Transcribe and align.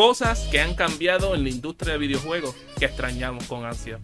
Cosas 0.00 0.48
que 0.50 0.62
han 0.62 0.74
cambiado 0.74 1.34
en 1.34 1.42
la 1.42 1.50
industria 1.50 1.92
de 1.92 1.98
videojuegos 1.98 2.56
que 2.78 2.86
extrañamos 2.86 3.44
con 3.44 3.66
ansia. 3.66 3.98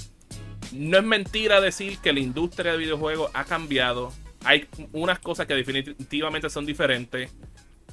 No 0.71 0.99
es 0.99 1.03
mentira 1.03 1.59
decir 1.63 1.97
que 2.01 2.13
la 2.13 2.21
industria 2.21 2.73
de 2.73 2.77
videojuegos 2.77 3.31
ha 3.33 3.47
cambiado. 3.47 4.13
Hay 4.45 4.69
unas 4.93 5.19
cosas 5.21 5.47
que 5.47 5.55
definitivamente 5.55 6.51
son 6.51 6.67
diferentes 6.67 7.33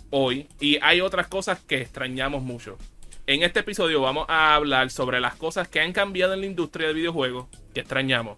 hoy 0.09 0.49
y 0.59 0.79
hay 0.81 0.99
otras 0.99 1.27
cosas 1.29 1.61
que 1.61 1.79
extrañamos 1.79 2.43
mucho. 2.43 2.77
En 3.25 3.41
este 3.41 3.61
episodio 3.61 4.01
vamos 4.01 4.25
a 4.27 4.53
hablar 4.53 4.89
sobre 4.89 5.21
las 5.21 5.35
cosas 5.35 5.69
que 5.69 5.79
han 5.79 5.93
cambiado 5.93 6.33
en 6.33 6.41
la 6.41 6.47
industria 6.47 6.89
de 6.89 6.95
videojuegos 6.95 7.47
que 7.73 7.79
extrañamos. 7.79 8.37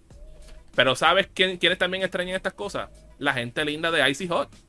Pero 0.76 0.96
¿sabes 0.96 1.28
quién, 1.34 1.58
quiénes 1.58 1.80
también 1.80 2.04
extrañan 2.04 2.36
estas 2.36 2.54
cosas? 2.54 2.92
La 3.18 3.34
gente 3.34 3.66
linda 3.66 3.90
de 3.90 4.08
Icy 4.12 4.28
Hot. 4.28 4.65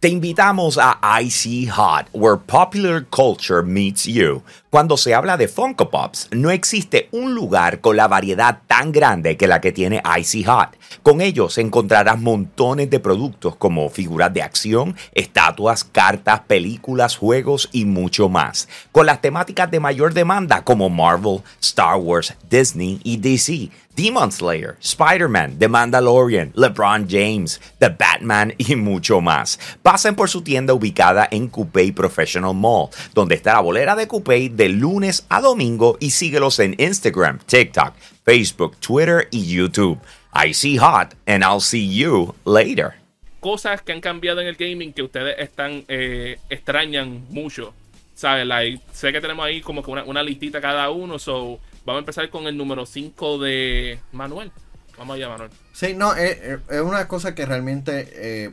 Te 0.00 0.08
invitamos 0.08 0.78
a 0.80 1.00
Icy 1.20 1.66
Hot, 1.66 2.06
where 2.12 2.36
popular 2.36 3.04
culture 3.10 3.64
meets 3.64 4.06
you. 4.06 4.44
Cuando 4.70 4.96
se 4.96 5.12
habla 5.12 5.36
de 5.36 5.48
Funko 5.48 5.90
Pops, 5.90 6.28
no 6.30 6.52
existe 6.52 7.08
un 7.10 7.34
lugar 7.34 7.80
con 7.80 7.96
la 7.96 8.06
variedad 8.06 8.60
tan 8.68 8.92
grande 8.92 9.36
que 9.36 9.48
la 9.48 9.60
que 9.60 9.72
tiene 9.72 10.00
Icy 10.20 10.44
Hot. 10.44 10.76
Con 11.02 11.20
ellos 11.20 11.58
encontrarás 11.58 12.20
montones 12.20 12.88
de 12.90 13.00
productos 13.00 13.56
como 13.56 13.90
figuras 13.90 14.32
de 14.32 14.42
acción, 14.42 14.94
estatuas, 15.14 15.82
cartas, 15.82 16.42
películas, 16.46 17.16
juegos 17.16 17.68
y 17.72 17.84
mucho 17.84 18.28
más. 18.28 18.68
Con 18.92 19.04
las 19.04 19.20
temáticas 19.20 19.68
de 19.68 19.80
mayor 19.80 20.14
demanda 20.14 20.62
como 20.62 20.88
Marvel, 20.88 21.40
Star 21.60 21.96
Wars, 21.96 22.34
Disney 22.48 23.00
y 23.02 23.16
DC 23.16 23.70
Demon 23.98 24.30
Slayer, 24.30 24.76
Spider-Man, 24.80 25.58
The 25.58 25.66
Mandalorian, 25.66 26.52
LeBron 26.54 27.08
James, 27.08 27.60
The 27.80 27.88
Batman 27.88 28.54
y 28.56 28.76
mucho 28.76 29.20
más. 29.20 29.58
Pasen 29.82 30.14
por 30.14 30.28
su 30.28 30.42
tienda 30.42 30.72
ubicada 30.72 31.26
en 31.32 31.48
Coupé 31.48 31.92
Professional 31.92 32.54
Mall, 32.54 32.90
donde 33.12 33.34
está 33.34 33.54
la 33.54 33.60
bolera 33.60 33.96
de 33.96 34.06
Coupé 34.06 34.50
de 34.50 34.68
lunes 34.68 35.26
a 35.28 35.40
domingo 35.40 35.96
y 35.98 36.10
síguelos 36.10 36.60
en 36.60 36.76
Instagram, 36.78 37.40
TikTok, 37.44 37.92
Facebook, 38.24 38.76
Twitter 38.76 39.26
y 39.32 39.52
YouTube. 39.52 39.98
I 40.32 40.54
see 40.54 40.76
hot 40.76 41.16
and 41.26 41.42
I'll 41.42 41.60
see 41.60 41.92
you 41.92 42.36
later. 42.44 42.94
Cosas 43.40 43.82
que 43.82 43.90
han 43.90 44.00
cambiado 44.00 44.40
en 44.40 44.46
el 44.46 44.54
gaming 44.54 44.92
que 44.92 45.02
ustedes 45.02 45.34
están 45.40 45.84
eh, 45.88 46.38
extrañan 46.48 47.24
mucho. 47.30 47.74
¿Sabes? 48.14 48.80
sé 48.92 49.12
que 49.12 49.20
tenemos 49.20 49.44
ahí 49.44 49.60
como 49.60 49.82
que 49.82 49.90
una, 49.90 50.04
una 50.04 50.22
listita 50.22 50.60
cada 50.60 50.90
uno, 50.90 51.18
so 51.18 51.58
Vamos 51.88 52.00
a 52.00 52.02
empezar 52.02 52.28
con 52.28 52.46
el 52.46 52.54
número 52.54 52.84
5 52.84 53.38
de 53.38 53.98
Manuel. 54.12 54.52
Vamos 54.98 55.16
allá, 55.16 55.30
Manuel. 55.30 55.50
Sí, 55.72 55.94
no, 55.94 56.14
eh, 56.14 56.38
eh, 56.42 56.58
es, 56.68 56.80
una 56.82 57.08
cosa 57.08 57.34
que 57.34 57.46
realmente 57.46 58.10
eh, 58.12 58.52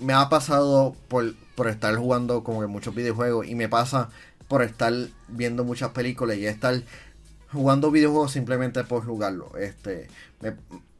me, 0.00 0.14
ha 0.14 0.30
pasado 0.30 0.96
por, 1.08 1.34
estar 1.68 1.94
jugando 1.96 2.42
como 2.44 2.62
que 2.62 2.66
muchos 2.66 2.94
videojuegos 2.94 3.46
y 3.46 3.54
me 3.54 3.68
pasa 3.68 4.08
por 4.48 4.62
estar 4.62 4.90
viendo 5.28 5.64
muchas 5.64 5.90
películas 5.90 6.38
y 6.38 6.46
estar 6.46 6.80
jugando 7.52 7.90
videojuegos 7.90 8.32
simplemente 8.32 8.84
por 8.84 9.04
jugarlo. 9.04 9.52
Este, 9.58 10.08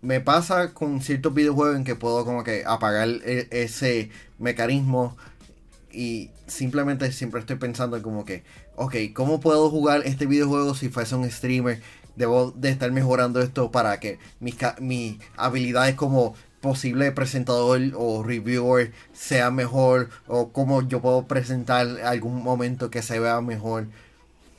me, 0.02 0.20
pasa 0.20 0.74
con 0.74 1.00
ciertos 1.00 1.32
videojuegos 1.32 1.76
en 1.76 1.84
que 1.84 1.94
puedo 1.94 2.26
como 2.26 2.44
que 2.44 2.64
apagar 2.66 3.08
e, 3.08 3.48
ese 3.50 4.10
mecanismo 4.38 5.16
y 5.90 6.28
simplemente 6.46 7.10
siempre 7.12 7.40
estoy 7.40 7.56
pensando 7.56 8.02
como 8.02 8.26
que 8.26 8.44
ok, 8.76 8.94
¿cómo 9.14 9.40
puedo 9.40 9.70
jugar 9.70 10.02
este 10.04 10.26
videojuego 10.26 10.74
si 10.74 10.88
fuese 10.88 11.14
un 11.14 11.30
streamer? 11.30 11.80
Debo 12.14 12.52
de 12.52 12.70
estar 12.70 12.92
mejorando 12.92 13.40
esto 13.40 13.70
para 13.70 13.98
que 14.00 14.18
mis, 14.40 14.56
mis 14.80 15.18
habilidades 15.36 15.96
como 15.96 16.34
posible 16.60 17.12
presentador 17.12 17.80
o 17.94 18.22
reviewer 18.22 18.92
sea 19.12 19.50
mejor 19.50 20.10
o 20.26 20.48
cómo 20.48 20.82
yo 20.82 21.00
puedo 21.00 21.26
presentar 21.26 21.86
algún 22.04 22.42
momento 22.42 22.90
que 22.90 23.02
se 23.02 23.18
vea 23.18 23.40
mejor. 23.40 23.86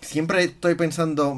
Siempre 0.02 0.44
estoy 0.44 0.76
pensando 0.76 1.36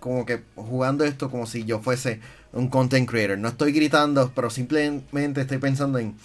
como 0.00 0.26
que 0.26 0.42
jugando 0.56 1.04
esto 1.04 1.30
como 1.30 1.46
si 1.46 1.64
yo 1.64 1.80
fuese 1.80 2.20
un 2.52 2.68
content 2.68 3.08
creator. 3.08 3.38
No 3.38 3.48
estoy 3.48 3.72
gritando, 3.72 4.32
pero 4.34 4.50
simplemente 4.50 5.40
estoy 5.40 5.58
pensando 5.58 5.98
en 5.98 6.16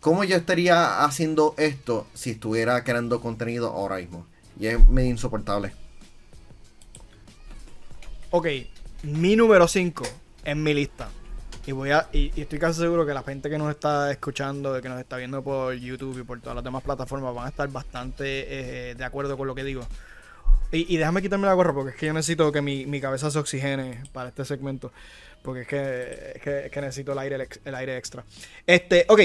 cómo 0.00 0.24
yo 0.24 0.36
estaría 0.36 1.04
haciendo 1.04 1.54
esto 1.56 2.06
si 2.14 2.32
estuviera 2.32 2.82
creando 2.84 3.20
contenido 3.20 3.68
ahora 3.68 3.96
mismo. 3.96 4.26
Y 4.58 4.66
es 4.66 4.88
medio 4.88 5.10
insoportable. 5.10 5.72
Ok, 8.30 8.46
mi 9.02 9.36
número 9.36 9.68
5 9.68 10.04
en 10.44 10.62
mi 10.62 10.74
lista. 10.74 11.08
Y 11.66 11.72
voy 11.72 11.90
a, 11.90 12.08
y, 12.12 12.40
estoy 12.40 12.58
casi 12.60 12.80
seguro 12.80 13.04
que 13.04 13.12
la 13.12 13.24
gente 13.24 13.50
que 13.50 13.58
nos 13.58 13.70
está 13.70 14.10
escuchando, 14.12 14.80
que 14.80 14.88
nos 14.88 15.00
está 15.00 15.16
viendo 15.16 15.42
por 15.42 15.74
YouTube 15.74 16.20
y 16.20 16.22
por 16.22 16.40
todas 16.40 16.54
las 16.54 16.64
demás 16.64 16.82
plataformas, 16.84 17.34
van 17.34 17.46
a 17.46 17.48
estar 17.48 17.68
bastante 17.68 18.90
eh, 18.90 18.94
de 18.94 19.04
acuerdo 19.04 19.36
con 19.36 19.48
lo 19.48 19.54
que 19.54 19.64
digo. 19.64 19.86
Y, 20.72 20.96
déjame 20.96 21.22
quitarme 21.22 21.46
la 21.46 21.54
gorra 21.54 21.72
porque 21.72 21.90
es 21.90 21.96
que 21.96 22.06
yo 22.06 22.12
necesito 22.12 22.50
que 22.50 22.60
mi, 22.60 23.00
cabeza 23.00 23.30
se 23.30 23.38
oxigene 23.38 24.02
para 24.12 24.28
este 24.28 24.44
segmento. 24.44 24.92
Porque 25.42 25.62
es 25.62 25.68
que, 25.68 26.64
es 26.64 26.70
que, 26.70 26.80
necesito 26.80 27.12
el 27.12 27.18
aire, 27.18 27.48
el 27.64 27.74
aire 27.74 27.96
extra. 27.96 28.24
Este, 28.66 29.06
ok. 29.08 29.20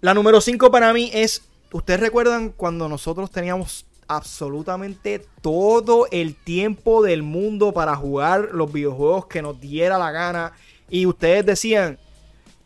La 0.00 0.14
número 0.14 0.40
5 0.40 0.70
para 0.70 0.92
mí 0.92 1.10
es. 1.12 1.42
¿Ustedes 1.72 2.00
recuerdan 2.00 2.50
cuando 2.50 2.88
nosotros 2.88 3.30
teníamos 3.30 3.84
absolutamente 4.08 5.24
todo 5.40 6.06
el 6.10 6.34
tiempo 6.34 7.02
del 7.02 7.22
mundo 7.22 7.72
para 7.72 7.96
jugar 7.96 8.50
los 8.52 8.72
videojuegos 8.72 9.26
que 9.26 9.42
nos 9.42 9.60
diera 9.60 9.98
la 9.98 10.10
gana. 10.10 10.52
Y 10.88 11.06
ustedes 11.06 11.44
decían, 11.44 11.98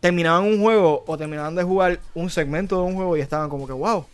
terminaban 0.01 0.45
un 0.45 0.61
juego 0.61 1.05
o 1.07 1.17
terminaban 1.17 1.55
de 1.55 1.63
jugar 1.63 2.01
un 2.15 2.31
segmento 2.31 2.77
de 2.77 2.83
un 2.83 2.95
juego 2.95 3.17
y 3.17 3.21
estaban 3.21 3.49
como 3.49 3.67
que, 3.67 3.73
wow, 3.73 4.05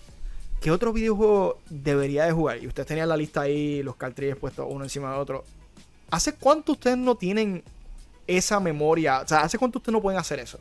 ¿qué 0.61 0.71
otro 0.71 0.93
videojuego 0.93 1.59
debería 1.69 2.25
de 2.25 2.33
jugar? 2.33 2.63
Y 2.63 2.67
ustedes 2.67 2.89
tenían 2.89 3.09
la 3.09 3.17
lista 3.17 3.43
ahí, 3.43 3.83
los 3.83 3.97
cartridges 3.97 4.37
puestos 4.37 4.67
uno 4.69 4.85
encima 4.85 5.13
de 5.13 5.19
otro. 5.19 5.45
¿Hace 6.11 6.35
cuánto 6.35 6.73
ustedes 6.73 6.99
no 6.99 7.17
tienen 7.17 7.63
esa 8.27 8.61
memoria? 8.61 9.21
O 9.21 9.29
sea, 9.29 9.41
¿hace 9.41 9.59
cuánto 9.59 9.79
ustedes 9.79 9.93
no 9.93 10.03
pueden 10.03 10.21
hacer 10.21 10.39
eso? 10.39 10.59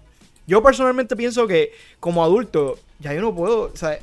Yo 0.48 0.62
personalmente 0.62 1.16
pienso 1.16 1.48
que 1.48 1.72
como 2.00 2.24
adulto, 2.24 2.78
ya 3.00 3.14
yo 3.14 3.22
no 3.22 3.34
puedo, 3.34 3.72
o 3.74 3.76
sea, 3.76 4.00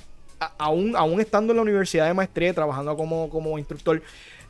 aún, 0.59 0.97
aún 0.97 1.21
estando 1.21 1.53
en 1.53 1.57
la 1.57 1.63
universidad 1.63 2.07
de 2.07 2.15
maestría, 2.15 2.55
trabajando 2.55 2.97
como, 2.97 3.29
como 3.31 3.59
instructor, 3.59 4.03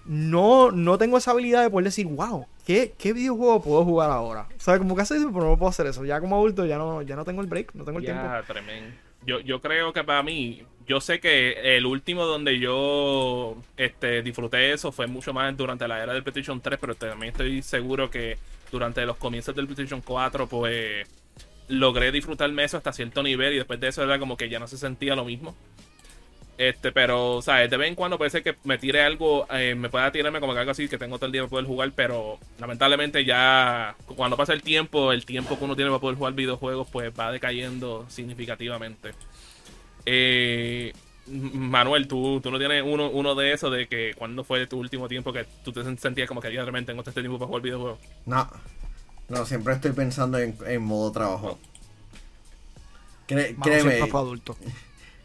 no, 0.05 0.71
no 0.71 0.99
tengo 0.99 1.19
esa 1.19 1.31
habilidad 1.31 1.63
de 1.63 1.71
poder 1.71 1.85
decir, 1.85 2.07
wow, 2.07 2.47
¿qué, 2.67 2.95
qué 2.99 3.13
videojuego 3.13 3.63
puedo 3.63 3.85
jugar 3.85 4.11
ahora? 4.11 4.47
O 4.57 4.61
sea, 4.61 4.79
como 4.79 4.97
que 4.97 5.03
hace 5.03 5.15
pero 5.15 5.51
no 5.51 5.57
puedo 5.57 5.69
hacer 5.69 5.87
eso. 5.87 6.05
Ya 6.05 6.21
como 6.21 6.37
adulto 6.37 6.67
ya 6.67 6.79
no, 6.79 7.03
ya 7.03 7.17
no 7.17 7.25
tengo 7.25 7.41
el 7.41 7.47
break, 7.47 7.75
no 7.75 7.85
tengo 7.85 7.99
el 7.99 8.05
tiempo. 8.05 8.23
Tremendo. 8.47 8.97
Yo, 9.25 9.39
yo 9.41 9.61
creo 9.61 9.93
que 9.93 10.03
para 10.03 10.23
mí, 10.25 10.65
yo 10.87 11.01
sé 11.01 11.21
que 11.21 11.77
el 11.77 11.87
último 11.87 12.25
donde 12.27 12.59
yo 12.59 13.57
este, 13.77 14.23
disfruté 14.23 14.73
eso 14.73 14.91
fue 14.91 15.07
mucho 15.07 15.33
más 15.33 15.57
durante 15.57 15.87
la 15.87 16.03
era 16.03 16.13
del 16.13 16.25
PlayStation 16.25 16.61
3, 16.61 16.79
pero 16.81 16.95
también 16.97 17.31
estoy 17.31 17.63
seguro 17.63 18.11
que 18.11 18.37
durante 18.73 19.07
los 19.07 19.17
comienzos 19.17 19.55
del 19.55 19.67
PlayStation 19.67 20.01
4, 20.01 20.49
pues 20.49 21.07
logré 21.73 22.13
disfrutarme 22.13 22.65
eso 22.65 22.77
hasta 22.77 22.93
cierto 22.93 23.23
nivel 23.23 23.55
y 23.55 23.57
después 23.57 23.81
de 23.81 23.89
eso 23.89 24.03
era 24.03 24.19
como 24.19 24.37
que 24.37 24.49
ya 24.49 24.59
no 24.59 24.67
se 24.67 24.77
sentía 24.77 25.17
lo 25.17 25.25
mismo. 25.25 25.57
Este, 26.59 26.93
pero, 26.93 27.41
¿sabes? 27.41 27.71
De 27.71 27.77
vez 27.77 27.89
en 27.89 27.95
cuando 27.95 28.19
puede 28.19 28.43
que 28.43 28.55
me 28.65 28.77
tire 28.77 29.03
algo, 29.03 29.47
eh, 29.51 29.75
me 29.75 29.89
pueda 29.89 30.13
tirarme 30.13 30.39
como 30.39 30.53
que 30.53 30.61
algo 30.61 30.71
así, 30.71 30.87
que 30.87 30.99
tengo 30.99 31.17
todo 31.17 31.27
el 31.27 31.33
día 31.33 31.41
para 31.41 31.51
poder 31.51 31.67
jugar, 31.67 31.93
pero 31.97 32.39
lamentablemente 32.61 33.25
ya 33.25 33.97
cuando 34.15 34.37
pasa 34.37 34.53
el 34.53 34.63
tiempo, 34.63 35.13
el 35.13 35.25
tiempo 35.25 35.59
que 35.59 35.65
uno 35.65 35.75
tiene 35.75 35.91
para 35.91 36.01
poder 36.01 36.19
jugar 36.19 36.35
videojuegos, 36.35 36.89
pues 36.93 37.13
va 37.19 37.33
decayendo 37.33 38.05
significativamente. 38.09 39.13
Eh, 40.05 40.93
Manuel, 41.27 42.07
¿tú, 42.07 42.41
tú 42.43 42.51
no 42.51 42.59
tienes 42.59 42.85
uno, 42.87 43.09
uno 43.09 43.35
de 43.35 43.53
esos 43.53 43.73
de 43.73 43.87
que 43.89 44.13
cuando 44.17 44.45
fue 44.45 44.67
tu 44.67 44.79
último 44.79 45.09
tiempo 45.09 45.33
que 45.33 45.47
tú 45.65 45.73
te 45.73 45.83
sentías 45.97 46.29
como 46.29 46.41
que 46.43 46.53
ya 46.53 46.61
realmente 46.61 46.93
tengo 46.93 47.03
este 47.03 47.23
tiempo 47.23 47.39
para 47.39 47.47
jugar 47.47 47.63
videojuegos? 47.63 47.99
No, 48.27 48.49
no, 49.29 49.47
siempre 49.47 49.75
estoy 49.75 49.93
pensando 49.93 50.39
en, 50.39 50.83
modo 50.83 51.13
trabajo. 51.13 51.59
créeme. 53.27 54.01
adulto. 54.01 54.57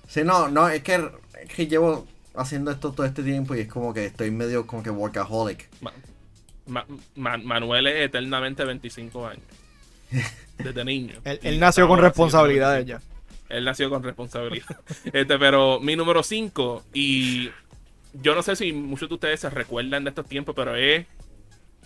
Sí, 0.08 0.24
no, 0.24 0.48
no, 0.48 0.70
es 0.70 0.84
que, 0.84 1.06
que 1.54 1.68
llevo 1.68 2.08
haciendo 2.34 2.72
esto 2.72 2.94
todo 2.94 3.06
este 3.06 3.24
tiempo 3.24 3.56
y 3.56 3.60
es 3.60 3.68
como 3.68 3.94
que 3.94 4.06
estoy 4.06 4.32
medio 4.32 4.66
como 4.66 4.82
que 4.82 4.90
workaholic. 4.90 5.68
Manuel 7.16 7.88
es 7.88 8.06
eternamente 8.06 8.64
25 8.64 9.28
años. 9.28 9.44
Desde 10.58 10.86
niño. 10.86 11.16
él, 11.26 11.60
nació 11.60 11.90
con 11.90 12.00
responsabilidades 12.00 12.86
ya. 12.86 13.02
Él 13.50 13.66
nació 13.66 13.90
con 13.90 14.02
responsabilidad. 14.02 14.80
este, 15.06 15.38
pero 15.38 15.80
mi 15.80 15.96
número 15.96 16.24
5, 16.24 16.86
y 16.94 17.50
yo 18.14 18.36
no 18.36 18.42
sé 18.42 18.56
si 18.56 18.74
muchos 18.74 19.10
de 19.10 19.16
ustedes 19.16 19.40
se 19.40 19.50
recuerdan 19.50 20.04
de 20.04 20.10
estos 20.10 20.26
tiempos, 20.26 20.56
pero 20.56 20.76
es 20.76 21.06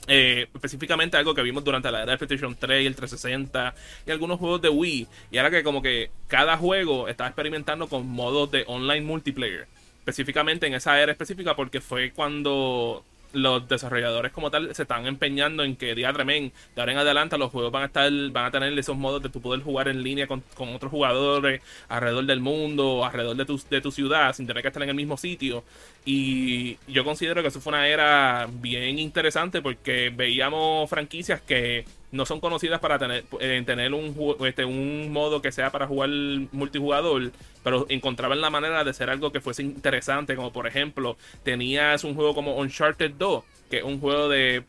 eh, 0.08 0.48
específicamente 0.54 1.18
algo 1.18 1.36
que 1.36 1.44
vimos 1.44 1.64
durante 1.64 1.92
la 1.92 2.04
era 2.04 2.12
de 2.14 2.18
PlayStation 2.18 2.56
3 2.56 2.84
y 2.84 2.88
el 2.88 2.96
360 2.96 3.76
y 4.08 4.12
algunos 4.12 4.40
juegos 4.40 4.62
de 4.62 4.70
Wii. 4.70 5.08
Y 5.32 5.38
ahora 5.38 5.52
que 5.52 5.64
como 5.64 5.82
que 5.82 6.10
cada 6.28 6.58
juego 6.58 7.08
estaba 7.08 7.30
experimentando 7.30 7.88
con 7.88 8.08
modos 8.08 8.52
de 8.52 8.64
online 8.68 9.02
multiplayer. 9.02 9.68
Específicamente 10.00 10.66
en 10.66 10.74
esa 10.74 11.00
era 11.00 11.12
específica 11.12 11.56
porque 11.56 11.80
fue 11.80 12.12
cuando 12.12 13.04
los 13.34 13.68
desarrolladores 13.68 14.32
como 14.32 14.52
tal 14.52 14.74
se 14.76 14.82
están 14.82 15.06
empeñando 15.06 15.64
en 15.64 15.76
que 15.76 15.96
día 15.96 16.12
tremendo 16.12 16.54
de 16.76 16.82
ahora 16.82 16.92
en 16.92 16.98
adelante 16.98 17.38
los 17.38 17.52
juegos 17.52 17.72
van 17.72 17.84
a 17.84 17.86
estar 17.86 18.12
van 18.32 18.46
a 18.46 18.52
tener 18.52 18.78
esos 18.78 18.98
modos 18.98 19.24
de 19.24 19.30
tu 19.30 19.42
poder 19.42 19.62
jugar 19.62 19.88
en 19.88 20.04
línea 20.04 20.28
con, 20.28 20.44
otros 20.58 20.92
jugadores 20.92 21.62
alrededor 21.88 22.26
del 22.26 22.42
mundo 22.42 23.06
alrededor 23.06 23.38
de 23.38 23.46
tu, 23.46 23.62
de 23.70 23.82
tu 23.82 23.92
ciudad 23.92 24.36
sin 24.36 24.48
tener 24.48 24.62
que 24.62 24.68
estar 24.68 24.84
en 24.84 24.90
el 24.90 24.96
mismo 24.96 25.18
sitio 25.18 25.64
Y 26.04 26.78
yo 26.88 27.04
considero 27.04 27.42
que 27.42 27.50
eso 27.50 27.62
fue 27.62 27.74
una 27.74 27.88
era 27.88 28.48
bien 28.52 28.98
interesante 28.98 29.62
porque 29.62 30.12
veíamos 30.14 30.90
franquicias 30.90 31.42
que 31.42 31.86
no 32.12 32.26
son 32.26 32.40
conocidas 32.40 32.80
para 32.80 32.98
tener, 32.98 33.24
eh, 33.40 33.62
tener 33.66 33.94
un, 33.94 34.36
este, 34.46 34.66
un 34.66 35.12
modo 35.14 35.42
que 35.42 35.52
sea 35.52 35.70
para 35.72 35.88
jugar 35.88 36.10
multijugador, 36.52 37.32
pero 37.64 37.86
encontraban 37.90 38.42
la 38.42 38.50
manera 38.50 38.84
de 38.84 38.94
ser 38.94 39.10
algo 39.10 39.32
que 39.32 39.42
fuese 39.42 39.62
interesante, 39.62 40.36
como 40.36 40.52
por 40.52 40.68
ejemplo, 40.68 41.18
tenías 41.44 42.04
un 42.04 42.16
juego 42.16 42.34
como 42.34 42.58
Uncharted 42.58 43.12
2, 43.12 43.44
que 43.72 43.78
es 43.78 43.84
un 43.84 44.00
juego 44.00 44.30
de 44.30 44.64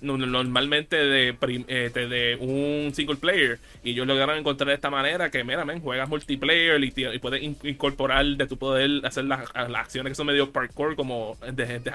normalmente 0.00 0.96
de, 0.96 1.36
este, 1.66 2.08
de 2.08 2.36
un 2.36 2.94
single 2.94 3.16
player 3.16 3.58
y 3.82 3.90
ellos 3.90 4.06
lograron 4.06 4.38
encontrar 4.38 4.68
de 4.68 4.74
esta 4.74 4.90
manera 4.90 5.30
que 5.30 5.42
mira 5.42 5.66
juegas 5.80 6.08
multiplayer 6.08 6.82
y, 6.82 7.18
puedes 7.18 7.42
incorporar 7.42 8.24
de 8.24 8.46
tu 8.46 8.56
poder 8.56 9.04
hacer 9.04 9.24
las, 9.24 9.40
acciones 9.54 10.12
que 10.12 10.14
son 10.14 10.28
medio 10.28 10.52
parkour 10.52 10.94
como 10.94 11.36
dejarte 11.52 11.90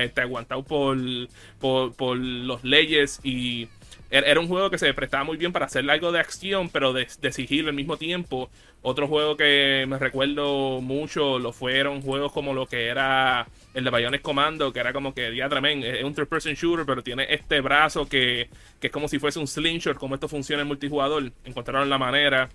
este, 0.00 0.20
aguantado 0.20 0.62
por, 0.62 0.96
por, 1.60 1.92
por 1.94 2.16
los 2.16 2.62
leyes 2.62 3.20
y 3.24 3.68
era 4.10 4.40
un 4.40 4.48
juego 4.48 4.70
que 4.70 4.78
se 4.78 4.92
prestaba 4.94 5.24
muy 5.24 5.36
bien 5.36 5.52
para 5.52 5.66
hacer 5.66 5.88
algo 5.90 6.12
de 6.12 6.20
acción, 6.20 6.70
pero 6.70 6.92
de, 6.92 7.06
de 7.20 7.32
sigilo 7.32 7.68
al 7.68 7.74
mismo 7.74 7.96
tiempo. 7.96 8.50
Otro 8.80 9.08
juego 9.08 9.36
que 9.36 9.84
me 9.88 9.98
recuerdo 9.98 10.80
mucho 10.80 11.38
lo 11.38 11.52
fueron 11.52 12.00
juegos 12.00 12.32
como 12.32 12.54
lo 12.54 12.66
que 12.66 12.86
era 12.86 13.48
el 13.74 13.84
de 13.84 13.90
Bayones 13.90 14.20
Commando, 14.20 14.72
que 14.72 14.80
era 14.80 14.92
como 14.92 15.14
que, 15.14 15.30
diatramen, 15.30 15.82
es 15.82 16.04
un 16.04 16.14
third-person 16.14 16.54
shooter, 16.54 16.86
pero 16.86 17.02
tiene 17.02 17.26
este 17.28 17.60
brazo 17.60 18.08
que, 18.08 18.48
que 18.80 18.86
es 18.86 18.92
como 18.92 19.08
si 19.08 19.18
fuese 19.18 19.40
un 19.40 19.48
slingshot, 19.48 19.98
como 19.98 20.14
esto 20.14 20.28
funciona 20.28 20.62
en 20.62 20.68
multijugador. 20.68 21.32
Encontraron 21.44 21.90
la 21.90 21.98
manera. 21.98 22.48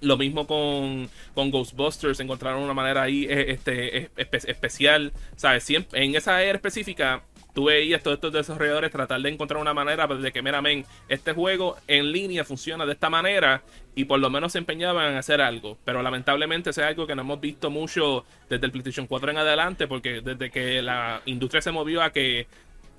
Lo 0.00 0.16
mismo 0.16 0.46
con, 0.46 1.10
con, 1.34 1.50
Ghostbusters, 1.50 2.20
encontraron 2.20 2.62
una 2.62 2.74
manera 2.74 3.02
ahí 3.02 3.26
eh, 3.28 3.50
este, 3.50 4.10
especial. 4.16 5.12
¿Sabes? 5.34 5.64
Siempre, 5.64 6.04
en 6.04 6.14
esa 6.14 6.42
era 6.42 6.56
específica, 6.56 7.24
tú 7.58 7.64
veías 7.64 8.04
todos 8.04 8.14
estos 8.14 8.32
desarrolladores 8.32 8.92
tratar 8.92 9.20
de 9.20 9.30
encontrar 9.30 9.60
una 9.60 9.74
manera 9.74 10.06
de 10.06 10.30
que, 10.30 10.42
mira, 10.42 10.62
men, 10.62 10.86
este 11.08 11.32
juego 11.32 11.76
en 11.88 12.12
línea 12.12 12.44
funciona 12.44 12.86
de 12.86 12.92
esta 12.92 13.10
manera 13.10 13.62
y 13.96 14.04
por 14.04 14.20
lo 14.20 14.30
menos 14.30 14.52
se 14.52 14.58
empeñaban 14.58 15.10
en 15.10 15.16
hacer 15.16 15.40
algo. 15.40 15.76
Pero 15.84 16.00
lamentablemente 16.00 16.70
es 16.70 16.78
algo 16.78 17.04
que 17.04 17.16
no 17.16 17.22
hemos 17.22 17.40
visto 17.40 17.68
mucho 17.68 18.24
desde 18.48 18.64
el 18.64 18.70
PlayStation 18.70 19.08
4 19.08 19.32
en 19.32 19.38
adelante, 19.38 19.88
porque 19.88 20.20
desde 20.20 20.52
que 20.52 20.80
la 20.82 21.20
industria 21.24 21.60
se 21.60 21.72
movió 21.72 22.00
a 22.00 22.12
que 22.12 22.46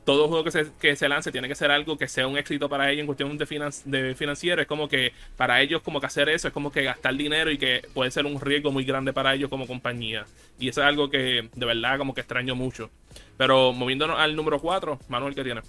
todo 0.06 0.28
juego 0.28 0.44
que 0.44 0.51
se, 0.51 0.68
que 0.80 0.96
se 0.96 1.07
lance 1.07 1.31
tiene 1.31 1.48
que 1.48 1.56
ser 1.56 1.72
algo 1.72 1.98
que 1.98 2.07
sea 2.07 2.28
un 2.28 2.38
éxito 2.38 2.68
para 2.69 2.90
ellos 2.90 3.01
en 3.01 3.06
cuestión 3.06 3.38
de, 3.38 4.01
de 4.04 4.16
financiero. 4.16 4.62
Es 4.62 4.68
como 4.68 4.88
que 4.88 5.13
para 5.38 5.62
ellos 5.62 5.81
como 5.81 6.00
que 6.00 6.07
hacer 6.07 6.30
eso 6.30 6.48
es 6.48 6.54
como 6.54 6.72
que 6.72 6.84
gastar 6.84 7.16
dinero 7.16 7.51
y 7.51 7.57
que 7.57 7.81
puede 7.94 8.12
ser 8.12 8.25
un 8.25 8.40
riesgo 8.40 8.72
muy 8.72 8.84
grande 8.84 9.13
para 9.13 9.34
ellos 9.34 9.50
como 9.50 9.68
compañía. 9.68 10.25
Y 10.60 10.69
eso 10.69 10.81
es 10.81 10.88
algo 10.88 11.10
que 11.10 11.50
de 11.54 11.66
verdad 11.66 11.98
como 11.98 12.13
que 12.13 12.22
extraño 12.22 12.56
mucho. 12.56 12.90
Pero 13.38 13.74
moviéndonos 13.74 14.19
al 14.19 14.36
número 14.36 14.60
4, 14.60 15.00
Manuel, 15.07 15.36
¿qué 15.36 15.44
tiene? 15.44 15.62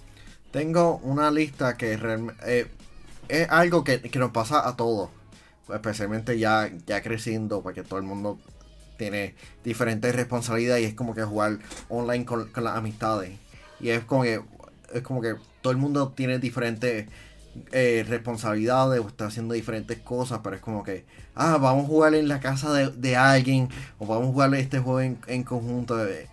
Tengo 0.51 0.97
una 0.97 1.31
lista 1.31 1.77
que 1.77 1.97
eh, 2.45 2.67
es 3.29 3.49
algo 3.49 3.83
que, 3.83 4.01
nos 4.15 4.31
pasa 4.31 4.67
a 4.67 4.75
todos. 4.75 5.09
Especialmente 5.73 6.37
ya, 6.37 6.69
ya 6.85 7.01
creciendo, 7.01 7.61
porque 7.63 7.83
todo 7.83 7.97
el 7.97 8.03
mundo 8.03 8.37
tiene 8.97 9.35
diferentes 9.63 10.13
responsabilidades 10.13 10.83
y 10.83 10.85
es 10.87 10.93
como 10.93 11.15
que 11.15 11.23
jugar 11.23 11.59
online 11.87 12.25
con, 12.25 12.51
las 12.53 12.75
amistades. 12.75 13.31
Y 13.81 13.89
es 13.89 14.03
como 14.03 14.23
que 14.23 14.41
es 14.93 15.01
como 15.01 15.21
que 15.21 15.35
todo 15.61 15.71
el 15.71 15.77
mundo 15.77 16.09
tiene 16.09 16.39
diferentes 16.39 17.07
eh, 17.71 18.05
responsabilidades 18.07 18.99
o 18.99 19.07
está 19.07 19.27
haciendo 19.27 19.53
diferentes 19.53 19.99
cosas, 19.99 20.39
pero 20.43 20.55
es 20.55 20.61
como 20.61 20.83
que, 20.83 21.05
ah, 21.35 21.57
vamos 21.57 21.85
a 21.85 21.87
jugar 21.87 22.15
en 22.15 22.27
la 22.27 22.39
casa 22.39 22.73
de, 22.73 23.15
alguien 23.15 23.69
o 23.99 24.05
vamos 24.05 24.29
a 24.29 24.31
jugar 24.31 24.55
este 24.55 24.79
juego 24.79 25.01
en, 25.01 25.19
en 25.27 25.43
conjunto. 25.43 26.05
Eh, 26.05 26.27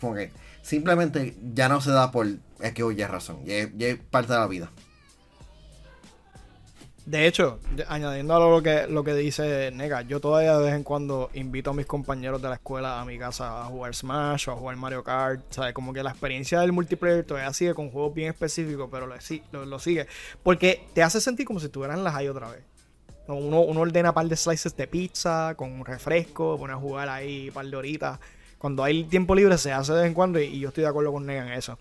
como 0.00 0.14
que 0.14 0.30
simplemente 0.62 1.36
ya 1.54 1.68
no 1.68 1.80
se 1.80 1.90
da 1.90 2.10
por 2.10 2.26
oye 2.84 3.06
razón, 3.06 3.44
ya 3.44 3.54
es, 3.56 3.98
parte 4.10 4.32
de 4.32 4.38
la 4.38 4.46
vida. 4.46 4.70
De 7.08 7.26
hecho, 7.26 7.58
añadiendo 7.88 8.36
a 8.36 8.38
lo 8.38 8.62
que, 8.62 8.86
lo 8.86 9.02
que 9.02 9.14
dice 9.14 9.70
Nega, 9.72 10.02
yo 10.02 10.20
todavía 10.20 10.58
de 10.58 10.64
vez 10.64 10.74
en 10.74 10.82
cuando 10.82 11.30
invito 11.32 11.70
a 11.70 11.72
mis 11.72 11.86
compañeros 11.86 12.42
de 12.42 12.50
la 12.50 12.56
escuela 12.56 13.00
a 13.00 13.06
mi 13.06 13.18
casa 13.18 13.62
a 13.62 13.64
jugar 13.64 13.94
Smash 13.94 14.50
o 14.50 14.52
a 14.52 14.56
jugar 14.56 14.76
Mario 14.76 15.02
Kart. 15.02 15.40
¿sabes? 15.48 15.72
Como 15.72 15.94
que 15.94 16.02
la 16.02 16.10
experiencia 16.10 16.60
del 16.60 16.72
multiplayer 16.72 17.24
todavía 17.24 17.50
sigue 17.54 17.72
con 17.72 17.90
juegos 17.90 18.12
bien 18.12 18.28
específicos, 18.28 18.90
pero 18.92 19.06
lo, 19.06 19.64
lo, 19.64 19.78
sigue. 19.78 20.06
Porque 20.42 20.84
te 20.92 21.02
hace 21.02 21.22
sentir 21.22 21.46
como 21.46 21.60
si 21.60 21.66
estuvieran 21.66 21.96
en 21.96 22.04
las 22.04 22.14
hay 22.14 22.28
otra 22.28 22.50
vez. 22.50 22.60
Uno, 23.26 23.62
uno 23.62 23.80
ordena 23.80 24.10
un 24.10 24.14
par 24.14 24.26
de 24.26 24.36
slices 24.36 24.76
de 24.76 24.86
pizza 24.86 25.54
con 25.56 25.72
un 25.72 25.86
refresco, 25.86 26.58
pone 26.58 26.74
a 26.74 26.76
jugar 26.76 27.08
ahí 27.08 27.48
un 27.48 27.54
par 27.54 27.64
de 27.64 27.74
horitas 27.74 28.20
cuando 28.58 28.82
hay 28.82 29.04
tiempo 29.04 29.34
libre 29.34 29.56
se 29.56 29.72
hace 29.72 29.92
de 29.92 30.00
vez 30.00 30.08
en 30.08 30.14
cuando 30.14 30.40
y, 30.40 30.58
yo 30.58 30.68
estoy 30.68 30.82
de 30.82 30.88
acuerdo 30.88 31.12
con 31.12 31.24
Nega 31.24 31.46
en 31.46 31.52
eso. 31.52 31.78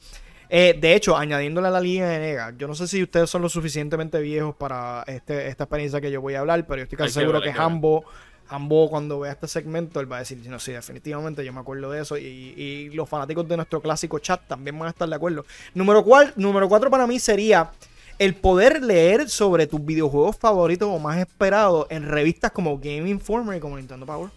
Eh, 0.49 0.77
de 0.79 0.95
hecho, 0.95 1.17
añadiéndole 1.17 1.67
a 1.67 1.71
la 1.71 1.81
línea 1.81 2.07
de 2.07 2.19
Nega, 2.19 2.53
yo 2.57 2.67
no 2.67 2.75
sé 2.75 2.87
si 2.87 3.03
ustedes 3.03 3.29
son 3.29 3.41
lo 3.41 3.49
suficientemente 3.49 4.19
viejos 4.21 4.55
para 4.55 5.03
este, 5.07 5.47
esta 5.47 5.65
experiencia 5.65 5.99
que 5.99 6.09
yo 6.09 6.21
voy 6.21 6.35
a 6.35 6.39
hablar, 6.39 6.65
pero 6.65 6.77
yo 6.77 6.83
estoy 6.83 6.97
casi 6.97 7.13
seguro 7.13 7.41
que, 7.41 7.51
Hambo, 7.51 8.89
cuando 8.89 9.19
vea 9.19 9.33
este 9.33 9.47
segmento, 9.47 9.99
él 9.99 10.09
va 10.09 10.17
a 10.17 10.19
decir, 10.19 10.37
no, 10.47 10.59
sí, 10.59 10.71
definitivamente 10.71 11.43
yo 11.43 11.51
me 11.51 11.59
acuerdo 11.59 11.91
de 11.91 12.01
eso 12.01 12.17
y, 12.17 12.89
los 12.93 13.09
fanáticos 13.09 13.47
de 13.47 13.57
nuestro 13.57 13.81
clásico 13.81 14.19
chat 14.19 14.41
también 14.47 14.77
van 14.79 14.87
a 14.87 14.91
estar 14.91 15.07
de 15.07 15.15
acuerdo. 15.15 15.45
Número, 15.73 16.03
cual, 16.03 16.33
número 16.37 16.69
cuatro 16.69 16.89
para 16.89 17.05
mí 17.07 17.19
sería 17.19 17.71
el 18.17 18.33
poder 18.33 18.81
leer 18.81 19.29
sobre 19.29 19.67
tus 19.67 19.83
videojuegos 19.85 20.37
favoritos 20.37 20.87
o 20.89 20.97
más 20.97 21.17
esperados 21.17 21.87
en 21.89 22.03
revistas 22.03 22.51
como 22.51 22.77
Game 22.77 23.09
Informer 23.09 23.57
y 23.57 23.59
como 23.59 23.75
Nintendo 23.75 24.05
Power. 24.05 24.31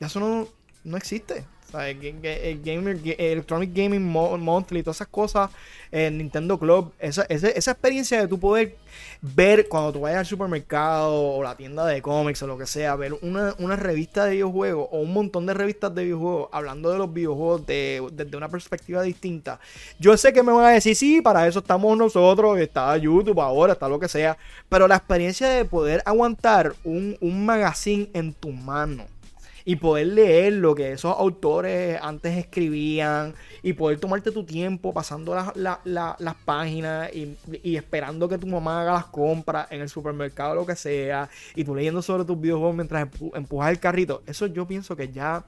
Ya 0.00 0.06
eso 0.06 0.18
no, 0.18 0.48
no 0.84 0.96
existe. 0.96 1.44
El, 1.74 2.62
gamer, 2.62 2.98
Electronic 3.04 3.70
Gaming 3.74 4.04
Monthly, 4.04 4.82
todas 4.82 4.96
esas 4.96 5.08
cosas, 5.08 5.50
el 5.90 6.16
Nintendo 6.16 6.58
Club, 6.58 6.92
esa, 6.98 7.26
experiencia 7.28 8.20
de 8.20 8.28
tu 8.28 8.38
poder 8.38 8.76
ver 9.20 9.68
cuando 9.68 9.92
tú 9.92 10.00
vayas 10.00 10.20
al 10.20 10.26
supermercado 10.26 11.34
o 11.34 11.42
la 11.42 11.56
tienda 11.56 11.84
de 11.86 12.00
cómics 12.00 12.42
o 12.42 12.46
lo 12.46 12.56
que 12.56 12.66
sea, 12.66 12.96
ver 12.96 13.14
una, 13.20 13.76
revista 13.76 14.24
de 14.24 14.32
videojuegos 14.32 14.88
o 14.90 15.00
un 15.00 15.12
montón 15.12 15.46
de 15.46 15.54
revistas 15.54 15.94
de 15.94 16.04
videojuegos 16.04 16.48
hablando 16.52 16.90
de 16.90 16.98
los 16.98 17.12
videojuegos 17.12 17.66
desde 17.66 18.36
una 18.36 18.48
perspectiva 18.48 19.02
distinta. 19.02 19.60
Yo 19.98 20.16
sé 20.16 20.32
que 20.32 20.42
me 20.42 20.52
van 20.52 20.64
a 20.64 20.70
decir, 20.70 20.96
sí, 20.96 21.20
para 21.20 21.46
eso 21.46 21.58
estamos 21.58 21.96
nosotros, 21.96 22.58
está 22.58 22.96
YouTube 22.96 23.40
ahora, 23.40 23.74
está 23.74 23.88
lo 23.88 24.00
que 24.00 24.08
sea, 24.08 24.38
pero 24.68 24.88
la 24.88 24.96
experiencia 24.96 25.48
de 25.48 25.64
poder 25.64 26.02
aguantar 26.06 26.74
un 26.84 27.44
magazine 27.44 28.08
en 28.14 28.32
tu 28.32 28.52
mano 28.52 29.17
y 29.68 29.76
poder 29.76 30.06
leer 30.06 30.54
lo 30.54 30.74
que 30.74 30.92
esos 30.92 31.14
autores 31.18 32.00
antes 32.00 32.38
escribían 32.38 33.34
y 33.62 33.74
poder 33.74 34.00
tomarte 34.00 34.30
tu 34.30 34.42
tiempo 34.42 34.94
pasando 34.94 35.34
las 35.34 36.34
páginas 36.46 37.10
y, 37.12 37.76
esperando 37.76 38.30
que 38.30 38.38
tu 38.38 38.46
mamá 38.46 38.80
haga 38.80 38.94
las 38.94 39.04
compras 39.08 39.70
en 39.70 39.82
el 39.82 39.90
supermercado 39.90 40.54
lo 40.54 40.64
que 40.64 40.74
sea 40.74 41.28
y 41.54 41.64
tú 41.64 41.74
leyendo 41.74 42.00
sobre 42.00 42.24
tus 42.24 42.40
videojuegos 42.40 42.76
mientras 42.76 43.10
empujas 43.34 43.70
el 43.70 43.78
carrito. 43.78 44.22
Eso 44.26 44.46
yo 44.46 44.66
pienso 44.66 44.96
que 44.96 45.10
ya 45.10 45.44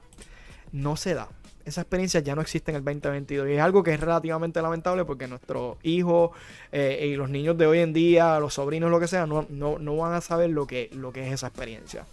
no 0.71 0.95
se 0.95 1.15
da. 1.15 1.27
Esa 1.65 1.81
experiencia 1.81 2.19
ya 2.19 2.35
no 2.35 2.41
existe 2.41 2.69
en 2.69 2.77
el 2.77 2.83
2022 2.83 3.49
y 3.49 3.53
es 3.53 3.59
algo 3.59 3.81
que 3.81 3.95
es 3.95 3.99
relativamente 3.99 4.61
lamentable 4.61 5.03
porque 5.03 5.27
nuestros 5.27 5.77
hijos 5.81 6.29
eh, 6.71 7.07
y 7.11 7.15
los 7.15 7.31
niños 7.31 7.57
de 7.57 7.65
hoy 7.65 7.79
en 7.79 7.91
día, 7.91 8.39
los 8.39 8.53
sobrinos, 8.53 8.91
lo 8.91 8.99
que 8.99 9.07
sea, 9.07 9.25
no, 9.25 9.47
no, 9.49 9.97
van 9.97 10.13
a 10.13 10.21
saber 10.21 10.51
lo 10.51 10.67
que, 10.67 10.91
lo 10.93 11.11
que 11.11 11.25
es 11.25 11.33
esa 11.33 11.47
experiencia. 11.47 12.05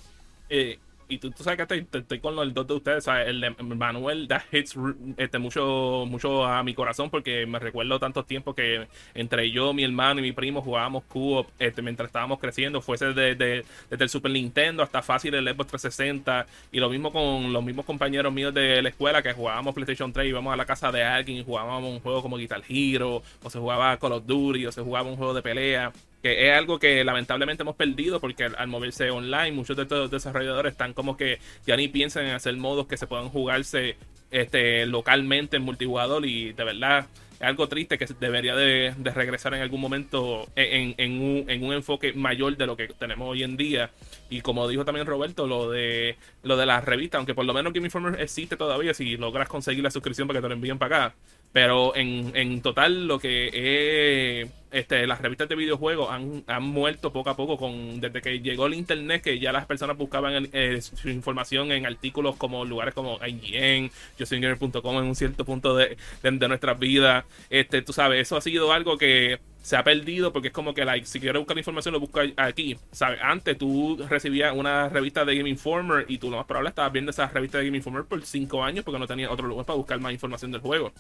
Eh, 0.49 0.79
y 1.09 1.19
tú, 1.19 1.33
sabes 1.37 1.67
que 1.67 1.87
estoy, 1.93 2.21
con 2.21 2.37
los 2.37 2.53
dos 2.53 2.67
de 2.67 2.75
ustedes, 2.75 3.07
el 3.09 3.41
de 3.41 3.51
Manuel 3.51 4.29
that 4.29 4.43
hits 4.53 4.77
este, 5.17 5.39
mucho, 5.39 6.05
mucho 6.07 6.45
a 6.45 6.63
mi 6.63 6.75
corazón 6.75 7.09
porque 7.11 7.47
me 7.47 7.59
recuerdo 7.59 7.99
tantos 7.99 8.27
tiempos 8.27 8.55
que 8.55 8.87
entre 9.15 9.51
yo, 9.51 9.73
mi 9.73 9.85
hermano 9.85 10.21
y 10.21 10.23
mi 10.23 10.33
primo 10.33 10.61
jugábamos 10.61 11.05
cubo 11.05 11.47
este, 11.59 11.81
mientras 11.81 12.09
estábamos 12.09 12.39
creciendo, 12.39 12.83
fuese 12.83 13.13
desde, 13.15 13.65
desde 13.91 14.05
el 14.05 14.09
Super 14.09 14.33
Nintendo 14.33 14.83
hasta 14.83 15.03
fácil 15.03 15.35
el 15.35 15.49
Xbox 15.49 15.71
360 15.71 16.47
y 16.73 16.81
lo 16.81 16.91
mismo 16.91 17.11
con 17.11 17.53
los 17.53 17.65
mismos 17.65 17.87
compañeros 17.87 18.33
míos 18.33 18.53
de 18.53 18.83
la 18.83 18.91
escuela 18.91 19.23
que 19.23 19.33
jugábamos 19.33 19.75
PlayStation 19.75 20.13
3 20.13 20.27
y 20.27 20.29
íbamos 20.29 20.53
a 20.53 20.57
la 20.57 20.67
casa 20.67 20.93
de 20.93 21.05
alguien 21.05 21.39
y 21.39 21.45
jugábamos 21.45 21.91
un 21.91 22.01
juego 22.01 22.23
como 22.23 22.37
Guitar 22.37 22.63
Hero 22.69 23.23
o 23.43 23.51
se 23.51 23.59
jugaba 23.59 23.97
Call 23.97 24.13
of 24.13 24.27
Duty 24.27 24.67
o 24.67 24.73
se 24.73 24.83
jugaba 24.83 25.09
un 25.09 25.17
juego 25.17 25.33
de 25.33 25.43
pelea 25.43 25.93
que 26.23 26.49
es 26.49 26.57
algo 26.57 26.79
que 26.79 27.05
lamentablemente 27.05 27.63
hemos 27.63 27.77
perdido 27.77 28.21
porque 28.21 28.45
al, 28.45 28.69
moverse 28.69 29.11
online 29.11 29.53
muchos 29.53 29.77
de 29.77 29.85
estos 29.85 30.11
desarrolladores 30.11 30.73
están 30.73 30.93
como 30.93 31.17
que 31.17 31.39
ya 31.67 31.77
ni 31.77 31.89
piensan 31.89 32.27
en 32.27 32.35
hacer 32.35 32.57
modos 32.57 32.87
que 32.87 32.97
se 32.97 33.07
puedan 33.07 33.29
jugarse 33.29 33.97
este 34.31 34.87
localmente 34.87 35.57
en 35.57 35.63
multijugador 35.63 36.27
y 36.27 36.53
de 36.53 36.65
verdad 36.65 37.07
es 37.39 37.47
algo 37.47 37.69
triste 37.69 37.99
que 37.99 38.07
debería 38.19 38.57
de, 38.57 38.93
regresar 39.15 39.55
en 39.55 39.63
algún 39.63 39.81
momento 39.81 40.49
en, 40.57 40.95
en, 40.99 41.23
un, 41.23 41.45
en, 41.49 41.65
un, 41.65 41.73
enfoque 41.73 42.13
mayor 42.13 42.57
de 42.57 42.67
lo 42.67 42.77
que 42.77 42.89
tenemos 42.89 43.29
hoy 43.29 43.45
en 43.45 43.57
día. 43.57 43.91
Y 44.29 44.41
como 44.41 44.67
dijo 44.67 44.85
también 44.85 45.07
Roberto, 45.07 45.47
lo 45.47 45.71
de 45.71 46.17
lo 46.43 46.57
de 46.57 46.67
las 46.67 46.85
revistas, 46.85 47.19
aunque 47.19 47.35
por 47.35 47.45
lo 47.45 47.55
menos 47.55 47.73
Game 47.73 47.87
Informer 47.87 48.21
existe 48.21 48.57
todavía, 48.57 48.93
si 48.93 49.17
logras 49.17 49.49
conseguir 49.49 49.85
la 49.85 49.91
suscripción 49.93 50.27
para 50.27 50.41
que 50.41 50.43
te 50.43 50.49
lo 50.49 50.55
envíen 50.55 50.79
para 50.79 51.07
acá. 51.07 51.15
Pero 51.53 51.97
en, 51.97 52.33
en 52.35 52.61
total 52.63 53.07
lo 53.07 53.19
que 53.19 54.43
es 54.43 54.51
este, 54.71 55.07
las 55.07 55.21
revistas 55.21 55.49
de 55.49 55.55
videojuegos 55.55 56.11
han, 56.11 56.45
han, 56.47 56.63
muerto 56.63 57.13
poco 57.13 57.31
a 57.31 57.37
poco 57.37 57.57
con 57.57 58.01
desde 58.01 58.21
que 58.21 58.41
llegó 58.41 58.67
el 58.67 58.75
internet 58.75 59.23
que 59.23 59.39
ya 59.39 59.51
las 59.51 59.67
personas 59.67 59.97
buscaban 59.97 60.49
eh, 60.53 60.81
su 60.83 61.09
información 61.09 61.73
en 61.73 61.87
artículos 61.87 62.37
como 62.37 62.65
lugares 62.65 62.95
como 62.95 63.19
IGN, 63.25 63.91
YoSingamer.com 64.19 64.99
en 64.99 65.05
un 65.05 65.15
cierto 65.15 65.45
punto 65.45 65.75
de, 65.75 65.97
de, 66.23 66.49
nuestras 66.49 66.79
vidas. 66.79 67.25
Este, 67.49 67.83
tú 67.83 67.93
sabes, 67.93 68.21
eso 68.23 68.37
ha 68.37 68.41
sido 68.41 68.73
algo 68.73 68.99
que 68.99 69.39
se 69.69 69.77
ha 69.77 69.85
perdido 69.85 70.33
porque 70.33 70.49
es 70.49 70.55
como 70.55 70.73
que 70.73 70.83
like, 70.83 71.05
si 71.05 71.21
quieres 71.21 71.39
buscar 71.39 71.59
información 71.59 71.93
lo 71.93 72.01
buscas 72.01 72.31
aquí. 72.39 72.79
¿sabes? 72.91 73.19
Antes 73.23 73.59
tú 73.59 74.03
recibías 74.09 74.57
una 74.57 74.89
revista 74.89 75.27
de 75.27 75.37
Game 75.37 75.51
Informer 75.51 76.07
y 76.09 76.17
tú 76.17 76.31
lo 76.31 76.39
más 76.39 76.47
probable 76.47 76.71
estabas 76.71 76.91
viendo 76.91 77.11
esa 77.11 77.27
revista 77.29 77.59
de 77.59 77.67
Game 77.67 77.77
Informer 77.77 78.05
por 78.05 78.25
5 78.25 78.65
años 78.65 78.83
porque 78.83 78.99
no 78.99 79.07
tenías 79.07 79.31
otro 79.31 79.47
lugar 79.47 79.67
para 79.67 79.77
buscar 79.77 80.01
más 80.01 80.11
información 80.11 80.53
del 80.53 80.63
juego. 80.63 80.91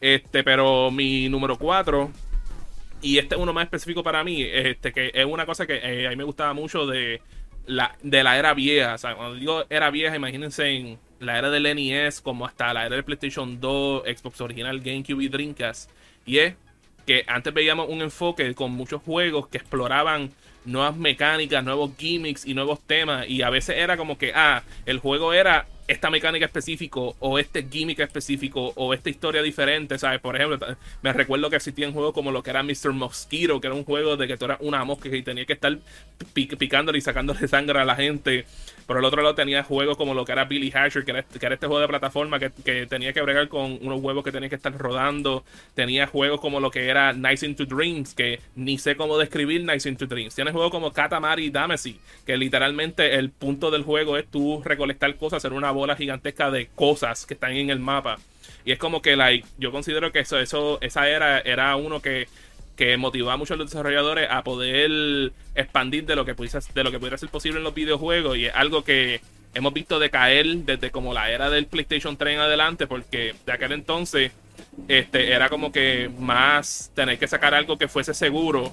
Este, 0.00 0.42
pero 0.42 0.90
mi 0.90 1.28
número 1.28 1.56
4 1.56 2.10
y 3.02 3.18
este 3.18 3.36
es 3.36 3.40
uno 3.40 3.52
más 3.52 3.66
específico 3.66 4.02
para 4.02 4.24
mí, 4.24 4.42
este 4.42 4.92
que 4.92 5.12
es 5.14 5.24
una 5.24 5.46
cosa 5.46 5.64
que 5.64 5.76
eh, 5.76 6.08
a 6.08 6.10
mí 6.10 6.16
me 6.16 6.24
gustaba 6.24 6.54
mucho 6.54 6.86
de 6.86 7.22
la, 7.66 7.94
de 8.02 8.24
la 8.24 8.36
era 8.36 8.52
vieja. 8.52 8.94
O 8.94 8.98
sea, 8.98 9.14
cuando 9.14 9.36
digo 9.36 9.64
era 9.70 9.92
vieja, 9.92 10.16
imagínense 10.16 10.68
en 10.70 10.98
la 11.20 11.38
era 11.38 11.50
del 11.50 11.72
NES, 11.76 12.20
como 12.20 12.46
hasta 12.46 12.74
la 12.74 12.84
era 12.84 12.96
del 12.96 13.04
PlayStation 13.04 13.60
2, 13.60 14.02
Xbox 14.06 14.40
original, 14.40 14.80
GameCube 14.80 15.22
y 15.22 15.28
Dreamcast. 15.28 15.88
Y 16.26 16.38
es 16.38 16.56
que 17.06 17.24
antes 17.26 17.52
veíamos 17.52 17.88
un 17.88 18.02
enfoque 18.02 18.54
con 18.54 18.72
muchos 18.72 19.02
juegos 19.02 19.48
que 19.48 19.58
exploraban 19.58 20.30
nuevas 20.64 20.96
mecánicas, 20.96 21.64
nuevos 21.64 21.92
gimmicks 21.98 22.46
y 22.46 22.54
nuevos 22.54 22.80
temas. 22.80 23.28
Y 23.28 23.42
a 23.42 23.50
veces 23.50 23.76
era 23.78 23.96
como 23.96 24.18
que, 24.18 24.32
ah, 24.34 24.62
el 24.86 24.98
juego 24.98 25.32
era 25.32 25.66
esta 25.88 26.10
mecánica 26.10 26.46
específico 26.46 27.16
o 27.18 27.38
este 27.38 27.66
gimmick 27.68 27.98
específico 28.00 28.72
o 28.76 28.94
esta 28.94 29.10
historia 29.10 29.42
diferente, 29.42 29.98
¿sabes? 29.98 30.20
Por 30.20 30.36
ejemplo, 30.36 30.58
me 31.02 31.12
recuerdo 31.12 31.50
que 31.50 31.56
existían 31.56 31.92
juegos 31.92 32.14
como 32.14 32.30
lo 32.30 32.42
que 32.42 32.50
era 32.50 32.62
Mr. 32.62 32.92
Mosquito, 32.92 33.60
que 33.60 33.66
era 33.66 33.74
un 33.74 33.84
juego 33.84 34.16
de 34.16 34.26
que 34.26 34.36
tú 34.36 34.44
eras 34.46 34.58
una 34.60 34.84
mosca 34.84 35.08
y 35.14 35.22
tenía 35.22 35.44
que 35.44 35.52
estar 35.52 35.76
picándole 36.32 36.98
y 36.98 37.00
sacándole 37.00 37.46
sangre 37.48 37.80
a 37.80 37.84
la 37.84 37.96
gente. 37.96 38.46
Por 38.86 38.98
el 38.98 39.04
otro 39.04 39.22
lado 39.22 39.34
tenía 39.34 39.62
juegos 39.62 39.96
como 39.96 40.14
lo 40.14 40.24
que 40.24 40.32
era 40.32 40.44
Billy 40.44 40.70
Hatcher, 40.70 41.04
que 41.04 41.12
era, 41.12 41.20
este, 41.20 41.38
este 41.46 41.66
juego 41.66 41.80
de 41.80 41.88
plataforma 41.88 42.38
que, 42.38 42.50
tenía 42.86 43.12
que 43.12 43.22
bregar 43.22 43.48
con 43.48 43.78
unos 43.80 44.00
huevos 44.00 44.24
que 44.24 44.32
tenía 44.32 44.48
que 44.48 44.56
estar 44.56 44.76
rodando. 44.76 45.44
Tenía 45.74 46.06
juegos 46.06 46.40
como 46.40 46.60
lo 46.60 46.70
que 46.70 46.88
era 46.88 47.12
Nice 47.12 47.46
into 47.46 47.64
Dreams, 47.64 48.14
que 48.14 48.40
ni 48.56 48.78
sé 48.78 48.96
cómo 48.96 49.18
describir 49.18 49.64
Nice 49.64 49.88
into 49.88 50.06
Dreams. 50.06 50.34
Tiene 50.34 50.52
juegos 50.52 50.70
como 50.70 50.92
Katamari 50.92 51.50
Damacy, 51.50 51.98
que 52.26 52.36
literalmente 52.36 53.16
el 53.16 53.30
punto 53.30 53.70
del 53.70 53.82
juego 53.82 54.16
es 54.16 54.26
tú 54.26 54.62
recolectar 54.64 55.14
cosas, 55.16 55.38
hacer 55.38 55.52
una 55.52 55.70
bola 55.70 55.96
gigantesca 55.96 56.50
de 56.50 56.68
cosas 56.74 57.26
que 57.26 57.34
están 57.34 57.52
en 57.52 57.70
el 57.70 57.80
mapa. 57.80 58.18
Y 58.64 58.72
es 58.72 58.78
como 58.78 59.02
que 59.02 59.16
like, 59.16 59.46
yo 59.58 59.72
considero 59.72 60.12
que 60.12 60.20
eso, 60.20 60.38
eso, 60.38 60.78
esa 60.80 61.08
era, 61.08 61.40
era 61.40 61.74
uno 61.76 62.00
que, 62.00 62.28
que 62.76 62.96
motivaba 62.96 63.36
mucho 63.36 63.54
a 63.54 63.56
los 63.56 63.70
desarrolladores 63.70 64.28
a 64.30 64.42
poder 64.42 65.32
expandir 65.54 66.06
de 66.06 66.16
lo 66.16 66.24
que 66.24 66.34
pudiera, 66.34 66.60
de 66.74 66.84
lo 66.84 66.90
que 66.90 66.98
pudiera 66.98 67.18
ser 67.18 67.28
posible 67.28 67.58
en 67.58 67.64
los 67.64 67.74
videojuegos. 67.74 68.36
Y 68.36 68.46
es 68.46 68.54
algo 68.54 68.84
que 68.84 69.20
hemos 69.54 69.72
visto 69.74 69.98
decaer 69.98 70.46
desde 70.58 70.90
como 70.90 71.12
la 71.12 71.30
era 71.30 71.50
del 71.50 71.66
PlayStation 71.66 72.16
3 72.16 72.34
en 72.34 72.40
adelante, 72.40 72.86
porque 72.86 73.34
de 73.44 73.52
aquel 73.52 73.72
entonces 73.72 74.32
este, 74.88 75.32
era 75.32 75.48
como 75.48 75.70
que 75.72 76.10
más 76.18 76.90
tener 76.94 77.18
que 77.18 77.28
sacar 77.28 77.54
algo 77.54 77.76
que 77.76 77.88
fuese 77.88 78.14
seguro 78.14 78.70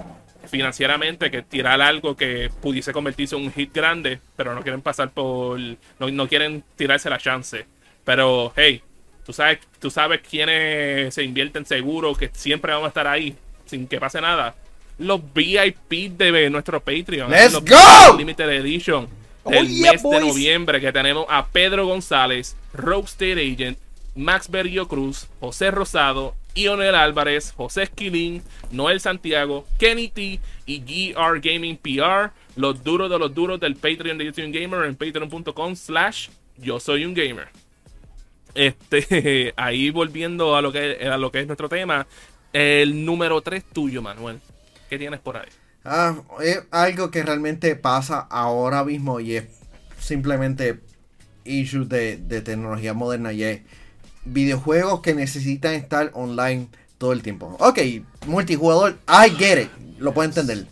financieramente 0.47 1.29
que 1.29 1.41
tirar 1.41 1.81
algo 1.81 2.15
que 2.15 2.49
pudiese 2.61 2.93
convertirse 2.93 3.35
en 3.35 3.43
un 3.43 3.51
hit 3.51 3.73
grande, 3.73 4.19
pero 4.35 4.55
no 4.55 4.61
quieren 4.61 4.81
pasar 4.81 5.11
por. 5.11 5.59
No, 5.59 6.09
no 6.11 6.27
quieren 6.27 6.63
tirarse 6.75 7.09
la 7.09 7.17
chance. 7.17 7.65
Pero, 8.03 8.53
hey, 8.55 8.81
tú 9.25 9.33
sabes, 9.33 9.59
tú 9.79 9.91
sabes 9.91 10.21
quiénes 10.27 11.13
se 11.13 11.23
invierten 11.23 11.65
seguro, 11.65 12.15
que 12.15 12.29
siempre 12.33 12.71
vamos 12.71 12.85
a 12.85 12.89
estar 12.89 13.07
ahí, 13.07 13.35
sin 13.69 13.87
que 13.87 13.99
pase 13.99 14.21
nada. 14.21 14.55
Los 14.97 15.21
VIP 15.33 16.11
de 16.17 16.49
nuestro 16.49 16.81
Patreon. 16.81 17.31
¡Let's 17.31 17.53
los 17.53 17.65
go! 17.65 18.17
Limited 18.17 18.49
Edition. 18.49 19.07
El 19.45 19.69
mes 19.69 20.03
de 20.03 20.19
noviembre 20.19 20.81
que 20.81 20.91
tenemos 20.91 21.25
a 21.29 21.47
Pedro 21.47 21.87
González, 21.87 22.55
State 23.05 23.53
Agent, 23.53 23.77
Max 24.15 24.49
Berrio 24.49 24.87
Cruz, 24.87 25.27
José 25.39 25.71
Rosado, 25.71 26.35
Ionel 26.53 26.95
Álvarez, 26.95 27.53
José 27.55 27.83
Esquilín, 27.83 28.43
Noel 28.71 28.99
Santiago, 28.99 29.65
Kenny 29.77 30.09
T 30.09 30.39
y 30.65 31.13
GR 31.13 31.39
Gaming 31.39 31.77
PR, 31.77 32.31
los 32.55 32.83
duros 32.83 33.09
de 33.09 33.17
los 33.17 33.33
duros 33.33 33.59
del 33.59 33.75
Patreon 33.75 34.17
de 34.17 34.25
YouTube 34.25 34.51
Gamer 34.51 34.85
en 34.85 34.95
patreon.com 34.95 35.75
slash 35.75 36.29
yo 36.57 36.79
soy 36.79 37.05
un 37.05 37.13
gamer. 37.13 37.47
Este, 38.55 39.53
ahí 39.57 39.89
volviendo 39.89 40.55
a 40.55 40.61
lo 40.61 40.71
que, 40.71 41.07
a 41.07 41.17
lo 41.17 41.31
que 41.31 41.39
es 41.39 41.47
nuestro 41.47 41.69
tema, 41.69 42.07
el 42.53 43.05
número 43.05 43.41
3 43.41 43.63
tuyo, 43.63 44.01
Manuel. 44.01 44.39
¿Qué 44.89 44.97
tienes 44.97 45.19
por 45.19 45.37
ahí? 45.37 45.49
Ah, 45.85 46.15
es 46.43 46.61
algo 46.71 47.09
que 47.09 47.23
realmente 47.23 47.75
pasa 47.75 48.19
ahora 48.19 48.83
mismo 48.83 49.19
y 49.19 49.35
es 49.35 49.45
simplemente 49.99 50.79
issues 51.45 51.87
de, 51.89 52.17
tecnología 52.41 52.93
moderna 52.93 53.33
y 53.33 53.43
es 53.43 53.61
videojuegos 54.25 55.01
que 55.01 55.13
necesitan 55.13 55.73
estar 55.73 56.11
online 56.13 56.67
todo 56.97 57.13
el 57.13 57.21
tiempo. 57.21 57.55
Ok, 57.59 57.79
multijugador, 58.27 58.97
I 59.07 59.29
get 59.31 59.61
it, 59.63 59.69
lo 59.99 60.13
puedo 60.13 60.27
entender. 60.27 60.67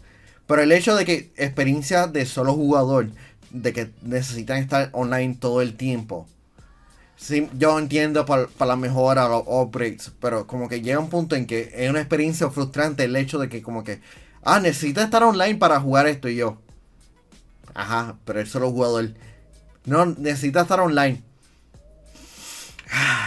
Pero 0.46 0.62
el 0.62 0.72
hecho 0.72 0.96
de 0.96 1.06
que 1.06 1.32
experiencia 1.38 2.08
de 2.08 2.26
solo 2.26 2.54
jugador, 2.54 3.10
de 3.52 3.74
que 3.74 3.90
necesitan 4.02 4.58
estar 4.58 4.90
online 4.94 5.38
todo 5.40 5.62
el 5.62 5.76
tiempo. 5.76 6.28
Sí, 7.18 7.50
yo 7.58 7.78
entiendo 7.80 8.28
para 8.28 8.48
la 8.60 8.76
mejora, 8.76 9.28
los 9.28 9.44
upgrades, 9.48 10.12
pero 10.22 10.46
como 10.46 10.70
que 10.70 10.82
llega 10.82 11.00
un 11.00 11.10
punto 11.10 11.36
en 11.36 11.48
que 11.48 11.72
es 11.74 11.90
una 11.90 12.00
experiencia 12.00 12.52
frustrante 12.52 13.04
el 13.06 13.16
hecho 13.16 13.40
de 13.40 13.50
que 13.50 13.64
como 13.64 13.84
que, 13.84 14.02
ah, 14.44 14.60
necesita 14.60 15.04
estar 15.04 15.24
online 15.24 15.56
para 15.56 15.80
jugar 15.80 16.06
esto 16.06 16.30
y 16.30 16.36
yo. 16.36 16.62
Ajá, 17.74 18.18
pero 18.24 18.40
es 18.40 18.50
solo 18.50 18.70
jugador. 18.70 19.10
No, 19.86 20.06
necesita 20.06 20.62
estar 20.62 20.80
online. 20.80 21.22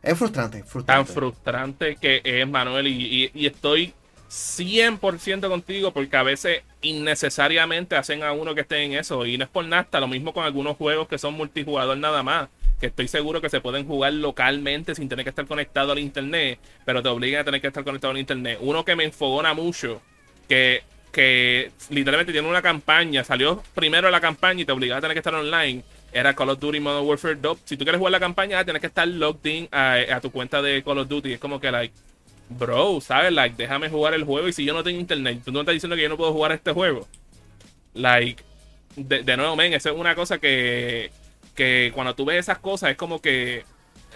Es 0.00 0.16
frustrante, 0.16 0.62
frustrante. 0.62 1.04
Tan 1.04 1.14
frustrante 1.14 1.96
que 1.96 2.22
es, 2.24 2.48
Manuel, 2.48 2.86
y, 2.86 3.30
estoy 3.44 3.92
100% 4.30 5.48
contigo 5.48 5.92
porque 5.92 6.16
a 6.16 6.22
veces 6.22 6.62
innecesariamente 6.80 7.96
hacen 7.96 8.22
a 8.22 8.32
uno 8.32 8.54
que 8.54 8.62
esté 8.62 8.84
en 8.84 8.94
eso. 8.94 9.26
Y 9.26 9.36
no 9.36 9.44
es 9.44 9.50
por 9.50 9.66
nada, 9.66 10.00
lo 10.00 10.06
mismo 10.06 10.32
con 10.32 10.44
algunos 10.44 10.76
juegos 10.76 11.08
que 11.08 11.18
son 11.18 11.34
multijugador 11.34 11.98
nada 11.98 12.22
más. 12.22 12.48
Que 12.80 12.86
estoy 12.86 13.08
seguro 13.08 13.40
que 13.40 13.50
se 13.50 13.60
pueden 13.60 13.86
jugar 13.86 14.12
localmente 14.12 14.94
sin 14.94 15.08
tener 15.08 15.24
que 15.24 15.30
estar 15.30 15.46
conectado 15.46 15.92
al 15.92 15.98
internet, 15.98 16.58
pero 16.84 17.02
te 17.02 17.08
obligan 17.08 17.40
a 17.40 17.44
tener 17.44 17.60
que 17.60 17.66
estar 17.66 17.84
conectado 17.84 18.12
al 18.12 18.18
internet. 18.18 18.58
Uno 18.60 18.84
que 18.84 18.94
me 18.94 19.04
enfogona 19.04 19.52
mucho, 19.54 20.00
que, 20.48 20.82
que 21.12 21.72
literalmente 21.90 22.32
tiene 22.32 22.48
una 22.48 22.62
campaña, 22.62 23.24
salió 23.24 23.62
primero 23.74 24.10
la 24.10 24.20
campaña 24.20 24.62
y 24.62 24.64
te 24.64 24.72
obligaba 24.72 24.98
a 24.98 25.02
tener 25.02 25.14
que 25.14 25.20
estar 25.20 25.34
online 25.34 25.82
era 26.12 26.34
Call 26.34 26.50
of 26.50 26.58
Duty 26.58 26.80
Modern 26.80 27.06
Warfare 27.06 27.36
2. 27.36 27.58
Si 27.64 27.76
tú 27.76 27.84
quieres 27.84 27.98
jugar 27.98 28.12
la 28.12 28.20
campaña, 28.20 28.64
tienes 28.64 28.80
que 28.80 28.86
estar 28.86 29.06
logged 29.06 29.50
in 29.50 29.68
a, 29.70 30.20
tu 30.20 30.30
cuenta 30.30 30.62
de 30.62 30.82
Call 30.82 30.98
of 30.98 31.08
Duty. 31.08 31.34
Es 31.34 31.40
como 31.40 31.60
que, 31.60 31.70
like, 31.70 31.94
bro, 32.48 33.00
¿sabes? 33.00 33.32
Like, 33.32 33.56
déjame 33.56 33.88
jugar 33.90 34.14
el 34.14 34.24
juego 34.24 34.48
y 34.48 34.52
si 34.52 34.64
yo 34.64 34.72
no 34.72 34.82
tengo 34.82 34.98
internet, 34.98 35.42
tú 35.44 35.52
no 35.52 35.60
estás 35.60 35.74
diciendo 35.74 35.96
que 35.96 36.02
yo 36.02 36.08
no 36.08 36.16
puedo 36.16 36.32
jugar 36.32 36.52
este 36.52 36.72
juego. 36.72 37.06
Like, 37.94 38.42
de, 38.96 39.36
nuevo, 39.36 39.54
men, 39.54 39.74
eso 39.74 39.90
es 39.90 39.96
una 39.96 40.14
cosa 40.14 40.38
que, 40.38 41.10
que 41.58 41.90
cuando 41.92 42.14
tú 42.14 42.24
ves 42.24 42.38
esas 42.38 42.58
cosas 42.58 42.92
es 42.92 42.96
como 42.96 43.20
que 43.20 43.64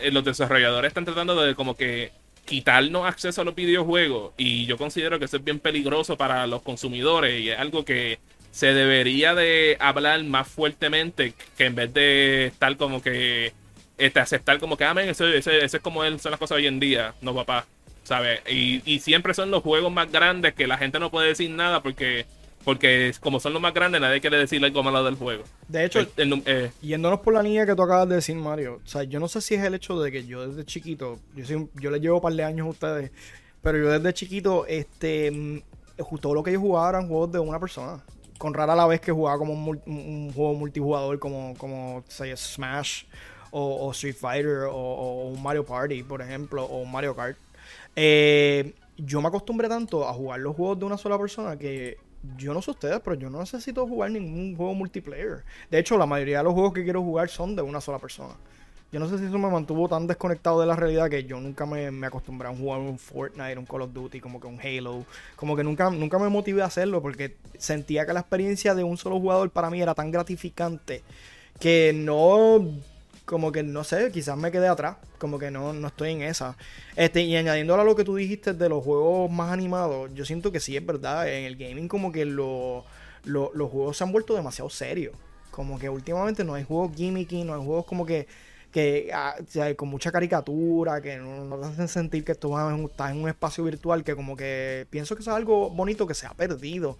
eh, 0.01 0.11
los 0.13 0.23
desarrolladores 0.23 0.91
están 0.91 1.05
tratando 1.05 1.35
de 1.43 1.57
como 1.57 1.75
que 1.75 2.13
quitarnos 2.45 3.05
acceso 3.05 3.41
a 3.41 3.45
los 3.45 3.57
videojuegos 3.57 4.33
y 4.37 4.65
yo 4.67 4.79
considero 4.79 5.19
que 5.19 5.25
eso 5.25 5.39
es 5.39 5.45
bien 5.45 5.59
peligroso 5.59 6.17
para 6.17 6.47
los 6.47 6.63
consumidores 6.63 7.41
y 7.41 7.51
es 7.51 7.59
algo 7.59 7.85
que 7.85 8.21
se 8.53 8.73
debería 8.73 9.35
de 9.35 9.77
hablar 9.81 10.23
más 10.23 10.47
fuertemente 10.47 11.35
que 11.59 11.65
en 11.65 11.75
vez 11.75 11.93
de 11.93 12.47
estar 12.47 12.77
como 12.77 13.03
que 13.03 13.53
este, 13.99 14.21
aceptar 14.21 14.61
como 14.61 14.77
que 14.77 14.85
amen, 14.85 15.09
ah, 15.09 15.11
eso, 15.11 15.27
eso, 15.27 15.51
es 15.51 15.79
como 15.81 16.05
son 16.19 16.31
las 16.31 16.39
cosas 16.39 16.57
hoy 16.59 16.69
en 16.69 16.79
día, 16.79 17.13
no 17.23 17.35
papá, 17.35 17.67
¿sabes? 18.05 18.41
Y, 18.49 18.83
y, 18.85 19.01
siempre 19.01 19.35
son 19.35 19.51
los 19.51 19.65
juegos 19.65 19.93
más 19.93 20.13
grandes 20.13 20.55
que 20.55 20.69
la 20.69 20.79
gente 20.79 21.01
no 21.01 21.11
puede 21.11 21.29
decir 21.29 21.51
nada 21.51 21.83
porque 21.83 22.25
porque 22.65 23.13
como 23.21 23.41
son 23.41 23.53
los 23.53 23.63
más 23.63 23.75
grandes 23.75 24.01
nadie 24.01 24.21
quiere 24.21 24.39
decir 24.39 24.65
algo 24.65 24.83
malo 24.83 25.05
del 25.05 25.17
juego. 25.17 25.45
De 25.69 25.85
hecho, 25.85 26.01
eh, 26.17 26.71
yéndonos 26.81 27.21
por 27.21 27.35
la 27.35 27.43
línea 27.43 27.67
que 27.67 27.75
tú 27.75 27.83
acabas 27.83 28.09
de 28.09 28.17
decir, 28.17 28.37
Mario, 28.37 28.81
o 28.85 28.87
sea, 28.87 29.05
yo 29.05 29.21
no 29.21 29.29
sé 29.29 29.41
si 29.41 29.55
es 29.55 29.65
el 29.65 29.75
hecho 29.75 30.01
de 30.01 30.11
que 30.11 30.27
yo 30.27 30.49
desde 30.49 30.65
chiquito, 30.65 31.19
yo, 31.35 31.45
soy, 31.45 31.69
yo 31.75 31.91
le 31.91 32.01
llevo 32.01 32.17
un 32.17 32.23
par 32.23 32.33
de 32.33 32.45
años 32.45 32.67
a 32.67 32.71
ustedes, 32.71 33.11
pero 33.63 33.79
yo 33.79 33.91
desde 33.91 34.13
chiquito, 34.15 34.67
este, 34.67 35.31
mm, 35.31 35.61
justo 35.99 36.35
lo 36.35 36.43
que 36.43 36.53
yo 36.53 36.61
jugaba 36.61 36.91
eran 36.91 37.09
juegos 37.09 37.33
de 37.33 37.39
una 37.39 37.61
persona 37.61 38.03
con 38.43 38.55
rara 38.55 38.75
la 38.75 38.89
vez 38.89 39.01
que 39.01 39.13
jugaba 39.13 39.39
como 39.39 39.53
un, 39.55 40.33
juego 40.33 40.55
multijugador 40.55 41.17
como, 41.21 41.55
como 41.57 42.03
Smash 42.09 43.05
o, 43.53 43.93
Street 43.93 44.17
Fighter 44.17 44.65
o, 44.69 45.29
un 45.29 45.41
Mario 45.41 45.65
Party, 45.65 46.03
por 46.03 46.21
ejemplo, 46.21 46.65
o 46.65 46.79
un 46.81 46.91
Mario 46.91 47.15
Kart. 47.15 47.37
Eh, 47.95 48.75
yo 48.97 49.21
me 49.21 49.29
acostumbré 49.29 49.69
tanto 49.69 50.09
a 50.09 50.13
jugar 50.13 50.41
los 50.41 50.57
juegos 50.57 50.79
de 50.81 50.85
una 50.87 50.99
sola 50.99 51.19
persona 51.19 51.57
que 51.57 51.99
yo 52.37 52.55
no 52.55 52.63
sé 52.63 52.71
ustedes, 52.71 53.01
pero 53.01 53.15
yo 53.15 53.31
no 53.31 53.41
necesito 53.41 53.87
jugar 53.87 54.11
ningún 54.11 54.57
juego 54.57 54.75
multiplayer. 54.75 55.45
De 55.71 55.79
hecho, 55.79 55.99
la 55.99 56.07
mayoría 56.07 56.39
de 56.39 56.45
los 56.45 56.55
juegos 56.55 56.73
que 56.73 56.85
quiero 56.85 57.03
jugar 57.03 57.29
son 57.29 57.57
de 57.57 57.63
una 57.63 57.81
sola 57.81 57.99
persona. 57.99 58.35
Yo 58.93 59.01
no 59.01 59.09
sé 59.09 59.19
si 59.19 59.25
eso 59.25 59.39
me 59.39 59.49
mantuvo 59.49 59.89
tan 59.89 60.07
desconectado 60.07 60.61
de 60.61 60.67
la 60.67 60.77
realidad 60.77 61.09
que 61.09 61.25
yo 61.25 61.41
nunca 61.41 61.65
me, 61.65 61.91
me 61.91 62.07
acostumbré 62.07 62.49
a 62.49 62.55
jugar 62.55 62.81
un 62.81 62.99
Fortnite, 62.99 63.57
un 63.57 63.65
Call 63.65 63.83
of 63.83 63.93
Duty, 63.95 64.21
como 64.21 64.39
que 64.39 64.47
un 64.47 64.61
Halo. 64.61 65.07
Como 65.35 65.57
que 65.57 65.65
nunca, 65.65 65.89
nunca 65.91 66.19
me 66.19 66.29
motivé 66.29 66.61
a 66.61 66.67
hacerlo 66.67 67.01
porque 67.01 67.37
sentía 67.57 68.05
que 68.05 68.13
la 68.13 68.21
experiencia 68.21 68.75
de 68.75 68.85
un 68.85 68.99
solo 68.99 69.19
jugador 69.19 69.51
para 69.51 69.71
mí 69.71 69.81
era 69.81 69.95
tan 69.95 70.11
gratificante 70.11 71.03
que 71.59 71.93
no 71.95 72.69
como 73.33 73.53
que 73.53 73.63
no 73.65 73.85
sé, 73.85 74.11
quizás 74.13 74.37
me 74.37 74.53
quedé 74.53 74.69
atrás, 74.69 74.97
como 75.19 75.39
que 75.41 75.51
no, 75.51 75.73
no 75.73 75.89
estoy 75.89 76.11
en 76.13 76.23
esa. 76.23 76.57
Este, 76.97 77.23
y 77.23 77.37
añadiendo 77.37 77.75
a 77.75 77.85
lo 77.85 77.97
que 77.97 78.05
tú 78.05 78.17
dijiste 78.17 78.53
de 78.55 78.69
los 78.69 78.85
juegos 78.85 79.31
más 79.31 79.53
animados, 79.53 80.11
yo 80.15 80.25
siento 80.25 80.53
que 80.53 80.61
sí 80.61 80.77
es 80.77 80.87
verdad, 80.87 81.29
en 81.29 81.45
el 81.45 81.57
gaming 81.57 81.89
como 81.89 82.13
que 82.13 82.25
lo, 82.25 82.85
lo- 83.25 83.51
los 83.55 83.71
juegos 83.71 83.97
se 83.97 84.05
han 84.05 84.13
vuelto 84.13 84.35
demasiado 84.35 84.71
serios. 84.71 85.15
Como 85.51 85.79
que 85.79 85.89
últimamente 85.89 86.45
no 86.45 86.55
hay 86.55 86.65
juegos 86.65 86.93
gimmicky, 86.97 87.45
no 87.45 87.55
hay 87.55 87.65
juegos 87.65 87.85
como 87.87 88.07
que, 88.07 88.27
que 88.73 89.11
ah, 89.13 89.35
con 89.77 89.89
mucha 89.89 90.11
caricatura, 90.13 91.01
que 91.03 91.17
no, 91.19 91.59
te 91.59 91.67
hacen 91.67 91.89
sentir 91.89 92.25
que 92.25 92.35
tú 92.35 92.57
estás 92.87 93.11
en 93.13 93.23
un 93.23 93.29
espacio 93.29 93.65
virtual, 93.65 94.03
que 94.05 94.15
como 94.17 94.37
que 94.37 94.87
pienso 94.91 95.15
que 95.15 95.23
eso 95.23 95.31
es 95.31 95.37
algo 95.37 95.71
bonito 95.71 96.07
que 96.07 96.15
se 96.15 96.27
ha 96.27 96.35
perdido. 96.35 96.97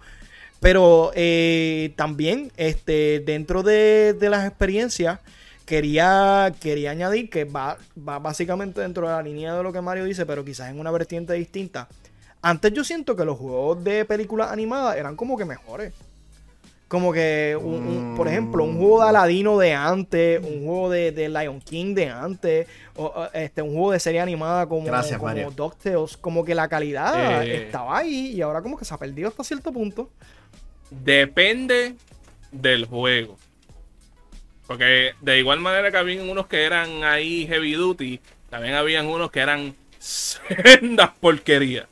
Pero 0.59 1.11
eh, 1.15 1.93
también, 1.95 2.51
este, 2.57 3.21
dentro 3.25 3.63
de, 3.63 4.13
de 4.13 4.29
las 4.29 4.47
experiencias, 4.47 5.19
quería, 5.65 6.53
quería 6.61 6.91
añadir 6.91 7.29
que 7.29 7.45
va, 7.45 7.77
va 7.97 8.19
básicamente 8.19 8.81
dentro 8.81 9.07
de 9.07 9.13
la 9.13 9.21
línea 9.21 9.55
de 9.55 9.63
lo 9.63 9.71
que 9.73 9.81
Mario 9.81 10.05
dice, 10.05 10.25
pero 10.25 10.43
quizás 10.45 10.69
en 10.69 10.79
una 10.79 10.91
vertiente 10.91 11.33
distinta. 11.33 11.87
Antes 12.41 12.73
yo 12.73 12.83
siento 12.83 13.15
que 13.15 13.23
los 13.25 13.37
juegos 13.37 13.83
de 13.83 14.03
películas 14.05 14.51
animadas 14.51 14.97
eran 14.97 15.15
como 15.15 15.37
que 15.37 15.45
mejores. 15.45 15.93
Como 16.89 17.11
que, 17.11 17.57
un- 17.59 17.87
un- 17.87 18.15
por 18.15 18.27
ejemplo, 18.27 18.63
un 18.63 18.77
juego 18.77 19.01
de 19.01 19.09
Aladino 19.09 19.57
de 19.57 19.73
antes, 19.73 20.39
un 20.43 20.63
juego 20.65 20.89
de, 20.91 21.11
de 21.11 21.27
Lion 21.27 21.59
King 21.59 21.95
de 21.95 22.09
antes, 22.09 22.67
o, 22.95 23.05
o, 23.05 23.29
este, 23.33 23.63
un 23.63 23.71
juego 23.71 23.91
de 23.93 23.99
serie 23.99 24.19
animada 24.19 24.67
como, 24.67 24.85
Gracias, 24.85 25.17
como. 25.17 25.33
DuckTales, 25.51 26.17
como 26.17 26.45
que 26.45 26.53
la 26.53 26.67
calidad 26.67 27.43
Eh. 27.43 27.65
estaba 27.65 27.97
ahí 27.97 28.33
y 28.35 28.41
ahora 28.41 28.61
como 28.61 28.77
que 28.77 28.85
se 28.85 28.93
ha 28.93 28.97
perdido 28.97 29.29
hasta 29.29 29.43
cierto 29.43 29.71
punto. 29.71 30.09
Depende 30.91 31.95
del 32.51 32.85
juego. 32.85 33.37
Porque 34.73 35.13
de 35.21 35.37
igual 35.37 35.59
manera 35.59 35.91
que 35.91 35.97
habían 35.97 36.27
unos 36.27 36.47
que 36.47 36.63
eran 36.63 37.03
ahí 37.03 37.45
heavy 37.45 37.73
duty, 37.73 38.19
también 38.49 38.73
habían 38.73 39.05
unos 39.05 39.29
que 39.29 39.39
eran 39.39 39.75
sendas 39.99 41.11
porquerías. 41.21 41.85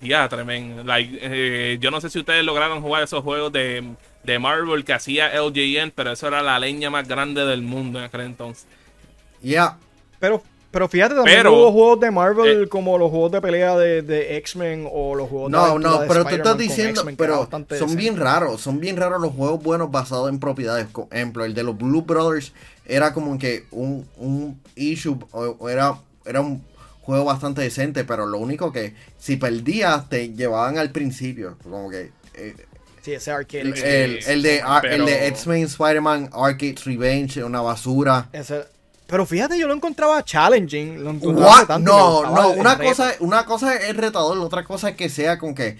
Ya, 0.00 0.28
tremendo. 0.28 0.84
Like, 0.84 1.18
eh, 1.20 1.78
yo 1.80 1.90
no 1.90 2.00
sé 2.00 2.10
si 2.10 2.20
ustedes 2.20 2.44
lograron 2.44 2.80
jugar 2.80 3.02
esos 3.02 3.24
juegos 3.24 3.52
de, 3.52 3.96
de 4.22 4.38
Marvel 4.38 4.84
que 4.84 4.92
hacía 4.92 5.32
LJN, 5.34 5.90
pero 5.90 6.12
eso 6.12 6.28
era 6.28 6.42
la 6.42 6.60
leña 6.60 6.90
más 6.90 7.08
grande 7.08 7.44
del 7.44 7.62
mundo 7.62 7.98
en 7.98 8.04
aquel 8.04 8.20
entonces. 8.20 8.68
Yeah. 9.40 9.76
Pero, 10.20 10.44
pero 10.72 10.88
fíjate, 10.88 11.14
también 11.14 11.36
Pero- 11.38 11.52
hubo 11.52 11.70
juegos 11.72 12.00
de 12.00 12.10
Marvel 12.10 12.62
eh, 12.64 12.68
como 12.68 12.98
los 12.98 13.10
juegos 13.10 13.30
de 13.30 13.40
pelea 13.40 13.76
de, 13.76 14.02
de 14.02 14.36
X-Men 14.38 14.88
o 14.90 15.14
los 15.14 15.28
juegos 15.28 15.52
de 15.52 15.56
No, 15.58 15.64
aventura 15.64 15.90
no, 15.94 16.00
de 16.00 16.08
pero 16.08 16.24
tú 16.24 16.30
estás 16.34 16.58
diciendo, 16.58 17.04
pero 17.16 17.48
son 17.50 17.66
decente. 17.68 17.94
bien 17.96 18.16
raros, 18.16 18.60
son 18.60 18.80
bien 18.80 18.96
raros 18.96 19.20
los 19.22 19.32
juegos 19.34 19.62
buenos 19.62 19.90
basados 19.92 20.28
en 20.30 20.40
propiedades. 20.40 20.86
Por 20.88 21.06
ejemplo, 21.12 21.44
el 21.44 21.54
de 21.54 21.62
los 21.62 21.78
Blue 21.78 22.02
Brothers 22.02 22.52
era 22.86 23.12
como 23.12 23.38
que 23.38 23.66
un, 23.70 24.08
un 24.16 24.60
issue, 24.74 25.16
o, 25.30 25.56
o 25.60 25.68
era, 25.68 25.94
era 26.26 26.40
un 26.40 26.64
juego 27.02 27.24
bastante 27.26 27.62
decente, 27.62 28.04
pero 28.04 28.26
lo 28.26 28.38
único 28.38 28.72
que 28.72 28.94
si 29.18 29.36
perdías 29.36 30.08
te 30.08 30.30
llevaban 30.32 30.78
al 30.78 30.90
principio, 30.90 31.56
como 31.62 31.90
que 31.90 32.10
eh, 32.34 32.56
Sí, 33.02 33.12
ese 33.12 33.32
arcade. 33.32 33.62
el, 33.62 33.76
el, 33.78 34.18
el 34.28 34.42
de, 34.42 34.62
Ar- 34.62 34.86
el 34.86 35.04
de 35.04 35.12
pero- 35.12 35.26
X-Men 35.26 35.64
Spider-Man 35.64 36.30
Arcade's 36.32 36.84
Revenge, 36.84 37.42
una 37.42 37.60
basura. 37.60 38.28
ese- 38.32 38.64
pero 39.12 39.26
fíjate, 39.26 39.58
yo 39.58 39.68
lo 39.68 39.74
encontraba 39.74 40.24
challenging. 40.24 41.04
Lo 41.04 41.10
encontraba 41.10 41.78
No, 41.78 42.22
no, 42.34 42.48
una 42.52 42.76
reto. 42.76 42.88
cosa, 42.88 43.12
una 43.20 43.44
cosa 43.44 43.76
es 43.76 43.94
retador, 43.94 44.38
la 44.38 44.44
otra 44.44 44.64
cosa 44.64 44.88
es 44.88 44.96
que 44.96 45.10
sea 45.10 45.38
con 45.38 45.54
que 45.54 45.76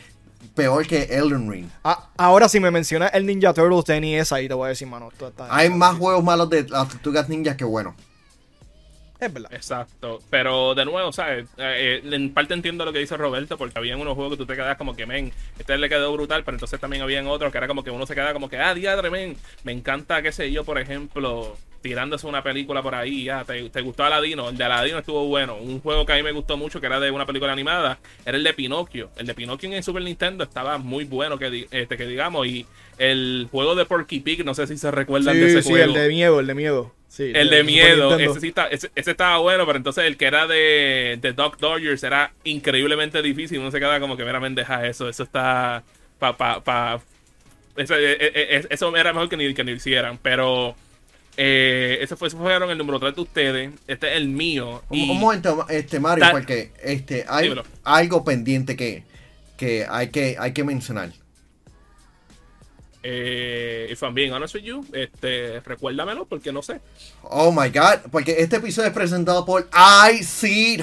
peor 0.55 0.87
que 0.87 1.05
Elden 1.05 1.51
Ring. 1.51 1.67
Ah, 1.83 2.11
ahora, 2.19 2.47
si 2.47 2.61
me 2.61 2.71
mencionas 2.71 3.11
el 3.15 3.25
Ninja 3.25 3.55
Turtles 3.55 3.87
de 3.87 4.01
NES, 4.03 4.33
ahí 4.33 4.49
te 4.49 4.53
voy 4.55 4.67
a 4.67 4.69
decir, 4.69 4.87
mano. 4.87 5.11
tú 5.19 5.25
estás- 5.25 5.49
Hay 5.51 5.71
más 5.71 5.97
juegos 5.97 6.23
malos 6.23 6.51
de 6.51 6.69
las 6.69 6.87
tortugas 6.91 7.27
ninjas 7.31 7.57
que 7.57 7.65
buenos. 7.65 7.95
Es 9.19 9.33
verdad. 9.33 9.51
Exacto. 9.55 10.19
Pero 10.29 10.75
de 10.75 10.85
nuevo, 10.85 11.11
¿sabes? 11.11 11.47
Eh, 11.57 12.03
eh, 12.05 12.15
en 12.15 12.35
parte 12.35 12.53
entiendo 12.53 12.85
lo 12.85 12.93
que 12.93 12.99
dice 12.99 13.17
Roberto, 13.17 13.57
porque 13.57 13.79
habían 13.79 13.99
unos 13.99 14.15
juegos 14.15 14.33
que 14.35 14.37
tú 14.37 14.45
te 14.47 14.57
quedas 14.57 14.77
como 14.77 14.95
que, 14.95 15.07
men, 15.07 15.33
este 15.59 15.79
le 15.79 15.89
quedó 15.89 16.13
brutal, 16.13 16.45
pero 16.45 16.57
entonces 16.57 16.79
también 16.79 17.03
habían 17.03 17.27
otros 17.29 17.51
que 17.51 17.57
era 17.57 17.67
como 17.69 17.83
que 17.83 17.91
uno 17.91 18.05
se 18.05 18.15
queda 18.15 18.35
como 18.35 18.51
que, 18.51 18.59
ah, 18.59 18.75
diadre, 18.75 19.09
men, 19.09 19.39
me 19.65 19.73
encanta, 19.73 20.21
qué 20.21 20.33
sé 20.33 20.53
yo, 20.53 20.65
por 20.65 20.77
ejemplo, 20.79 21.57
tirándose 21.83 22.27
una 22.27 22.43
película 22.43 22.83
por 22.83 22.95
ahí, 22.95 23.25
ya, 23.25 23.45
te, 23.45 23.69
te 23.69 23.81
gustó 23.83 24.05
Aladino, 24.05 24.49
el 24.49 24.57
de 24.57 24.65
Aladino 24.65 24.99
estuvo 24.99 25.27
bueno. 25.27 25.57
Un 25.57 25.81
juego 25.81 26.07
que 26.07 26.13
a 26.13 26.17
mí 26.17 26.23
me 26.23 26.33
gustó 26.33 26.57
mucho, 26.57 26.81
que 26.81 26.87
era 26.87 27.01
de 27.01 27.11
una 27.11 27.27
película 27.27 27.53
animada, 27.53 27.99
era 28.25 28.37
el 28.37 28.45
de 28.45 28.55
Pinocchio. 28.55 29.11
El 29.17 29.27
de 29.27 29.35
Pinocchio 29.35 29.71
en 29.73 29.83
Super 29.83 30.03
Nintendo 30.03 30.45
estaba 30.45 30.79
muy 30.79 31.05
bueno, 31.05 31.39
que, 31.39 31.67
este, 31.71 31.97
que 31.97 32.07
digamos, 32.07 32.47
y 32.47 32.65
el 32.99 33.49
juego 33.51 33.75
de 33.75 33.85
Porky 33.85 34.21
Pig, 34.21 34.45
no 34.45 34.55
sé 34.55 34.67
si 34.67 34.79
se 34.79 34.91
recuerdan 34.91 35.35
de 35.39 35.47
Sí, 35.51 35.57
ese 35.57 35.63
sí, 35.63 35.69
juego. 35.71 35.85
el 35.87 35.93
de 35.95 36.09
miedo, 36.09 36.41
el 36.41 36.47
de 36.47 36.55
miedo. 36.55 36.95
Sí, 37.09 37.31
El 37.35 37.51
de 37.51 37.63
miedo, 37.63 38.17
ese, 38.19 38.41
sí 38.41 38.49
está- 38.49 38.69
ese, 38.69 38.91
ese 38.95 39.11
estaba 39.11 39.37
bueno, 39.37 39.67
pero 39.67 39.77
entonces 39.77 40.05
el 40.05 40.17
que 40.17 40.25
era 40.25 40.47
de, 40.47 41.19
de 41.21 41.33
Doc 41.35 41.59
Dodgers 41.59 42.03
era 42.05 42.33
increíblemente 42.45 43.21
difícil. 43.21 43.59
Uno 43.59 43.71
se 43.71 43.79
queda 43.81 44.01
como 44.01 44.17
que 44.17 44.25
meramente 44.25 44.63
deja 44.63 44.87
eso. 44.87 45.11
Eso 45.11 45.25
está. 45.25 45.83
Pa, 46.19 46.35
pa, 46.39 46.65
pa- 46.65 47.03
eso, 47.77 47.95
eh, 47.97 48.13
eh, 48.13 48.33
eh, 48.35 48.67
eso 48.71 48.97
era 48.97 49.13
mejor 49.13 49.29
que 49.29 49.37
ni, 49.37 49.53
que 49.53 49.63
ni 49.63 49.73
lo 49.73 49.77
hicieran. 49.77 50.19
Pero. 50.23 50.75
Eh, 51.37 51.99
ese 52.03 52.15
fue, 52.17 52.29
esos 52.29 52.39
fueron 52.39 52.71
el 52.71 52.77
número 52.79 53.01
3 53.01 53.15
de 53.17 53.21
ustedes. 53.23 53.73
Este 53.87 54.11
es 54.11 54.17
el 54.17 54.29
mío. 54.29 54.83
Un, 54.91 54.99
y- 54.99 55.11
un 55.11 55.19
momento, 55.21 55.67
este 55.69 55.99
Mario, 55.99 56.27
porque 56.31 56.73
este 56.83 57.25
hay 57.29 57.45
Dímelo. 57.45 57.65
algo 57.85 58.23
pendiente 58.25 58.77
que, 58.77 59.05
que 59.57 59.87
hay 59.89 60.11
que 60.11 60.37
hay 60.39 60.53
que 60.53 60.63
mencionar. 60.65 61.11
eh, 63.05 63.89
if 63.91 64.01
I'm 64.03 64.15
being 64.15 64.33
honest 64.33 64.55
with 64.55 64.63
you, 64.63 64.87
este, 64.93 65.59
recuérdamelo 65.61 66.25
porque 66.27 66.53
no 66.53 66.63
sé. 66.63 66.81
Oh 67.23 67.51
my 67.51 67.69
god, 67.71 68.11
porque 68.13 68.37
este 68.39 68.57
episodio 68.57 68.89
es 68.89 68.95
presentado 68.95 69.45
por 69.45 69.69
I 69.75 70.23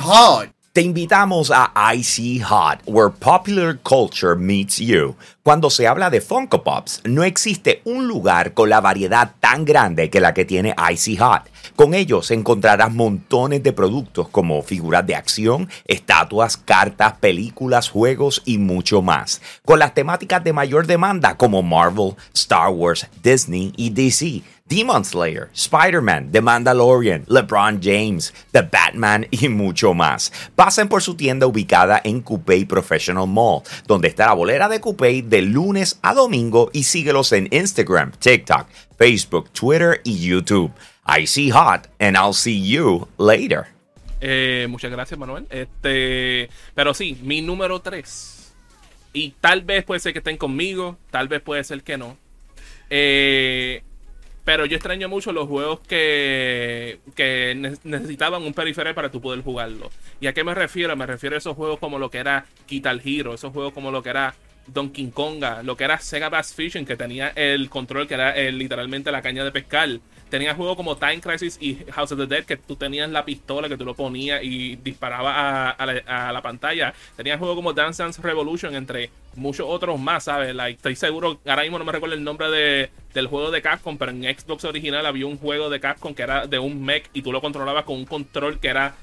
Hot. 0.01 0.49
Te 0.71 0.83
invitamos 0.83 1.49
a 1.49 1.71
Icy 1.95 2.41
Hot, 2.41 2.83
where 2.85 3.09
popular 3.09 3.75
culture 3.81 4.35
meets 4.35 4.77
you. 4.77 5.15
Cuando 5.41 5.71
se 5.71 5.87
habla 5.87 6.11
de 6.11 6.21
Funko 6.21 6.63
Pops, 6.63 7.01
no 7.05 7.23
existe 7.23 7.81
un 7.85 8.07
lugar 8.07 8.53
con 8.53 8.69
la 8.69 8.79
variedad 8.79 9.33
tan 9.39 9.65
grande 9.65 10.11
que 10.11 10.21
la 10.21 10.35
que 10.35 10.45
tiene 10.45 10.75
Icy 10.91 11.17
Hot. 11.17 11.49
Con 11.75 11.95
ellos 11.95 12.29
encontrarás 12.29 12.93
montones 12.93 13.63
de 13.63 13.73
productos 13.73 14.29
como 14.29 14.61
figuras 14.61 15.07
de 15.07 15.15
acción, 15.15 15.67
estatuas, 15.85 16.55
cartas, 16.55 17.13
películas, 17.13 17.89
juegos 17.89 18.43
y 18.45 18.59
mucho 18.59 19.01
más. 19.01 19.41
Con 19.65 19.79
las 19.79 19.95
temáticas 19.95 20.43
de 20.43 20.53
mayor 20.53 20.85
demanda 20.85 21.35
como 21.35 21.63
Marvel, 21.63 22.13
Star 22.35 22.69
Wars, 22.69 23.07
Disney 23.23 23.73
y 23.75 23.89
DC. 23.89 24.43
Demon 24.69 25.03
Slayer, 25.03 25.49
Spider-Man, 25.53 26.31
The 26.31 26.41
Mandalorian, 26.41 27.25
LeBron 27.25 27.79
James, 27.81 28.31
The 28.51 28.61
Batman 28.61 29.25
y 29.31 29.49
mucho 29.49 29.95
más. 29.95 30.31
Pasen 30.55 30.87
por 30.87 31.01
su 31.01 31.15
tienda 31.15 31.47
ubicada 31.47 31.99
en 32.03 32.21
Coupé 32.21 32.67
Professional 32.67 33.27
Mall, 33.27 33.63
donde 33.87 34.09
está 34.09 34.27
la 34.27 34.33
bolera 34.33 34.69
de 34.69 34.79
Coupé 34.79 35.23
de 35.23 35.41
lunes 35.41 35.97
a 36.03 36.13
domingo 36.13 36.69
y 36.71 36.83
síguelos 36.83 37.31
en 37.31 37.47
Instagram, 37.51 38.11
TikTok, 38.11 38.67
Facebook, 38.95 39.49
Twitter 39.49 40.01
y 40.03 40.19
YouTube. 40.19 40.71
I 41.07 41.25
see 41.25 41.49
hot 41.49 41.87
and 41.99 42.15
I'll 42.15 42.33
see 42.33 42.61
you 42.61 43.07
later. 43.17 43.65
Eh, 44.21 44.67
muchas 44.69 44.91
gracias, 44.91 45.17
Manuel. 45.17 45.47
Este, 45.49 46.49
pero 46.75 46.93
sí, 46.93 47.17
mi 47.23 47.41
número 47.41 47.79
3. 47.79 48.53
Y 49.13 49.31
tal 49.41 49.63
vez 49.63 49.83
puede 49.83 49.99
ser 49.99 50.13
que 50.13 50.19
estén 50.19 50.37
conmigo, 50.37 50.97
tal 51.09 51.27
vez 51.27 51.41
puede 51.41 51.63
ser 51.63 51.81
que 51.81 51.97
no. 51.97 52.15
Eh, 52.91 53.81
pero 54.49 54.65
yo 54.65 54.77
extraño 54.77 55.07
mucho 55.07 55.31
los 55.31 55.47
juegos 55.47 55.79
que, 55.81 56.97
que 57.15 57.53
ne- 57.55 57.77
necesitaban 57.83 58.41
un 58.41 58.51
periférico 58.51 58.95
para 58.95 59.11
tú 59.11 59.21
poder 59.21 59.43
jugarlo. 59.43 59.91
¿Y 60.19 60.25
a 60.25 60.33
qué 60.33 60.43
me 60.43 60.55
refiero? 60.55 60.95
Me 60.95 61.05
refiero 61.05 61.35
a 61.35 61.37
esos 61.37 61.55
juegos 61.55 61.77
como 61.77 61.99
lo 61.99 62.09
que 62.09 62.17
era 62.17 62.47
Guitar 62.67 62.99
Hero, 63.05 63.35
esos 63.35 63.53
juegos 63.53 63.73
como 63.73 63.91
lo 63.91 64.01
que 64.01 64.09
era 64.09 64.33
Donkey 64.73 65.09
Konga, 65.11 65.63
lo 65.63 65.75
que 65.75 65.83
era 65.83 65.99
Sega 65.99 66.29
Bass 66.29 66.53
Fishing, 66.53 66.85
que 66.85 66.95
tenía 66.95 67.29
el 67.35 67.69
control 67.69 68.07
que 68.07 68.13
era 68.13 68.35
eh, 68.35 68.51
literalmente 68.51 69.11
la 69.11 69.21
caña 69.21 69.43
de 69.43 69.51
pescar. 69.51 69.89
Tenía 70.29 70.53
juegos 70.53 70.75
como 70.75 70.95
Time 70.95 71.21
Crisis 71.21 71.57
y 71.59 71.79
House 71.91 72.11
of 72.11 72.19
the 72.19 72.27
Dead, 72.27 72.45
que 72.45 72.55
tú 72.55 72.75
tenías 72.75 73.09
la 73.09 73.25
pistola 73.25 73.67
que 73.67 73.77
tú 73.77 73.83
lo 73.83 73.95
ponías 73.95 74.43
y 74.43 74.75
disparaba 74.75 75.71
a, 75.71 76.31
la 76.31 76.41
pantalla. 76.43 76.93
Tenía 77.15 77.37
juegos 77.37 77.55
como 77.55 77.73
Dance 77.73 78.03
Dance 78.03 78.21
Revolution, 78.21 78.75
entre 78.75 79.09
muchos 79.35 79.65
otros 79.67 79.99
más, 79.99 80.25
¿sabes? 80.25 80.53
Like, 80.53 80.77
estoy 80.77 80.95
seguro, 80.95 81.39
ahora 81.47 81.63
mismo 81.63 81.79
no 81.79 81.85
me 81.85 81.91
recuerdo 81.91 82.15
el 82.15 82.23
nombre 82.23 82.49
de, 82.51 82.91
del 83.13 83.25
juego 83.25 83.49
de 83.49 83.63
Capcom, 83.63 83.97
pero 83.97 84.11
en 84.11 84.23
Xbox 84.23 84.65
original 84.65 85.05
había 85.07 85.25
un 85.25 85.37
juego 85.37 85.69
de 85.69 85.79
Capcom 85.79 86.13
que 86.13 86.21
era 86.21 86.45
de 86.45 86.59
un 86.59 86.83
mech 86.83 87.09
y 87.13 87.23
tú 87.23 87.31
lo 87.31 87.41
controlabas 87.41 87.85
con 87.85 87.95
un 87.95 88.05
control 88.05 88.59
que 88.59 88.67
era 88.67 88.95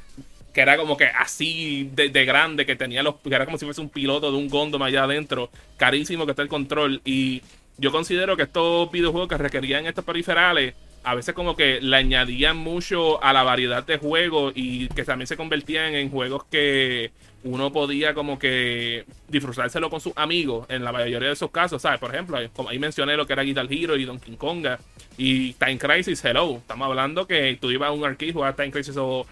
que 0.57 0.63
era 0.63 0.79
como 0.79 0.97
que 0.97 1.05
así 1.05 1.91
de, 1.93 2.09
de 2.09 2.25
grande, 2.25 2.65
que 2.65 2.77
tenía 2.77 3.03
los, 3.03 3.17
que 3.17 3.35
era 3.35 3.45
como 3.45 3.59
si 3.59 3.67
fuese 3.67 3.83
un 3.83 3.91
piloto 3.91 4.33
de 4.33 4.39
un 4.39 4.49
Gondom 4.49 4.83
allá 4.83 5.05
adentro, 5.05 5.51
carísimo 5.77 6.25
que 6.25 6.31
está 6.31 6.41
el 6.41 6.49
control. 6.49 7.03
Y 7.05 7.43
yo 7.77 7.93
considero 7.93 8.39
que 8.39 8.45
estos 8.45 8.91
videojuegos 8.91 9.29
que 9.29 9.37
requerían 9.37 9.85
estos 9.85 10.07
periferales, 10.07 10.73
a 11.05 11.15
veces 11.15 11.35
como 11.35 11.57
que 11.57 11.83
le 11.83 11.95
añadían 11.95 12.57
mucho 12.57 13.23
a 13.23 13.35
la 13.35 13.43
variedad 13.43 13.85
de 13.85 13.99
juegos 13.99 14.55
y 14.57 14.89
que 14.89 15.05
también 15.05 15.27
se 15.27 15.37
convertían 15.37 15.95
en 15.95 16.09
juegos 16.09 16.45
que 16.51 17.11
uno 17.45 17.71
podía 17.71 18.15
como 18.15 18.39
que 18.39 19.05
disfrutárselo 19.29 19.91
con 19.91 20.01
sus 20.01 20.15
amigos 20.17 20.65
en 20.71 20.85
la 20.85 20.91
mayoría 20.91 21.29
de 21.29 21.35
esos 21.35 21.51
casos, 21.51 21.83
¿sabes? 21.83 22.01
Por 22.01 22.15
ejemplo, 22.15 22.39
como 22.55 22.71
ahí 22.71 22.79
mencioné 22.79 23.15
lo 23.15 23.27
que 23.27 23.35
era 23.35 23.43
Guitar 23.43 23.71
Hero 23.71 23.95
y 23.95 24.07
Donkey 24.07 24.37
Konga 24.37 24.79
y 25.19 25.53
Time 25.53 25.77
Crisis, 25.77 26.25
hello. 26.25 26.57
Estamos 26.57 26.89
hablando 26.89 27.27
que 27.27 27.59
tú 27.61 27.71
ibas 27.71 27.91
a 27.91 27.93
un 27.93 28.07
arcade, 28.07 28.33
jugar 28.33 28.57
Time 28.57 28.71
Crisis 28.71 28.97
o 28.97 29.27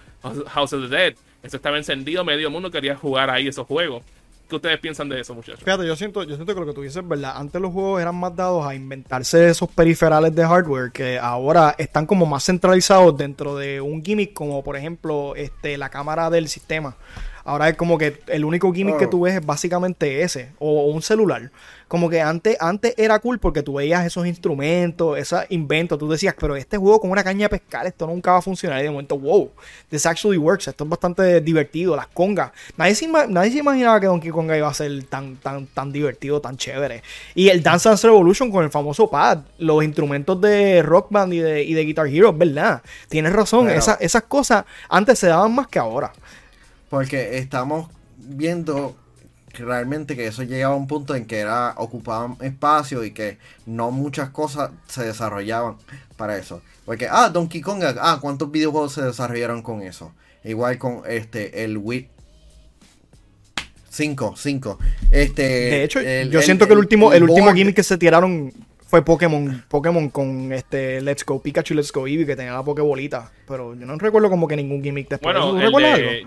House 0.48 0.72
of 0.72 0.82
the 0.82 0.88
Dead. 0.88 1.14
Eso 1.42 1.56
estaba 1.56 1.76
encendido, 1.76 2.24
medio 2.24 2.50
mundo 2.50 2.70
quería 2.70 2.96
jugar 2.96 3.30
ahí 3.30 3.48
esos 3.48 3.66
juegos. 3.66 4.02
¿Qué 4.48 4.56
ustedes 4.56 4.78
piensan 4.78 5.08
de 5.08 5.20
eso, 5.20 5.34
muchachos? 5.34 5.60
Fíjate, 5.60 5.86
yo 5.86 5.96
siento, 5.96 6.22
yo 6.22 6.34
siento 6.36 6.54
que 6.54 6.60
lo 6.60 6.66
que 6.66 6.74
tú 6.74 6.82
dices 6.82 7.02
es 7.02 7.08
verdad. 7.08 7.32
Antes 7.36 7.60
los 7.60 7.72
juegos 7.72 8.00
eran 8.00 8.14
más 8.14 8.36
dados 8.36 8.66
a 8.66 8.74
inventarse 8.74 9.48
esos 9.48 9.70
periferales 9.70 10.34
de 10.34 10.46
hardware 10.46 10.92
que 10.92 11.18
ahora 11.18 11.74
están 11.78 12.06
como 12.06 12.26
más 12.26 12.44
centralizados 12.44 13.16
dentro 13.16 13.56
de 13.56 13.80
un 13.80 14.04
gimmick 14.04 14.34
como 14.34 14.62
por 14.62 14.76
ejemplo 14.76 15.34
este, 15.34 15.78
la 15.78 15.88
cámara 15.88 16.28
del 16.28 16.48
sistema. 16.48 16.94
Ahora 17.44 17.68
es 17.68 17.76
como 17.76 17.98
que 17.98 18.20
el 18.28 18.44
único 18.44 18.72
gimmick 18.72 18.96
que 18.96 19.04
Oh. 19.06 19.10
tú 19.10 19.20
ves 19.22 19.34
es 19.34 19.44
básicamente 19.44 20.22
ese, 20.22 20.50
o, 20.58 20.82
o 20.84 20.86
un 20.86 21.02
celular. 21.02 21.50
Como 21.88 22.08
que 22.08 22.20
antes, 22.22 22.56
antes 22.60 22.94
era 22.96 23.18
cool 23.18 23.38
porque 23.38 23.62
tú 23.62 23.74
veías 23.74 24.04
esos 24.06 24.26
instrumentos, 24.26 25.18
esos 25.18 25.42
inventos, 25.50 25.98
tú 25.98 26.08
decías, 26.08 26.34
pero 26.40 26.56
este 26.56 26.78
juego 26.78 26.98
con 27.00 27.10
una 27.10 27.22
caña 27.22 27.44
de 27.44 27.50
pescar, 27.50 27.86
esto 27.86 28.06
nunca 28.06 28.32
va 28.32 28.38
a 28.38 28.42
funcionar. 28.42 28.80
Y 28.80 28.84
de 28.84 28.90
momento, 28.90 29.18
wow, 29.18 29.50
this 29.90 30.06
actually 30.06 30.38
works, 30.38 30.66
esto 30.68 30.84
es 30.84 30.90
bastante 30.90 31.40
divertido, 31.42 31.94
las 31.94 32.06
congas. 32.08 32.50
Nadie 32.78 32.94
se, 32.94 33.06
nadie 33.06 33.50
se 33.52 33.58
imaginaba 33.58 34.00
que 34.00 34.06
Donkey 34.06 34.30
Konga 34.30 34.56
iba 34.56 34.68
a 34.68 34.74
ser 34.74 35.04
tan, 35.04 35.36
tan, 35.36 35.66
tan 35.66 35.92
divertido, 35.92 36.40
tan 36.40 36.56
chévere. 36.56 37.02
Y 37.34 37.50
el 37.50 37.62
Dance 37.62 37.88
Dance 37.90 38.06
Revolution 38.06 38.50
con 38.50 38.64
el 38.64 38.70
famoso 38.70 39.08
pad, 39.10 39.40
los 39.58 39.84
instrumentos 39.84 40.40
de 40.40 40.82
Rock 40.82 41.08
Band 41.10 41.34
y 41.34 41.38
de, 41.40 41.62
y 41.62 41.74
de 41.74 41.84
Guitar 41.84 42.06
Hero, 42.08 42.32
verdad. 42.32 42.82
Tienes 43.08 43.32
razón, 43.34 43.66
Pero- 43.66 43.78
esa- 43.78 43.98
esas 44.00 44.22
cosas 44.22 44.64
antes 44.88 45.18
se 45.18 45.26
daban 45.26 45.54
más 45.54 45.68
que 45.68 45.78
ahora. 45.78 46.10
Porque 46.94 47.38
estamos 47.38 47.88
viendo 48.16 48.96
realmente 49.52 50.14
que 50.14 50.28
eso 50.28 50.44
llegaba 50.44 50.74
a 50.74 50.76
un 50.76 50.86
punto 50.86 51.16
en 51.16 51.26
que 51.26 51.38
era 51.38 51.74
ocupaban 51.76 52.36
espacio 52.40 53.02
y 53.04 53.10
que 53.10 53.38
no 53.66 53.90
muchas 53.90 54.30
cosas 54.30 54.70
se 54.88 55.02
desarrollaban 55.04 55.76
para 56.16 56.36
eso. 56.38 56.62
Porque, 56.84 57.08
ah, 57.10 57.30
Donkey 57.30 57.60
Kong, 57.62 57.82
ah, 58.00 58.18
¿cuántos 58.20 58.50
videojuegos 58.52 58.92
se 58.92 59.02
desarrollaron 59.02 59.62
con 59.62 59.82
eso? 59.82 60.12
Igual 60.44 60.78
con 60.78 61.02
este, 61.08 61.64
el 61.64 61.78
Wii. 61.78 62.08
5, 63.90 64.34
5. 64.36 64.78
Este, 65.10 65.42
De 65.42 65.84
hecho, 65.84 65.98
el- 66.00 66.30
yo 66.30 66.38
el- 66.40 66.44
siento 66.44 66.66
que 66.66 66.72
el 66.74 66.78
último, 66.78 67.12
el 67.12 67.22
último 67.24 67.46
board- 67.48 67.56
gimmick 67.56 67.76
que 67.76 67.82
se 67.82 67.96
tiraron 67.98 68.52
fue 68.94 69.04
Pokémon, 69.04 69.64
Pokémon 69.68 70.08
con 70.08 70.52
este 70.52 71.00
Let's 71.00 71.24
Go 71.26 71.42
Pikachu, 71.42 71.74
Let's 71.74 71.90
Go 71.90 72.06
Eevee, 72.06 72.24
que 72.24 72.36
tenía 72.36 72.52
la 72.52 72.62
Pokébolita. 72.62 73.28
Pero 73.48 73.74
yo 73.74 73.86
no 73.86 73.96
recuerdo 73.98 74.30
como 74.30 74.46
que 74.46 74.54
ningún 74.54 74.84
gimmick 74.84 75.08
después. 75.08 75.34
Bueno, 75.36 75.58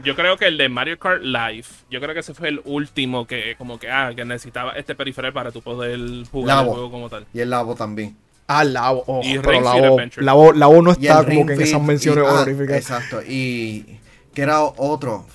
yo 0.03 0.15
creo 0.17 0.35
que 0.35 0.47
el 0.47 0.57
de 0.57 0.67
Mario 0.67 0.99
Kart 0.99 1.21
Live, 1.23 1.63
yo 1.89 2.01
creo 2.01 2.13
que 2.13 2.19
ese 2.19 2.33
fue 2.33 2.49
el 2.49 2.59
último 2.65 3.25
que 3.25 3.55
como 3.57 3.79
que 3.79 3.89
ah, 3.89 4.11
que 4.13 4.25
necesitaba 4.25 4.73
este 4.73 4.95
periferal 4.95 5.31
para 5.31 5.49
tu 5.53 5.61
poder 5.61 5.97
jugar 6.29 6.57
Labo. 6.57 6.67
el 6.71 6.73
juego 6.73 6.91
como 6.91 7.09
tal. 7.09 7.25
Y 7.33 7.39
el 7.39 7.49
Labo 7.49 7.73
también. 7.73 8.17
Ah, 8.47 8.65
Lavo. 8.65 9.03
Oh, 9.07 9.21
Y 9.23 9.39
pero 9.39 9.69
Adventure. 9.69 10.25
Lavo, 10.25 10.51
Lavo 10.51 10.81
no 10.81 10.91
está 10.91 11.17
como 11.19 11.29
Ring 11.29 11.47
que 11.47 11.53
en 11.53 11.61
esas 11.61 11.81
menciones 11.81 12.21
y- 12.25 12.27
ah, 12.27 12.33
honoríficas. 12.33 12.75
Exacto. 12.77 13.21
Y 13.25 13.85
que 14.33 14.41
era 14.41 14.61
otro. 14.61 15.25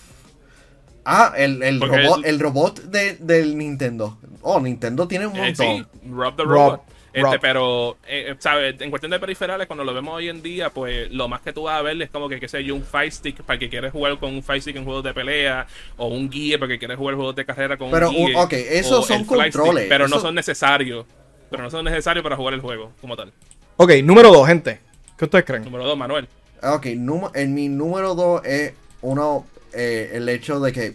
Ah, 1.06 1.32
el, 1.36 1.62
el 1.62 1.80
robot, 1.80 2.18
el- 2.18 2.24
el 2.26 2.40
robot 2.40 2.82
de, 2.82 3.16
del 3.16 3.56
Nintendo. 3.56 4.18
Oh, 4.42 4.60
Nintendo 4.60 5.08
tiene 5.08 5.26
un 5.26 5.36
Eh, 5.36 5.40
montón. 5.46 5.66
sí, 5.66 5.86
Rob 6.10 6.36
the 6.36 6.42
Rob, 6.42 6.50
Robot. 6.52 6.82
Este, 7.12 7.38
pero, 7.40 7.98
eh, 8.06 8.34
¿sabes? 8.38 8.80
En 8.80 8.90
cuestión 8.90 9.10
de 9.10 9.20
periferales, 9.20 9.66
cuando 9.66 9.84
lo 9.84 9.92
vemos 9.92 10.14
hoy 10.14 10.28
en 10.28 10.42
día, 10.42 10.70
pues 10.70 11.10
lo 11.10 11.28
más 11.28 11.40
que 11.42 11.52
tú 11.52 11.64
vas 11.64 11.78
a 11.78 11.82
ver 11.82 12.00
es 12.00 12.10
como 12.10 12.28
que, 12.28 12.40
qué 12.40 12.48
sé 12.48 12.64
yo, 12.64 12.74
un 12.74 12.82
Fire 12.84 13.12
Stick 13.12 13.42
para 13.42 13.58
que 13.58 13.68
quieres 13.68 13.92
jugar 13.92 14.18
con 14.18 14.34
un 14.34 14.42
Fire 14.42 14.62
Stick 14.62 14.76
en 14.76 14.84
juegos 14.84 15.04
de 15.04 15.12
pelea, 15.12 15.66
o 15.96 16.08
un 16.08 16.30
Gear 16.32 16.58
para 16.58 16.72
que 16.72 16.78
quieres 16.78 16.96
jugar 16.96 17.14
juegos 17.16 17.36
de 17.36 17.44
carrera 17.44 17.76
con 17.76 17.90
Pero, 17.90 18.10
un 18.10 18.16
un- 18.16 18.36
ok, 18.36 18.52
esos 18.52 19.06
son 19.06 19.24
Stick, 19.24 19.28
controles, 19.36 19.86
pero 19.88 20.08
no 20.08 20.18
son 20.20 20.34
necesarios. 20.34 21.04
Pero 21.50 21.64
no 21.64 21.70
son 21.70 21.84
necesarios 21.84 22.22
para 22.22 22.36
jugar 22.36 22.54
el 22.54 22.60
juego 22.60 22.92
como 23.00 23.14
tal. 23.14 23.30
Ok, 23.76 23.92
número 24.02 24.32
dos, 24.32 24.46
gente. 24.46 24.80
¿Qué 25.18 25.26
ustedes 25.26 25.44
creen? 25.44 25.64
Número 25.64 25.84
dos, 25.84 25.98
Manuel. 25.98 26.26
Ok, 26.62 26.86
en 26.86 27.54
mi 27.54 27.68
número 27.68 28.14
2 28.14 28.42
es 28.44 28.72
uno, 29.02 29.46
eh, 29.72 30.12
el 30.14 30.28
hecho 30.28 30.60
de 30.60 30.72
que 30.72 30.94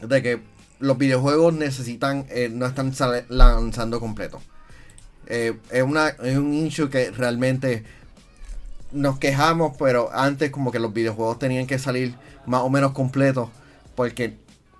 de 0.00 0.22
que 0.22 0.40
los 0.80 0.98
videojuegos 0.98 1.54
necesitan, 1.54 2.26
eh, 2.28 2.48
no 2.50 2.66
están 2.66 2.92
lanzando 3.28 4.00
completo. 4.00 4.42
Eh, 5.26 5.56
es, 5.70 5.82
una, 5.82 6.08
es 6.08 6.36
un 6.36 6.52
issue 6.52 6.90
que 6.90 7.10
realmente 7.10 7.84
nos 8.92 9.18
quejamos, 9.18 9.76
pero 9.78 10.10
antes 10.12 10.50
como 10.50 10.70
que 10.72 10.78
los 10.78 10.92
videojuegos 10.92 11.38
tenían 11.38 11.66
que 11.66 11.78
salir 11.78 12.14
más 12.46 12.62
o 12.62 12.68
menos 12.70 12.92
completos 12.92 13.48
porque 13.94 14.36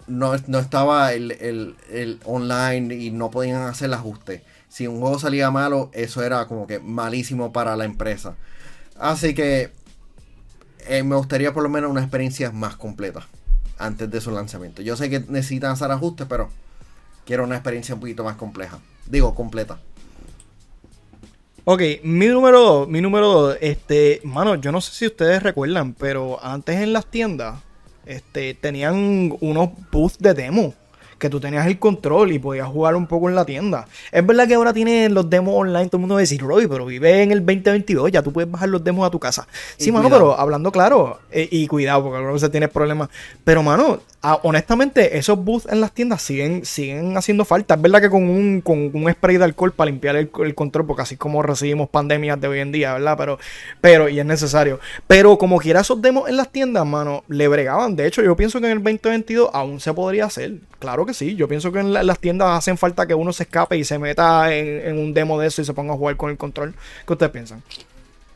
no, 0.06 0.34
no 0.48 0.58
estaba 0.58 1.12
el, 1.12 1.32
el- 1.32 1.76
el 1.90 2.20
online 2.24 2.94
y 2.94 3.10
no 3.10 3.30
podían 3.30 3.62
hacer 3.62 3.86
el 3.86 3.94
ajuste. 3.94 4.42
Si 4.68 4.86
un 4.86 5.00
juego 5.00 5.18
salía 5.18 5.50
malo, 5.50 5.90
eso 5.92 6.22
era 6.22 6.46
como 6.46 6.66
que 6.66 6.78
malísimo 6.78 7.52
para 7.52 7.76
la 7.76 7.84
empresa. 7.84 8.34
Así 8.98 9.34
que 9.34 9.70
eh, 10.88 11.02
me 11.02 11.14
gustaría 11.16 11.52
por 11.52 11.62
lo 11.62 11.68
menos 11.68 11.90
una 11.90 12.00
experiencia 12.00 12.50
más 12.50 12.76
completa 12.76 13.26
antes 13.78 14.10
de 14.10 14.20
su 14.20 14.30
lanzamiento. 14.30 14.82
Yo 14.82 14.96
sé 14.96 15.08
que 15.10 15.20
necesitan 15.20 15.72
hacer 15.72 15.90
ajustes, 15.90 16.26
pero 16.28 16.50
quiero 17.24 17.44
una 17.44 17.54
experiencia 17.56 17.94
un 17.94 18.00
poquito 18.00 18.24
más 18.24 18.36
compleja. 18.36 18.78
Digo, 19.06 19.34
completa. 19.34 19.78
Ok, 21.64 21.80
mi 22.02 22.26
número 22.26 22.60
dos, 22.60 22.88
mi 22.88 23.00
número 23.00 23.28
dos, 23.28 23.58
este, 23.60 24.20
mano, 24.24 24.56
yo 24.56 24.72
no 24.72 24.80
sé 24.80 24.92
si 24.94 25.06
ustedes 25.06 25.44
recuerdan, 25.44 25.94
pero 25.94 26.44
antes 26.44 26.74
en 26.80 26.92
las 26.92 27.06
tiendas, 27.06 27.60
este, 28.04 28.54
tenían 28.54 29.36
unos 29.40 29.70
booths 29.92 30.18
de 30.18 30.34
demo, 30.34 30.74
que 31.22 31.30
tú 31.30 31.38
tenías 31.38 31.68
el 31.68 31.78
control 31.78 32.32
y 32.32 32.40
podías 32.40 32.66
jugar 32.66 32.96
un 32.96 33.06
poco 33.06 33.28
en 33.28 33.36
la 33.36 33.44
tienda. 33.44 33.86
Es 34.10 34.26
verdad 34.26 34.48
que 34.48 34.54
ahora 34.54 34.72
tienen 34.72 35.14
los 35.14 35.30
demos 35.30 35.54
online, 35.54 35.86
todo 35.86 35.98
el 35.98 36.00
mundo 36.00 36.16
va 36.16 36.18
a 36.18 36.22
decir, 36.22 36.42
Roy, 36.42 36.66
pero 36.66 36.84
vive 36.84 37.22
en 37.22 37.30
el 37.30 37.46
2022, 37.46 38.10
ya 38.10 38.22
tú 38.22 38.32
puedes 38.32 38.50
bajar 38.50 38.68
los 38.68 38.82
demos 38.82 39.06
a 39.06 39.10
tu 39.10 39.20
casa. 39.20 39.46
Y 39.78 39.84
Sí, 39.84 39.92
mano, 39.92 40.10
pero 40.10 40.36
hablando 40.36 40.72
claro, 40.72 41.20
eh, 41.30 41.48
y 41.48 41.68
cuidado, 41.68 42.02
porque 42.02 42.16
algunas 42.16 42.34
veces 42.34 42.50
tienes 42.50 42.70
problemas. 42.70 43.08
Pero, 43.44 43.62
mano, 43.62 44.00
honestamente, 44.42 45.16
esos 45.16 45.38
booths 45.38 45.66
en 45.70 45.80
las 45.80 45.92
tiendas 45.92 46.22
siguen, 46.22 46.64
siguen 46.64 47.16
haciendo 47.16 47.44
falta. 47.44 47.74
Es 47.74 47.82
verdad 47.82 48.00
que 48.00 48.10
con 48.10 48.24
un, 48.24 48.60
con 48.60 48.90
un 48.92 49.12
spray 49.12 49.36
de 49.36 49.44
alcohol 49.44 49.70
para 49.70 49.92
limpiar 49.92 50.16
el, 50.16 50.28
el 50.44 50.54
control, 50.56 50.86
porque 50.86 51.02
así 51.02 51.14
es 51.14 51.20
como 51.20 51.40
recibimos 51.42 51.88
pandemias 51.88 52.40
de 52.40 52.48
hoy 52.48 52.58
en 52.58 52.72
día, 52.72 52.94
¿verdad? 52.94 53.16
Pero, 53.16 53.38
pero, 53.80 54.08
y 54.08 54.18
es 54.18 54.26
necesario. 54.26 54.80
Pero 55.06 55.38
como 55.38 55.58
quiera 55.58 55.82
esos 55.82 56.02
demos 56.02 56.28
en 56.28 56.36
las 56.36 56.50
tiendas, 56.50 56.84
mano, 56.84 57.22
le 57.28 57.46
bregaban. 57.46 57.94
De 57.94 58.08
hecho, 58.08 58.22
yo 58.22 58.34
pienso 58.34 58.60
que 58.60 58.66
en 58.66 58.72
el 58.72 58.82
2022 58.82 59.50
aún 59.52 59.78
se 59.78 59.94
podría 59.94 60.24
hacer. 60.24 60.54
Claro 60.80 61.06
que 61.06 61.11
sí. 61.12 61.34
Yo 61.36 61.48
pienso 61.48 61.70
que 61.72 61.80
en 61.80 61.92
la- 61.92 62.02
las 62.02 62.18
tiendas 62.18 62.58
hacen 62.58 62.76
falta 62.78 63.06
que 63.06 63.14
uno 63.14 63.32
se 63.32 63.44
escape 63.44 63.76
y 63.76 63.84
se 63.84 63.98
meta 63.98 64.54
en, 64.54 64.88
en 64.88 64.98
un 64.98 65.14
demo 65.14 65.38
de 65.40 65.48
eso 65.48 65.62
y 65.62 65.64
se 65.64 65.72
ponga 65.74 65.94
a 65.94 65.96
jugar 65.96 66.16
con 66.16 66.30
el 66.30 66.36
control. 66.36 66.74
¿Qué 67.06 67.12
ustedes 67.12 67.32
piensan? 67.32 67.62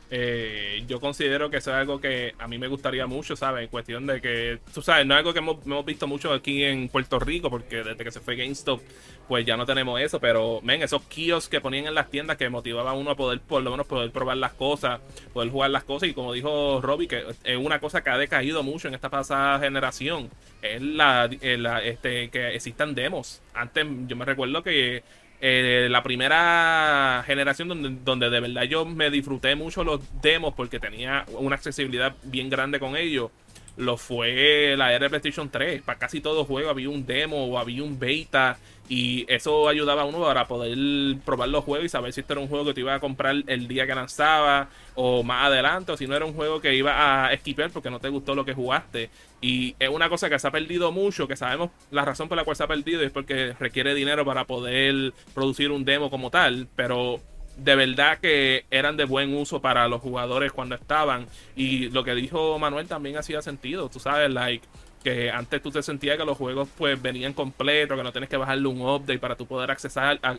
Eh, 0.09 0.83
yo 0.87 1.01
considero 1.01 1.49
que 1.49 1.57
eso 1.57 1.71
es 1.71 1.75
algo 1.75 1.99
que 1.99 2.33
a 2.39 2.47
mí 2.47 2.57
me 2.57 2.67
gustaría 2.67 3.07
mucho, 3.07 3.35
¿sabes? 3.35 3.63
En 3.63 3.69
cuestión 3.69 4.07
de 4.07 4.21
que, 4.21 4.59
tú 4.73 4.81
sabes, 4.81 5.05
no 5.05 5.13
es 5.13 5.17
algo 5.17 5.33
que 5.33 5.39
hemos, 5.39 5.85
visto 5.85 6.07
mucho 6.07 6.31
aquí 6.31 6.63
en 6.63 6.87
Puerto 6.87 7.19
Rico, 7.19 7.49
porque 7.49 7.83
desde 7.83 8.03
que 8.03 8.11
se 8.11 8.21
fue 8.21 8.37
GameStop, 8.37 8.81
pues 9.27 9.45
ya 9.45 9.57
no 9.57 9.65
tenemos 9.65 9.99
eso, 9.99 10.19
pero, 10.19 10.61
ven, 10.63 10.81
esos 10.81 11.01
kiosks 11.03 11.49
que 11.49 11.59
ponían 11.59 11.87
en 11.87 11.95
las 11.95 12.09
tiendas 12.09 12.37
que 12.37 12.49
motivaban 12.49 12.93
a 12.93 12.97
uno 12.97 13.11
a 13.11 13.15
poder, 13.15 13.41
por 13.41 13.61
lo 13.61 13.71
menos, 13.71 13.85
poder 13.85 14.11
probar 14.11 14.37
las 14.37 14.53
cosas, 14.53 15.01
poder 15.33 15.49
jugar 15.49 15.71
las 15.71 15.83
cosas, 15.83 16.07
y 16.09 16.13
como 16.13 16.31
dijo 16.31 16.79
Robbie, 16.81 17.07
que 17.07 17.23
es 17.43 17.57
una 17.57 17.79
cosa 17.79 18.01
que 18.01 18.09
ha 18.09 18.17
decaído 18.17 18.63
mucho 18.63 18.87
en 18.87 18.93
esta 18.93 19.09
pasada 19.09 19.59
generación, 19.59 20.29
es 20.61 20.81
la, 20.81 21.29
eh, 21.41 21.81
este, 21.83 22.29
que 22.29 22.55
existan 22.55 22.95
demos. 22.95 23.41
Antes, 23.53 23.85
yo 24.07 24.15
me 24.15 24.23
recuerdo 24.23 24.63
que 24.63 25.03
eh, 25.39 25.87
la 25.89 26.01
primera 26.01 27.23
generación 27.25 27.67
donde, 27.67 27.91
donde 28.03 28.29
de 28.29 28.39
verdad 28.39 28.63
yo 28.63 28.85
me 28.85 29.11
disfruté 29.11 29.55
mucho 29.55 29.83
los 29.83 30.01
demos 30.21 30.53
porque 30.55 30.79
tenía 30.79 31.25
una 31.33 31.55
accesibilidad 31.55 32.15
bien 32.23 32.49
grande 32.49 32.79
con 32.79 32.95
ellos. 32.95 33.29
Lo 33.77 33.95
fue 33.95 34.75
la 34.75 34.91
era 34.91 35.05
de 35.05 35.09
PlayStation 35.09 35.49
3. 35.49 35.83
Para 35.83 35.99
casi 35.99 36.19
todo 36.19 36.45
juego 36.45 36.69
había 36.69 36.89
un 36.89 37.05
demo 37.05 37.45
o 37.45 37.57
había 37.57 37.83
un 37.83 37.97
beta. 37.97 38.57
Y 38.89 39.25
eso 39.27 39.67
ayudaba 39.67 40.03
a 40.03 40.05
uno 40.05 40.21
para 40.21 40.47
poder 40.47 40.77
probar 41.25 41.49
los 41.49 41.63
juegos 41.63 41.85
y 41.85 41.89
saber 41.89 42.13
si 42.13 42.21
esto 42.21 42.33
era 42.33 42.41
un 42.41 42.47
juego 42.47 42.65
que 42.65 42.73
te 42.73 42.79
iba 42.79 42.95
a 42.95 42.99
comprar 42.99 43.35
el 43.45 43.67
día 43.67 43.85
que 43.85 43.93
lanzaba 43.93 44.69
o 44.95 45.23
más 45.23 45.47
adelante, 45.47 45.91
o 45.91 45.97
si 45.97 46.07
no 46.07 46.15
era 46.15 46.25
un 46.25 46.33
juego 46.33 46.61
que 46.61 46.73
iba 46.73 47.25
a 47.25 47.33
esquipear 47.33 47.69
porque 47.69 47.89
no 47.89 47.99
te 47.99 48.07
gustó 48.09 48.33
lo 48.33 48.45
que 48.45 48.53
jugaste. 48.53 49.09
Y 49.41 49.75
es 49.77 49.89
una 49.89 50.09
cosa 50.09 50.29
que 50.29 50.39
se 50.39 50.47
ha 50.47 50.51
perdido 50.51 50.91
mucho, 50.91 51.27
que 51.27 51.35
sabemos 51.35 51.69
la 51.91 52.05
razón 52.05 52.29
por 52.29 52.37
la 52.37 52.45
cual 52.45 52.55
se 52.55 52.63
ha 52.63 52.67
perdido 52.67 53.03
es 53.03 53.11
porque 53.11 53.53
requiere 53.59 53.93
dinero 53.93 54.23
para 54.25 54.45
poder 54.45 55.13
producir 55.33 55.69
un 55.69 55.83
demo 55.83 56.09
como 56.09 56.31
tal, 56.31 56.67
pero 56.75 57.19
de 57.57 57.75
verdad 57.75 58.19
que 58.19 58.65
eran 58.69 58.97
de 58.97 59.05
buen 59.05 59.35
uso 59.35 59.61
para 59.61 59.87
los 59.87 60.01
jugadores 60.01 60.51
cuando 60.51 60.75
estaban. 60.75 61.27
Y 61.55 61.89
lo 61.89 62.03
que 62.03 62.15
dijo 62.15 62.57
Manuel 62.59 62.87
también 62.87 63.17
hacía 63.17 63.41
sentido, 63.41 63.89
tú 63.89 63.99
sabes, 63.99 64.31
like 64.31 64.65
que 65.03 65.31
antes 65.31 65.61
tú 65.61 65.71
te 65.71 65.81
sentías 65.83 66.17
que 66.17 66.25
los 66.25 66.37
juegos 66.37 66.67
pues 66.77 67.01
venían 67.01 67.31
completos, 67.33 67.97
que 67.97 68.03
no 68.03 68.11
tienes 68.11 68.29
que 68.29 68.35
bajarle 68.35 68.67
un 68.67 68.81
update 68.81 69.19
para 69.19 69.35
tú 69.35 69.45
poder 69.45 69.71
accesar, 69.71 70.19
a, 70.21 70.31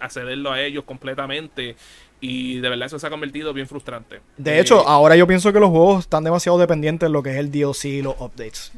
accederlo 0.00 0.50
a 0.50 0.60
ellos 0.60 0.84
completamente. 0.84 1.76
Y 2.20 2.58
de 2.58 2.68
verdad 2.68 2.86
eso 2.86 2.98
se 2.98 3.06
ha 3.06 3.10
convertido 3.10 3.52
bien 3.52 3.68
frustrante. 3.68 4.20
De 4.36 4.58
hecho, 4.58 4.80
eh, 4.80 4.84
ahora 4.86 5.16
yo 5.16 5.26
pienso 5.26 5.52
que 5.52 5.60
los 5.60 5.70
juegos 5.70 6.00
están 6.00 6.24
demasiado 6.24 6.58
dependientes 6.58 7.08
de 7.08 7.12
lo 7.12 7.22
que 7.22 7.30
es 7.30 7.36
el 7.36 7.52
DLC 7.52 7.84
y 7.84 8.02
los 8.02 8.16
updates. 8.18 8.72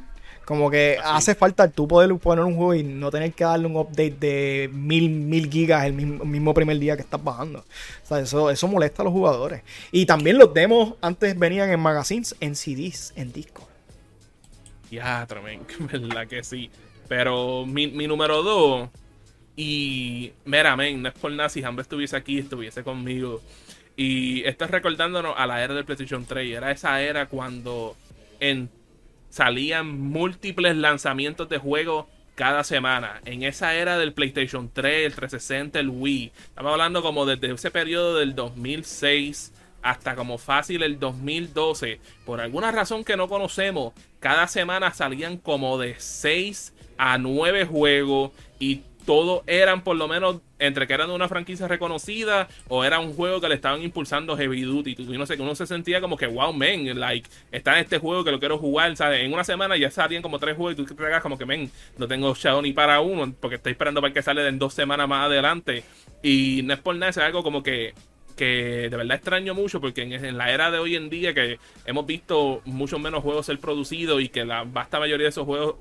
Como 0.48 0.70
que 0.70 0.96
hace 1.04 1.34
falta 1.34 1.70
tú 1.70 1.86
poder 1.86 2.16
poner 2.16 2.42
un 2.42 2.56
juego 2.56 2.74
y 2.74 2.82
no 2.82 3.10
tener 3.10 3.34
que 3.34 3.44
darle 3.44 3.66
un 3.66 3.76
update 3.76 4.16
de 4.18 4.70
mil, 4.72 5.10
mil 5.10 5.50
gigas 5.50 5.84
el 5.84 5.92
mismo, 5.92 6.54
primer 6.54 6.78
día 6.78 6.96
que 6.96 7.02
estás 7.02 7.22
bajando. 7.22 7.58
O 7.58 8.06
sea, 8.06 8.20
eso, 8.20 8.48
eso 8.48 8.66
molesta 8.66 9.02
a 9.02 9.04
los 9.04 9.12
jugadores. 9.12 9.60
Y 9.92 10.06
también 10.06 10.38
los 10.38 10.54
demos 10.54 10.94
antes 11.02 11.38
venían 11.38 11.68
en 11.68 11.78
magazines, 11.80 12.34
en 12.40 12.56
CDs, 12.56 13.12
en 13.14 13.30
discos. 13.30 13.66
Ya, 14.90 15.26
tremendo, 15.26 15.66
verdad 15.80 16.26
que 16.26 16.42
sí. 16.42 16.70
Pero 17.08 17.66
mi, 17.66 17.88
mi 17.88 18.06
número 18.06 18.42
dos, 18.42 18.88
y 19.54 20.32
mira, 20.46 20.76
men, 20.76 21.02
no 21.02 21.10
es 21.10 21.14
por 21.14 21.30
nada 21.30 21.50
si 21.50 21.62
Hambre 21.62 21.82
estuviese 21.82 22.16
aquí, 22.16 22.38
estuviese 22.38 22.82
conmigo. 22.82 23.42
Y 23.96 24.44
esto 24.44 24.64
es 24.64 24.70
recordándonos 24.70 25.34
a 25.36 25.46
la 25.46 25.62
era 25.62 25.74
del 25.74 25.84
PlayStation 25.84 26.24
3. 26.24 26.56
Era 26.56 26.70
esa 26.70 27.02
era 27.02 27.26
cuando 27.26 27.96
en 28.40 28.70
salían 29.28 30.00
múltiples 30.00 30.76
lanzamientos 30.76 31.48
de 31.48 31.58
juegos 31.58 32.06
cada 32.34 32.62
semana. 32.62 33.20
En 33.24 33.42
esa 33.42 33.74
era 33.74 33.98
del 33.98 34.12
PlayStation 34.12 34.70
3, 34.72 35.06
el 35.06 35.14
360, 35.14 35.80
el 35.80 35.88
Wii. 35.88 36.32
Estamos 36.48 36.72
hablando 36.72 37.02
como 37.02 37.26
desde 37.26 37.52
ese 37.52 37.70
periodo 37.70 38.16
del 38.18 38.34
2006 38.34 39.52
hasta 39.82 40.14
como 40.14 40.38
fácil 40.38 40.82
el 40.82 40.98
2012. 40.98 42.00
Por 42.24 42.40
alguna 42.40 42.70
razón 42.70 43.04
que 43.04 43.16
no 43.16 43.28
conocemos, 43.28 43.92
cada 44.20 44.46
semana 44.46 44.94
salían 44.94 45.36
como 45.36 45.78
de 45.78 45.96
6 45.98 46.74
a 46.96 47.18
9 47.18 47.64
juegos 47.64 48.32
y 48.58 48.82
todos 49.08 49.42
eran 49.46 49.84
por 49.84 49.96
lo 49.96 50.06
menos 50.06 50.42
entre 50.58 50.86
que 50.86 50.92
eran 50.92 51.08
de 51.08 51.14
una 51.14 51.28
franquicia 51.28 51.66
reconocida 51.66 52.46
o 52.68 52.84
era 52.84 52.98
un 52.98 53.14
juego 53.14 53.40
que 53.40 53.48
le 53.48 53.54
estaban 53.54 53.80
impulsando 53.80 54.36
Heavy 54.36 54.60
Duty. 54.60 54.96
Y 54.98 55.16
no 55.16 55.24
sé, 55.24 55.40
uno 55.40 55.54
se 55.54 55.66
sentía 55.66 56.02
como 56.02 56.18
que, 56.18 56.26
wow, 56.26 56.52
man, 56.52 56.84
like, 57.00 57.26
está 57.50 57.78
en 57.78 57.84
este 57.84 57.96
juego 57.96 58.22
que 58.22 58.32
lo 58.32 58.38
quiero 58.38 58.58
jugar. 58.58 58.94
¿sabes? 58.98 59.24
En 59.24 59.32
una 59.32 59.44
semana 59.44 59.78
ya 59.78 59.90
salían 59.90 60.20
como 60.20 60.38
tres 60.38 60.56
juegos 60.56 60.74
y 60.74 60.76
tú 60.76 60.84
te 60.84 60.94
pegas 60.94 61.22
como 61.22 61.38
que, 61.38 61.46
men, 61.46 61.70
no 61.96 62.06
tengo 62.06 62.34
Shadow 62.34 62.60
ni 62.60 62.74
para 62.74 63.00
uno 63.00 63.32
porque 63.40 63.56
estoy 63.56 63.72
esperando 63.72 64.02
para 64.02 64.12
que 64.12 64.20
sale 64.20 64.46
en 64.46 64.58
dos 64.58 64.74
semanas 64.74 65.08
más 65.08 65.24
adelante. 65.24 65.84
Y 66.22 66.60
no 66.64 66.74
es 66.74 66.80
por 66.80 66.94
nada, 66.94 67.08
es 67.08 67.16
algo 67.16 67.42
como 67.42 67.62
que 67.62 67.94
que 68.38 68.88
de 68.88 68.96
verdad 68.96 69.16
extraño 69.16 69.52
mucho 69.52 69.80
porque 69.80 70.02
en, 70.02 70.38
la 70.38 70.52
era 70.52 70.70
de 70.70 70.78
hoy 70.78 70.94
en 70.94 71.10
día 71.10 71.34
que 71.34 71.58
hemos 71.84 72.06
visto 72.06 72.62
mucho 72.64 72.98
menos 72.98 73.22
juegos 73.22 73.46
ser 73.46 73.58
producidos 73.58 74.22
y 74.22 74.28
que 74.28 74.44
la 74.44 74.62
vasta 74.62 75.00
mayoría 75.00 75.24
de 75.24 75.30
esos 75.30 75.44
juegos 75.44 75.74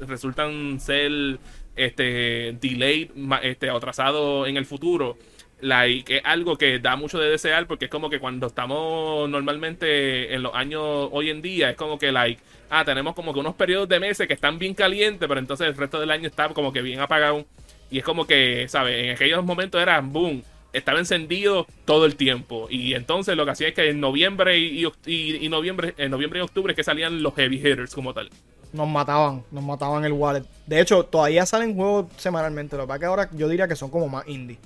resultan 0.00 0.80
ser 0.80 1.38
este 1.76 2.56
delayed 2.60 3.10
este 3.42 3.70
atrasado 3.70 4.46
en 4.46 4.56
el 4.56 4.66
futuro 4.66 5.16
like, 5.60 6.16
es 6.16 6.22
algo 6.24 6.56
que 6.56 6.78
da 6.78 6.96
mucho 6.96 7.18
de 7.18 7.30
desear 7.30 7.66
porque 7.66 7.86
es 7.86 7.90
como 7.90 8.10
que 8.10 8.18
cuando 8.18 8.46
estamos 8.46 9.28
normalmente 9.28 10.34
en 10.34 10.42
los 10.42 10.54
años 10.54 11.08
hoy 11.12 11.30
en 11.30 11.42
día 11.42 11.70
es 11.70 11.76
como 11.76 11.98
que 11.98 12.12
like 12.12 12.40
ah 12.70 12.84
tenemos 12.84 13.14
como 13.14 13.32
que 13.32 13.40
unos 13.40 13.54
periodos 13.54 13.88
de 13.88 14.00
meses 14.00 14.26
que 14.26 14.34
están 14.34 14.58
bien 14.58 14.74
calientes 14.74 15.28
pero 15.28 15.40
entonces 15.40 15.66
el 15.66 15.76
resto 15.76 16.00
del 16.00 16.10
año 16.10 16.26
está 16.28 16.48
como 16.50 16.72
que 16.72 16.82
bien 16.82 17.00
apagado 17.00 17.44
y 17.90 17.98
es 17.98 18.04
como 18.04 18.26
que 18.26 18.68
sabes 18.68 19.04
en 19.04 19.10
aquellos 19.10 19.44
momentos 19.44 19.80
era 19.80 20.00
boom 20.00 20.42
estaba 20.72 20.98
encendido 20.98 21.66
todo 21.84 22.06
el 22.06 22.16
tiempo. 22.16 22.66
Y 22.70 22.94
entonces 22.94 23.36
lo 23.36 23.44
que 23.44 23.52
hacía 23.52 23.68
es 23.68 23.74
que 23.74 23.90
en 23.90 24.00
noviembre 24.00 24.58
y, 24.58 24.86
y, 25.06 25.48
noviembre, 25.48 25.94
en 25.96 26.10
noviembre 26.10 26.40
y 26.40 26.42
octubre 26.42 26.72
es 26.72 26.76
que 26.76 26.84
salían 26.84 27.22
los 27.22 27.34
heavy 27.34 27.56
hitters 27.56 27.94
como 27.94 28.14
tal. 28.14 28.30
Nos 28.72 28.88
mataban, 28.88 29.42
nos 29.50 29.64
mataban 29.64 30.04
el 30.04 30.12
wallet. 30.12 30.44
De 30.66 30.80
hecho, 30.80 31.04
todavía 31.04 31.44
salen 31.46 31.74
juegos 31.74 32.06
semanalmente. 32.16 32.76
Lo 32.76 32.84
que 32.84 32.88
pasa 32.88 32.96
es 32.96 33.00
que 33.00 33.06
ahora 33.06 33.30
yo 33.32 33.48
diría 33.48 33.66
que 33.66 33.76
son 33.76 33.90
como 33.90 34.08
más 34.08 34.26
indie 34.28 34.58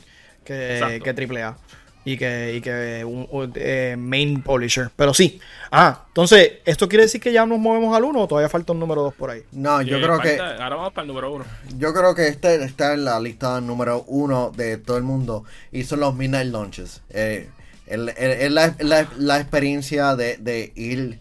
que, 0.44 1.00
que 1.02 1.10
AAA 1.10 1.56
y 2.04 2.16
que, 2.18 2.54
y 2.56 2.60
que 2.60 3.04
un, 3.04 3.52
eh, 3.56 3.96
main 3.98 4.42
publisher. 4.42 4.90
Pero 4.94 5.14
sí. 5.14 5.40
Ah, 5.70 6.04
entonces, 6.08 6.54
¿esto 6.64 6.88
quiere 6.88 7.04
decir 7.04 7.20
que 7.20 7.32
ya 7.32 7.46
nos 7.46 7.58
movemos 7.58 7.96
al 7.96 8.04
1 8.04 8.20
o 8.20 8.28
todavía 8.28 8.48
falta 8.48 8.72
un 8.72 8.80
número 8.80 9.02
2 9.02 9.14
por 9.14 9.30
ahí? 9.30 9.42
No, 9.52 9.80
yo 9.82 10.00
creo 10.00 10.20
que. 10.20 10.38
Ahora 10.38 10.76
vamos 10.76 10.92
para 10.92 11.02
el 11.02 11.08
número 11.08 11.32
1. 11.32 11.44
Yo 11.78 11.94
creo 11.94 12.14
que 12.14 12.28
este 12.28 12.62
está 12.62 12.92
en 12.94 13.04
la 13.04 13.18
lista 13.20 13.60
número 13.60 14.04
1 14.06 14.52
de 14.54 14.76
todo 14.78 14.96
el 14.98 15.02
mundo 15.02 15.44
y 15.72 15.84
son 15.84 16.00
los 16.00 16.14
Midnight 16.14 16.52
Launches. 16.52 17.02
Eh, 17.10 17.48
es 17.86 18.50
la, 18.50 18.74
la, 19.18 19.38
experiencia 19.38 20.16
de, 20.16 20.38
de, 20.38 20.72
ir 20.74 21.18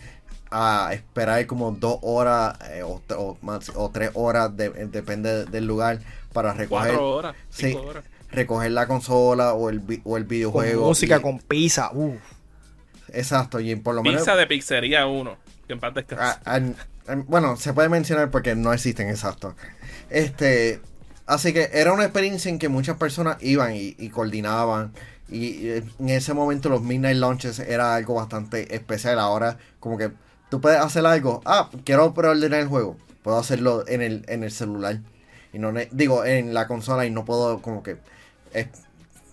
a 0.53 0.93
esperar 0.93 1.45
como 1.47 1.71
dos 1.71 1.97
horas 2.01 2.57
eh, 2.71 2.83
o, 2.83 3.01
o, 3.17 3.37
o, 3.75 3.89
tres 3.89 4.11
horas, 4.13 4.55
depende 4.55 5.45
del 5.45 5.65
lugar, 5.65 5.99
para 6.31 6.53
recoger. 6.53 6.91
Cuatro 6.91 7.09
horas, 7.09 7.35
cinco 7.49 7.81
horas 7.81 8.03
recoger 8.33 8.71
la 8.71 8.87
consola 8.87 9.53
o 9.53 9.69
el, 9.69 9.81
o 10.03 10.17
el 10.17 10.25
videojuego. 10.25 10.81
Con 10.81 10.89
música, 10.89 11.21
con 11.21 11.39
pizza. 11.39 11.91
Exacto, 13.09 13.59
y 13.59 13.75
por 13.75 13.95
lo 13.95 14.03
menos. 14.03 14.21
Pizza 14.21 14.35
de 14.35 14.47
pizzería 14.47 15.05
1. 15.05 15.37
Que 15.67 15.73
en 15.73 15.79
ah, 16.17 16.59
bueno, 17.27 17.55
se 17.55 17.73
puede 17.73 17.89
mencionar 17.89 18.31
porque 18.31 18.55
no 18.55 18.73
existen, 18.73 19.09
exacto. 19.09 19.55
Este. 20.09 20.81
Así 21.25 21.53
que 21.53 21.69
era 21.71 21.93
una 21.93 22.03
experiencia 22.03 22.49
en 22.49 22.59
que 22.59 22.67
muchas 22.67 22.97
personas 22.97 23.37
iban 23.41 23.73
y, 23.75 24.09
coordinaban. 24.09 24.91
Y, 25.29 25.69
en 25.69 26.09
ese 26.09 26.33
momento 26.33 26.67
los 26.67 26.81
Midnight 26.81 27.17
Launches 27.17 27.59
era 27.59 27.95
algo 27.95 28.15
bastante 28.15 28.75
especial. 28.75 29.19
Ahora, 29.19 29.57
como 29.79 29.97
que 29.97 30.11
tú 30.53 30.61
puedes 30.61 30.79
hacer 30.79 31.03
algo. 31.03 31.41
Ah, 31.45 31.67
quiero 31.83 32.13
preordenar 32.13 32.59
el 32.59 32.67
juego. 32.67 32.95
Puedo 33.23 33.39
hacerlo 33.39 33.85
en 33.87 34.03
el, 34.03 34.23
en 34.27 34.43
el 34.43 34.51
celular. 34.51 34.99
Y 35.51 35.57
no 35.57 35.73
digo, 35.89 36.23
en 36.25 36.53
la 36.53 36.67
consola 36.67 37.07
y 37.07 37.09
no 37.09 37.25
puedo 37.25 37.59
como 37.59 37.81
que 37.81 37.97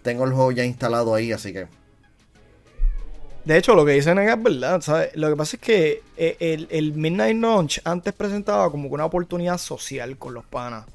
tengo 0.01 0.25
el 0.25 0.33
juego 0.33 0.51
ya 0.51 0.65
instalado 0.65 1.15
ahí, 1.15 1.31
así 1.31 1.53
que. 1.53 1.67
De 3.45 3.59
hecho, 3.59 3.75
lo 3.75 3.85
que 3.85 3.93
dicen 3.93 4.19
es 4.19 4.43
verdad, 4.43 4.81
¿sabes? 4.81 5.15
Lo 5.15 5.29
que 5.29 5.37
pasa 5.37 5.57
es 5.57 5.63
que 5.63 6.03
eh, 6.17 6.39
el, 6.41 6.69
el 6.71 6.95
Midnight 6.95 7.37
Launch 7.37 7.83
antes 7.85 8.15
presentaba 8.15 8.71
como 8.71 8.89
una 8.89 9.05
oportunidad 9.05 9.59
social 9.59 10.17
con 10.17 10.33
los 10.33 10.47
panas. 10.47 10.87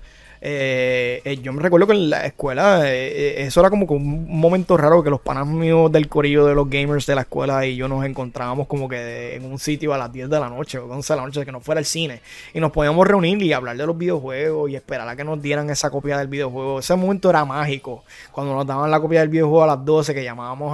Eh, 0.47 1.23
eh, 1.25 1.37
yo 1.37 1.51
me 1.53 1.59
recuerdo 1.59 1.87
que 1.87 1.93
en 1.93 2.07
la 2.07 2.23
escuela 2.23 2.81
eh, 2.83 3.41
eso 3.41 3.61
era 3.61 3.71
como 3.71 3.87
un 3.87 4.27
momento 4.29 4.77
raro 4.77 5.01
que 5.01 5.09
los 5.09 5.19
panas 5.19 5.47
míos 5.47 5.91
del 5.91 6.07
corillo 6.07 6.45
de 6.45 6.53
los 6.53 6.69
gamers 6.69 7.07
de 7.07 7.15
la 7.15 7.21
escuela 7.21 7.65
y 7.65 7.75
yo 7.75 7.87
nos 7.87 8.05
encontrábamos 8.05 8.67
como 8.67 8.87
que 8.87 9.33
en 9.37 9.43
un 9.43 9.57
sitio 9.57 9.91
a 9.91 9.97
las 9.97 10.13
10 10.13 10.29
de 10.29 10.39
la 10.39 10.47
noche 10.47 10.77
o 10.77 10.85
11 10.85 11.13
de 11.13 11.17
la 11.17 11.25
noche 11.25 11.45
que 11.45 11.51
no 11.51 11.61
fuera 11.61 11.79
el 11.79 11.85
cine 11.85 12.21
y 12.53 12.59
nos 12.59 12.71
podíamos 12.71 13.07
reunir 13.07 13.41
y 13.41 13.53
hablar 13.53 13.75
de 13.75 13.87
los 13.87 13.97
videojuegos 13.97 14.69
y 14.69 14.75
esperar 14.75 15.09
a 15.09 15.15
que 15.15 15.23
nos 15.23 15.41
dieran 15.41 15.67
esa 15.71 15.89
copia 15.89 16.19
del 16.19 16.27
videojuego. 16.27 16.77
Ese 16.77 16.95
momento 16.95 17.31
era 17.31 17.43
mágico 17.43 18.03
cuando 18.31 18.53
nos 18.53 18.67
daban 18.67 18.91
la 18.91 18.99
copia 18.99 19.21
del 19.21 19.29
videojuego 19.29 19.63
a 19.63 19.67
las 19.67 19.83
12 19.83 20.13
que 20.13 20.23
llamábamos 20.23 20.71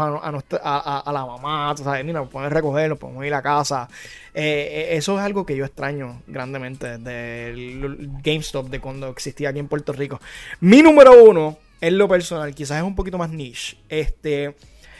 a, 0.61 0.99
a, 0.99 1.11
la 1.13 1.25
mamá, 1.25 1.73
tú 1.77 1.85
sabes, 1.85 2.03
mira, 2.03 2.19
nos 2.19 2.27
podemos 2.27 2.51
recoger, 2.51 2.89
nos 2.89 2.97
podemos 2.97 3.25
ir 3.25 3.33
a 3.33 3.41
casa. 3.41 3.87
Eh, 4.33 4.89
eso 4.91 5.17
es 5.17 5.23
algo 5.23 5.45
que 5.45 5.55
yo 5.55 5.65
extraño 5.65 6.21
grandemente 6.27 6.97
del 6.97 8.09
GameStop 8.23 8.69
de 8.69 8.79
cuando 8.79 9.09
existía 9.09 9.49
aquí 9.49 9.59
en 9.59 9.67
Puerto 9.67 9.93
Rico. 9.93 10.19
Mi 10.59 10.81
número 10.81 11.23
uno, 11.23 11.57
en 11.81 11.97
lo 11.97 12.07
personal, 12.07 12.53
quizás 12.55 12.77
es 12.77 12.83
un 12.83 12.95
poquito 12.95 13.17
más 13.17 13.29
niche. 13.29 13.77
Este. 13.89 14.55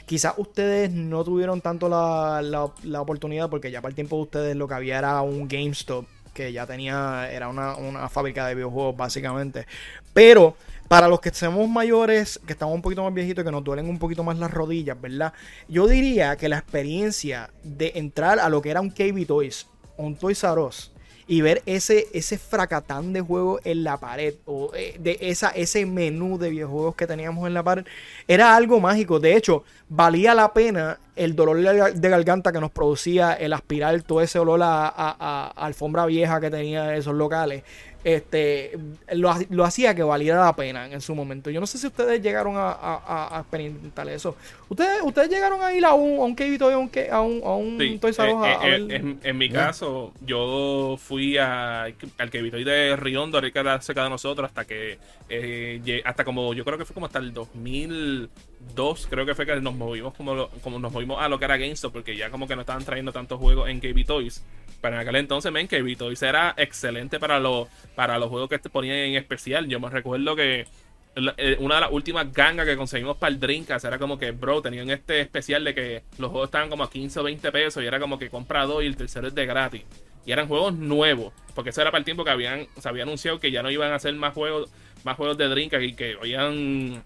Quizás 0.05 0.33
ustedes 0.37 0.91
no 0.91 1.23
tuvieron 1.23 1.61
tanto 1.61 1.87
la, 1.87 2.41
la, 2.41 3.01
oportunidad 3.01 3.49
porque 3.49 3.71
ya 3.71 3.81
para 3.81 3.91
el 3.91 3.95
tiempo 3.95 4.17
de 4.17 4.23
ustedes 4.23 4.55
lo 4.57 4.67
que 4.67 4.73
había 4.73 4.97
era 4.97 5.21
un 5.21 5.47
GameStop 5.47 6.05
que 6.33 6.51
ya 6.51 6.65
tenía, 6.65 7.29
era 7.31 7.47
una, 7.47 7.75
una 7.75 8.09
fábrica 8.09 8.47
de 8.47 8.55
videojuegos 8.55 8.95
básicamente. 8.95 9.65
Pero 10.13 10.55
para 10.91 11.07
los 11.07 11.21
que 11.21 11.33
somos 11.33 11.69
mayores, 11.69 12.37
que 12.45 12.51
estamos 12.51 12.75
un 12.75 12.81
poquito 12.81 13.01
más 13.01 13.13
viejitos, 13.13 13.45
que 13.45 13.51
nos 13.51 13.63
duelen 13.63 13.87
un 13.87 13.97
poquito 13.97 14.25
más 14.25 14.37
las 14.37 14.51
rodillas, 14.51 14.99
¿verdad? 14.99 15.31
Yo 15.69 15.87
diría 15.87 16.35
que 16.35 16.49
la 16.49 16.57
experiencia 16.57 17.49
de 17.63 17.93
entrar 17.95 18.39
a 18.39 18.49
lo 18.49 18.61
que 18.61 18.71
era 18.71 18.81
un 18.81 18.89
KB 18.89 19.25
Toys, 19.25 19.67
un 19.95 20.17
Toys 20.17 20.43
R 20.43 20.59
Us, 20.59 20.91
y 21.27 21.41
ver 21.41 21.61
ese, 21.65 22.07
ese 22.13 22.37
fracatán 22.37 23.13
de 23.13 23.21
juegos 23.21 23.61
en 23.63 23.83
la 23.83 23.97
pared 23.97 24.35
o 24.45 24.71
eh, 24.75 24.95
de 24.99 25.17
esa, 25.21 25.49
ese 25.49 25.85
menú 25.85 26.37
de 26.37 26.49
videojuegos 26.49 26.95
que 26.95 27.07
teníamos 27.07 27.47
en 27.47 27.53
la 27.53 27.63
pared 27.63 27.85
era 28.27 28.55
algo 28.55 28.79
mágico. 28.79 29.19
De 29.19 29.35
hecho, 29.35 29.63
valía 29.89 30.33
la 30.33 30.53
pena 30.53 30.99
el 31.15 31.35
dolor 31.35 31.57
de 31.93 32.09
garganta 32.09 32.51
que 32.51 32.59
nos 32.59 32.71
producía 32.71 33.33
el 33.33 33.53
aspirar 33.53 34.01
todo 34.01 34.21
ese 34.21 34.39
olor 34.39 34.61
a, 34.63 35.47
alfombra 35.55 36.05
vieja 36.05 36.39
que 36.39 36.49
tenía 36.49 36.95
esos 36.95 37.13
locales 37.13 37.63
este 38.03 38.77
lo, 39.11 39.33
lo, 39.49 39.63
hacía 39.63 39.93
que 39.93 40.03
valiera 40.03 40.43
la 40.43 40.55
pena 40.55 40.87
en 40.87 41.01
su 41.01 41.13
momento. 41.15 41.49
Yo 41.49 41.59
no 41.59 41.67
sé 41.67 41.77
si 41.77 41.87
ustedes 41.87 42.21
llegaron 42.21 42.55
a, 42.57 42.71
a, 42.71 43.37
a 43.37 43.41
experimentar 43.41 44.07
eso. 44.09 44.35
¿Ustedes, 44.71 45.01
ustedes 45.03 45.29
llegaron 45.29 45.61
a 45.61 45.73
ir 45.73 45.83
a 45.83 45.93
un, 45.93 46.17
a 46.17 46.23
un 46.23 46.33
Toy, 46.33 46.71
a 46.71 46.77
un, 46.77 46.89
a 47.11 47.21
un, 47.21 47.41
a 47.43 47.55
un 47.55 47.99
Us 48.01 48.19
a, 48.21 48.25
eh, 48.25 48.87
eh, 48.89 49.15
en, 49.21 49.37
mi 49.37 49.49
caso, 49.49 50.13
yo 50.25 50.95
fui 50.97 51.37
a, 51.37 51.83
al 51.83 52.29
KB 52.29 52.51
Toy 52.51 52.63
de 52.63 52.95
Riondo, 52.95 53.41
que 53.41 53.51
era 53.53 53.81
cerca 53.81 54.05
de 54.05 54.09
nosotros, 54.09 54.47
hasta 54.47 54.63
que, 54.63 54.97
eh, 55.27 56.01
hasta 56.05 56.23
como, 56.23 56.53
yo 56.53 56.63
creo 56.63 56.77
que 56.77 56.85
fue 56.85 56.93
como 56.93 57.07
hasta 57.07 57.19
el 57.19 57.33
2002, 57.33 59.07
creo 59.09 59.25
que 59.25 59.35
fue 59.35 59.45
que 59.45 59.59
nos 59.59 59.75
movimos 59.75 60.13
como, 60.13 60.47
como 60.63 60.79
nos 60.79 60.93
movimos 60.93 61.21
a 61.21 61.27
lo 61.27 61.37
que 61.37 61.43
era 61.43 61.57
GameStop, 61.57 61.91
porque 61.91 62.15
ya 62.15 62.29
como 62.29 62.47
que 62.47 62.55
no 62.55 62.61
estaban 62.61 62.85
trayendo 62.85 63.11
tantos 63.11 63.39
juegos 63.39 63.67
en 63.67 63.81
KB 63.81 64.05
Toys. 64.05 64.41
En 64.83 64.93
aquel 64.95 65.15
entonces, 65.17 65.51
men, 65.51 65.67
KB 65.67 65.95
Toys 65.97 66.21
era 66.23 66.53
excelente 66.57 67.19
para 67.19 67.39
los 67.39 67.67
para 67.95 68.17
los 68.17 68.29
juegos 68.29 68.49
que 68.49 68.59
te 68.59 68.69
ponían 68.69 68.97
en 68.97 69.15
especial. 69.15 69.67
Yo 69.67 69.79
me 69.79 69.89
recuerdo 69.89 70.35
que 70.35 70.65
eh, 71.13 71.57
una 71.59 71.75
de 71.75 71.81
las 71.81 71.91
últimas 71.91 72.31
gangas 72.31 72.65
que 72.65 72.77
conseguimos 72.77 73.17
para 73.17 73.33
el 73.33 73.39
Dreamcast 73.39 73.83
era 73.83 73.99
como 73.99 74.17
que, 74.17 74.31
bro, 74.31 74.61
tenían 74.61 74.89
este 74.89 75.19
especial 75.19 75.63
de 75.65 75.75
que 75.75 76.03
los 76.17 76.31
juegos 76.31 76.47
estaban 76.47 76.69
como 76.69 76.83
a 76.83 76.89
15 76.89 77.19
o 77.19 77.23
20 77.23 77.51
pesos 77.51 77.83
y 77.83 77.85
era 77.85 77.99
como 77.99 78.17
que 78.17 78.29
compra 78.29 78.65
dos 78.65 78.81
y 78.81 78.87
el 78.87 78.95
tercero 78.95 79.27
es 79.27 79.35
de 79.35 79.45
gratis. 79.45 79.83
Y 80.25 80.31
eran 80.31 80.47
juegos 80.47 80.73
nuevos, 80.73 81.33
porque 81.53 81.71
eso 81.71 81.81
era 81.81 81.91
para 81.91 81.99
el 81.99 82.05
tiempo 82.05 82.23
que 82.23 82.29
habían, 82.29 82.67
se 82.79 82.87
había 82.87 83.03
anunciado 83.03 83.39
que 83.39 83.51
ya 83.51 83.61
no 83.61 83.69
iban 83.69 83.91
a 83.91 83.95
hacer 83.95 84.13
más 84.13 84.33
juegos, 84.33 84.69
más 85.03 85.17
juegos 85.17 85.37
de 85.37 85.49
Dreamcast 85.49 85.83
y 85.83 85.93
que 85.93 86.15
habían 86.19 87.03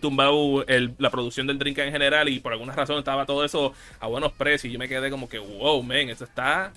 tumbado 0.00 0.64
la 0.98 1.10
producción 1.10 1.46
del 1.46 1.58
Dreamcast 1.58 1.86
en 1.86 1.92
general 1.92 2.28
y 2.28 2.38
por 2.38 2.52
alguna 2.52 2.74
razón 2.74 2.98
estaba 2.98 3.26
todo 3.26 3.44
eso 3.44 3.72
a 3.98 4.06
buenos 4.06 4.32
precios 4.32 4.70
y 4.70 4.74
yo 4.74 4.78
me 4.78 4.88
quedé 4.88 5.10
como 5.10 5.28
que, 5.28 5.38
wow, 5.38 5.82
men, 5.82 6.10
eso 6.10 6.24
está 6.24 6.72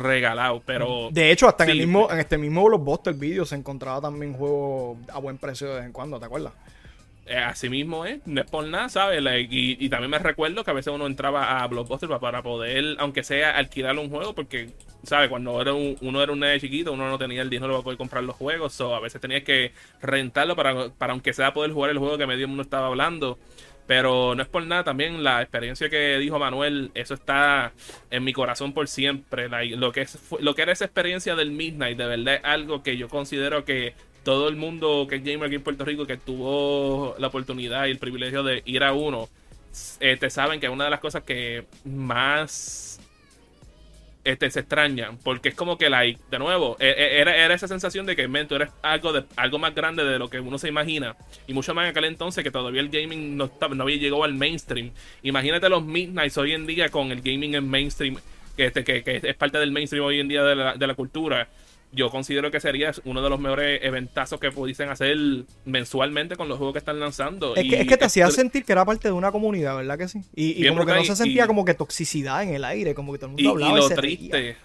regalado, 0.00 0.62
pero... 0.64 1.08
De 1.10 1.30
hecho, 1.30 1.48
hasta 1.48 1.64
en, 1.64 1.70
el 1.70 1.78
mismo, 1.78 2.10
en 2.10 2.18
este 2.18 2.38
mismo 2.38 2.64
Blockbuster 2.64 3.14
Video 3.14 3.44
se 3.44 3.54
encontraba 3.54 4.00
también 4.00 4.34
juegos 4.34 4.98
a 5.12 5.18
buen 5.18 5.38
precio 5.38 5.68
de 5.68 5.74
vez 5.76 5.84
en 5.84 5.92
cuando, 5.92 6.18
¿te 6.18 6.26
acuerdas? 6.26 6.52
Eh, 7.28 7.36
así 7.36 7.68
mismo 7.68 8.06
es, 8.06 8.26
no 8.26 8.40
es 8.40 8.50
por 8.50 8.66
nada, 8.66 8.88
¿sabes? 8.88 9.22
y, 9.50 9.88
también 9.90 10.10
me 10.10 10.18
recuerdo 10.18 10.64
que 10.64 10.70
a 10.70 10.74
veces 10.74 10.92
uno 10.94 11.06
entraba 11.06 11.62
a 11.62 11.66
Blockbuster 11.66 12.08
para, 12.08 12.42
poder, 12.42 12.96
aunque 12.98 13.22
sea 13.22 13.50
alquilar 13.50 13.98
un 13.98 14.08
juego, 14.08 14.34
porque, 14.34 14.70
¿sabes? 15.02 15.28
Cuando 15.28 15.60
era 15.60 15.74
uno 15.74 16.22
era 16.22 16.32
un 16.32 16.40
nene 16.40 16.58
chiquito, 16.58 16.90
uno 16.92 17.06
no 17.10 17.18
tenía 17.18 17.42
el 17.42 17.50
dinero 17.50 17.74
para 17.74 17.84
poder 17.84 17.98
comprar 17.98 18.24
los 18.24 18.34
juegos, 18.34 18.80
o 18.80 18.94
a 18.94 19.00
veces 19.00 19.20
tenías 19.20 19.42
que 19.42 19.72
rentarlo 20.00 20.56
para, 20.56 20.88
para 20.88 21.12
aunque 21.12 21.34
sea 21.34 21.52
poder 21.52 21.72
jugar 21.72 21.90
el 21.90 21.98
juego 21.98 22.16
que 22.16 22.26
medio 22.26 22.48
mundo 22.48 22.62
estaba 22.62 22.86
hablando. 22.86 23.38
Pero 23.88 24.34
no 24.34 24.42
es 24.42 24.48
por 24.48 24.66
nada 24.66 24.84
también 24.84 25.24
la 25.24 25.40
experiencia 25.40 25.88
que 25.88 26.18
dijo 26.18 26.38
Manuel, 26.38 26.90
eso 26.92 27.14
está 27.14 27.72
en 28.10 28.22
mi 28.22 28.34
corazón 28.34 28.74
por 28.74 28.86
siempre. 28.86 29.48
lo, 29.76 29.92
que 29.92 30.02
es, 30.02 30.18
lo 30.40 30.54
que 30.54 30.60
era 30.60 30.72
esa 30.72 30.84
experiencia 30.84 31.34
del 31.34 31.50
Midnight, 31.52 31.96
de 31.96 32.06
verdad 32.06 32.34
es 32.34 32.44
algo 32.44 32.82
que 32.82 32.98
yo 32.98 33.08
considero 33.08 33.64
que 33.64 33.94
todo 34.24 34.48
el 34.48 34.56
mundo 34.56 35.06
que 35.08 35.16
es 35.16 35.24
gamer 35.24 35.46
aquí 35.46 35.54
en 35.54 35.62
Puerto 35.62 35.86
Rico, 35.86 36.06
que 36.06 36.18
tuvo 36.18 37.16
la 37.18 37.28
oportunidad 37.28 37.86
y 37.86 37.90
el 37.90 37.98
privilegio 37.98 38.42
de 38.42 38.62
ir 38.66 38.84
a 38.84 38.92
uno, 38.92 39.30
eh, 40.00 40.18
te 40.18 40.28
saben 40.28 40.60
que 40.60 40.68
una 40.68 40.84
de 40.84 40.90
las 40.90 41.00
cosas 41.00 41.22
que 41.22 41.64
más 41.86 42.87
este, 44.30 44.50
se 44.50 44.60
extrañan. 44.60 45.18
Porque 45.18 45.50
es 45.50 45.54
como 45.54 45.78
que, 45.78 45.88
like, 45.88 46.20
de 46.30 46.38
nuevo, 46.38 46.76
e, 46.78 46.88
e, 46.88 47.20
era, 47.20 47.34
era 47.36 47.54
esa 47.54 47.66
sensación 47.66 48.04
de 48.06 48.14
que, 48.14 48.28
men, 48.28 48.46
tú 48.46 48.56
eres 48.56 48.70
algo, 48.82 49.12
de, 49.12 49.24
algo 49.36 49.58
más 49.58 49.74
grande 49.74 50.04
de 50.04 50.18
lo 50.18 50.28
que 50.28 50.40
uno 50.40 50.58
se 50.58 50.68
imagina. 50.68 51.16
Y 51.46 51.54
mucho 51.54 51.74
más 51.74 51.84
en 51.84 51.90
aquel 51.90 52.04
entonces 52.04 52.44
que 52.44 52.50
todavía 52.50 52.80
el 52.80 52.90
gaming 52.90 53.36
no, 53.36 53.50
no 53.74 53.82
había 53.82 53.96
llegado 53.96 54.24
al 54.24 54.34
mainstream. 54.34 54.90
Imagínate 55.22 55.68
los 55.68 55.84
Midnights 55.84 56.36
hoy 56.36 56.52
en 56.52 56.66
día 56.66 56.90
con 56.90 57.10
el 57.10 57.22
gaming 57.22 57.54
en 57.54 57.68
mainstream, 57.68 58.16
que, 58.56 58.66
este, 58.66 58.84
que, 58.84 59.02
que 59.02 59.20
es 59.22 59.36
parte 59.36 59.58
del 59.58 59.70
mainstream 59.70 60.04
hoy 60.04 60.20
en 60.20 60.28
día 60.28 60.44
de 60.44 60.54
la, 60.54 60.74
de 60.74 60.86
la 60.86 60.94
cultura 60.94 61.48
yo 61.92 62.10
considero 62.10 62.50
que 62.50 62.60
sería 62.60 62.92
uno 63.04 63.22
de 63.22 63.30
los 63.30 63.40
mejores 63.40 63.80
eventazos 63.82 64.38
que 64.38 64.50
pudiesen 64.50 64.90
hacer 64.90 65.16
mensualmente 65.64 66.36
con 66.36 66.48
los 66.48 66.58
juegos 66.58 66.74
que 66.74 66.78
están 66.78 67.00
lanzando. 67.00 67.54
Es, 67.56 67.68
que, 67.68 67.80
es 67.80 67.88
que, 67.88 67.96
te 67.96 68.04
hacía 68.04 68.30
sentir 68.30 68.64
que 68.64 68.72
era 68.72 68.84
parte 68.84 69.08
de 69.08 69.12
una 69.12 69.32
comunidad, 69.32 69.76
¿verdad 69.76 69.98
que 69.98 70.08
sí? 70.08 70.20
Y, 70.34 70.66
como 70.68 70.84
que 70.84 70.94
no 70.94 71.04
se 71.04 71.16
sentía 71.16 71.46
como 71.46 71.64
que 71.64 71.74
toxicidad 71.74 72.42
en 72.42 72.54
el 72.54 72.64
aire, 72.64 72.94
como 72.94 73.12
que 73.12 73.18
todo 73.18 73.30
el 73.30 73.36
mundo 73.36 73.50
hablaba. 73.50 73.78
Y 73.78 73.80
lo 73.80 73.88
triste, 73.90 74.56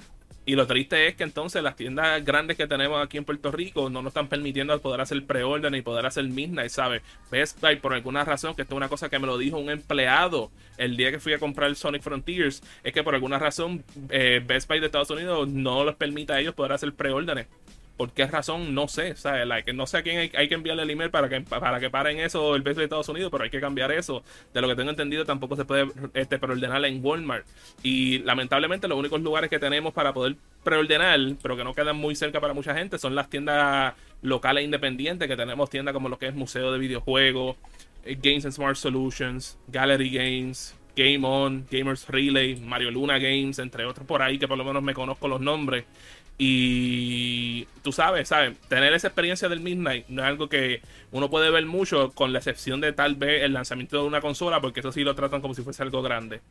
y 0.45 0.55
lo 0.55 0.67
triste 0.67 1.07
es 1.07 1.15
que 1.15 1.23
entonces 1.23 1.63
las 1.63 1.75
tiendas 1.75 2.23
grandes 2.25 2.57
que 2.57 2.67
tenemos 2.67 3.03
aquí 3.03 3.17
en 3.17 3.23
Puerto 3.23 3.51
Rico 3.51 3.89
no 3.89 4.01
nos 4.01 4.11
están 4.11 4.27
permitiendo 4.27 4.77
poder 4.81 4.99
hacer 4.99 5.25
pre-order 5.25 5.71
ni 5.71 5.81
poder 5.81 6.05
hacer 6.05 6.25
midnight, 6.25 6.69
¿sabes? 6.69 7.01
Best 7.31 7.61
Buy, 7.61 7.77
por 7.77 7.93
alguna 7.93 8.25
razón, 8.25 8.53
que 8.55 8.63
esto 8.63 8.73
es 8.73 8.77
una 8.77 8.89
cosa 8.89 9.09
que 9.09 9.19
me 9.19 9.27
lo 9.27 9.37
dijo 9.37 9.57
un 9.57 9.69
empleado 9.69 10.51
el 10.77 10.97
día 10.97 11.11
que 11.11 11.19
fui 11.19 11.33
a 11.33 11.39
comprar 11.39 11.69
el 11.69 11.77
Sonic 11.77 12.01
Frontiers, 12.01 12.61
es 12.83 12.93
que 12.93 13.03
por 13.03 13.15
alguna 13.15 13.39
razón 13.39 13.83
eh, 14.09 14.41
Best 14.45 14.67
Buy 14.67 14.81
de 14.81 14.87
Estados 14.87 15.09
Unidos 15.11 15.47
no 15.47 15.85
les 15.85 15.95
permite 15.95 16.33
a 16.33 16.39
ellos 16.39 16.53
poder 16.53 16.73
hacer 16.73 16.93
pre-orders. 16.93 17.47
¿Por 17.97 18.11
qué 18.11 18.25
razón? 18.25 18.73
No 18.73 18.87
sé. 18.87 19.15
¿sabes? 19.15 19.47
Like, 19.47 19.73
no 19.73 19.85
sé 19.85 19.97
a 19.97 20.01
quién 20.03 20.31
hay, 20.33 20.47
que 20.47 20.55
enviarle 20.55 20.83
el 20.83 20.89
email 20.89 21.11
para 21.11 21.29
que, 21.29 21.41
para 21.41 21.79
que 21.79 21.89
paren 21.89 22.19
eso 22.19 22.55
el 22.55 22.61
beso 22.61 22.79
de 22.79 22.85
Estados 22.85 23.09
Unidos, 23.09 23.31
pero 23.31 23.43
hay 23.43 23.49
que 23.49 23.59
cambiar 23.59 23.91
eso. 23.91 24.23
De 24.53 24.61
lo 24.61 24.67
que 24.67 24.75
tengo 24.75 24.89
entendido, 24.89 25.25
tampoco 25.25 25.55
se 25.55 25.65
puede 25.65 25.87
este, 26.13 26.39
preordenar 26.39 26.83
en 26.85 27.03
Walmart. 27.03 27.45
Y 27.83 28.19
lamentablemente, 28.19 28.87
los 28.87 28.97
únicos 28.97 29.21
lugares 29.21 29.49
que 29.49 29.59
tenemos 29.59 29.93
para 29.93 30.13
poder 30.13 30.35
preordenar, 30.63 31.19
pero 31.41 31.55
que 31.55 31.63
no 31.63 31.73
quedan 31.73 31.95
muy 31.95 32.15
cerca 32.15 32.39
para 32.41 32.53
mucha 32.53 32.73
gente, 32.75 32.97
son 32.97 33.15
las 33.15 33.29
tiendas 33.29 33.93
locales 34.21 34.63
independientes, 34.63 35.27
que 35.27 35.35
tenemos 35.35 35.69
tiendas 35.69 35.93
como 35.93 36.09
lo 36.09 36.17
que 36.17 36.27
es 36.27 36.33
Museo 36.33 36.71
de 36.71 36.79
Videojuegos, 36.79 37.57
eh, 38.05 38.17
Games 38.21 38.45
and 38.45 38.53
Smart 38.53 38.75
Solutions, 38.75 39.57
Gallery 39.67 40.09
Games, 40.09 40.75
Game 40.95 41.25
On, 41.25 41.65
Gamers 41.69 42.07
Relay, 42.07 42.55
Mario 42.55 42.91
Luna 42.91 43.17
Games, 43.17 43.59
entre 43.59 43.85
otros 43.85 44.05
por 44.05 44.21
ahí 44.21 44.37
que 44.37 44.47
por 44.47 44.57
lo 44.57 44.63
menos 44.63 44.83
me 44.83 44.93
conozco 44.93 45.27
los 45.27 45.41
nombres. 45.41 45.85
Y 46.37 47.65
tú 47.83 47.91
sabes, 47.91 48.27
¿sabes? 48.27 48.59
Tener 48.67 48.91
esa 48.93 49.07
experiencia 49.07 49.49
del 49.49 49.59
Midnight 49.59 50.07
no 50.07 50.23
es 50.23 50.27
algo 50.27 50.49
que 50.49 50.81
uno 51.11 51.29
puede 51.29 51.51
ver 51.51 51.65
mucho, 51.65 52.11
con 52.11 52.33
la 52.33 52.39
excepción 52.39 52.81
de 52.81 52.91
tal 52.91 53.15
vez 53.15 53.43
el 53.43 53.53
lanzamiento 53.53 54.01
de 54.01 54.07
una 54.07 54.19
consola, 54.19 54.59
porque 54.59 54.79
eso 54.79 54.91
sí 54.91 55.03
lo 55.03 55.13
tratan 55.13 55.41
como 55.41 55.53
si 55.53 55.61
fuese 55.61 55.83
algo 55.83 56.01
grande. 56.01 56.41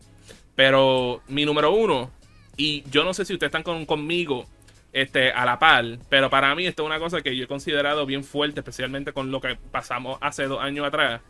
Pero 0.54 1.22
mi 1.28 1.44
número 1.44 1.72
uno, 1.72 2.10
y 2.56 2.84
yo 2.90 3.04
no 3.04 3.12
sé 3.12 3.24
si 3.24 3.32
ustedes 3.32 3.52
están 3.54 3.84
conmigo 3.84 4.46
este, 4.92 5.32
a 5.32 5.44
la 5.44 5.58
par, 5.58 5.84
pero 6.08 6.30
para 6.30 6.54
mí 6.54 6.66
esto 6.66 6.82
es 6.82 6.86
una 6.86 6.98
cosa 6.98 7.22
que 7.22 7.36
yo 7.36 7.44
he 7.44 7.48
considerado 7.48 8.06
bien 8.06 8.22
fuerte, 8.22 8.60
especialmente 8.60 9.12
con 9.12 9.30
lo 9.32 9.40
que 9.40 9.56
pasamos 9.72 10.18
hace 10.20 10.44
dos 10.44 10.60
años 10.60 10.86
atrás. 10.86 11.22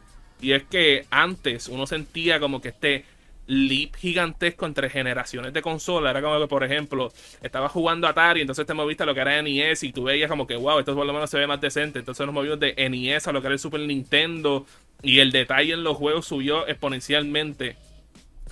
Y 0.42 0.52
es 0.52 0.64
que 0.64 1.06
antes 1.10 1.68
uno 1.68 1.86
sentía 1.86 2.40
como 2.40 2.60
que 2.60 2.68
este 2.68 3.04
leap 3.46 3.96
gigantesco 3.96 4.66
entre 4.66 4.90
generaciones 4.90 5.52
de 5.52 5.62
consola. 5.62 6.10
Era 6.10 6.20
como 6.20 6.40
que, 6.40 6.48
por 6.48 6.64
ejemplo, 6.64 7.12
estaba 7.42 7.68
jugando 7.68 8.06
Atari, 8.06 8.40
entonces 8.40 8.66
te 8.66 8.74
moviste 8.74 9.04
a 9.04 9.06
lo 9.06 9.14
que 9.14 9.20
era 9.20 9.40
NES 9.40 9.84
y 9.84 9.92
tú 9.92 10.04
veías 10.04 10.28
como 10.28 10.46
que, 10.46 10.56
wow, 10.56 10.78
esto 10.78 10.94
por 10.94 11.06
lo 11.06 11.12
menos 11.12 11.30
se 11.30 11.38
ve 11.38 11.46
más 11.46 11.60
decente. 11.60 12.00
Entonces 12.00 12.26
nos 12.26 12.34
movimos 12.34 12.60
de 12.60 12.74
NES 12.90 13.28
a 13.28 13.32
lo 13.32 13.40
que 13.40 13.46
era 13.46 13.54
el 13.54 13.60
Super 13.60 13.80
Nintendo 13.80 14.66
y 15.02 15.20
el 15.20 15.32
detalle 15.32 15.72
en 15.72 15.84
los 15.84 15.96
juegos 15.96 16.26
subió 16.26 16.66
exponencialmente. 16.66 17.76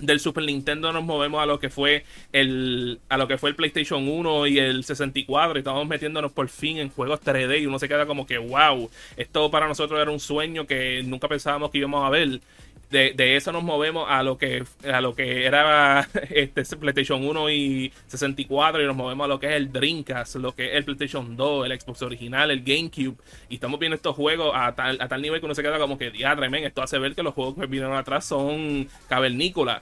Del 0.01 0.19
Super 0.19 0.43
Nintendo 0.43 0.91
nos 0.91 1.03
movemos 1.03 1.41
a 1.41 1.45
lo 1.45 1.59
que 1.59 1.69
fue 1.69 2.05
el 2.31 2.99
a 3.09 3.17
lo 3.17 3.27
que 3.27 3.37
fue 3.37 3.51
el 3.51 3.55
PlayStation 3.55 4.07
1 4.07 4.47
y 4.47 4.59
el 4.59 4.83
64 4.83 5.57
y 5.57 5.59
estamos 5.59 5.87
metiéndonos 5.87 6.31
por 6.31 6.49
fin 6.49 6.77
en 6.77 6.89
juegos 6.89 7.21
3D 7.21 7.61
y 7.61 7.65
uno 7.65 7.79
se 7.79 7.87
queda 7.87 8.05
como 8.05 8.25
que 8.25 8.37
wow, 8.37 8.89
esto 9.17 9.51
para 9.51 9.67
nosotros 9.67 9.99
era 10.01 10.11
un 10.11 10.19
sueño 10.19 10.65
que 10.65 11.03
nunca 11.03 11.27
pensábamos 11.27 11.71
que 11.71 11.77
íbamos 11.79 12.05
a 12.05 12.09
ver 12.09 12.41
de, 12.91 13.37
eso 13.37 13.51
nos 13.51 13.63
movemos 13.63 14.05
a 14.09 14.21
lo 14.21 14.37
que 14.37 14.63
a 14.91 14.99
lo 14.99 15.15
que 15.15 15.45
era 15.45 16.07
este 16.29 16.63
PlayStation 16.75 17.25
1 17.25 17.49
y 17.49 17.93
64 18.07 18.81
y 18.81 18.85
nos 18.85 18.95
movemos 18.95 19.25
a 19.25 19.27
lo 19.27 19.39
que 19.39 19.47
es 19.47 19.53
el 19.53 19.71
Dreamcast, 19.71 20.35
lo 20.35 20.53
que 20.53 20.71
es 20.71 20.75
el 20.75 20.83
PlayStation 20.83 21.37
2, 21.37 21.65
el 21.65 21.79
Xbox 21.79 22.01
original, 22.01 22.51
el 22.51 22.63
GameCube 22.63 23.15
y 23.49 23.55
estamos 23.55 23.79
viendo 23.79 23.95
estos 23.95 24.15
juegos 24.15 24.51
a 24.53 24.75
tal, 24.75 24.99
a 24.99 25.07
tal 25.07 25.21
nivel 25.21 25.39
que 25.39 25.45
uno 25.45 25.55
se 25.55 25.63
queda 25.63 25.79
como 25.79 25.97
que 25.97 26.11
diadre, 26.11 26.49
men, 26.49 26.65
esto 26.65 26.81
hace 26.81 26.99
ver 26.99 27.15
que 27.15 27.23
los 27.23 27.33
juegos 27.33 27.55
que 27.55 27.65
vienen 27.65 27.93
atrás 27.93 28.25
son 28.25 28.87
cavernícolas. 29.07 29.81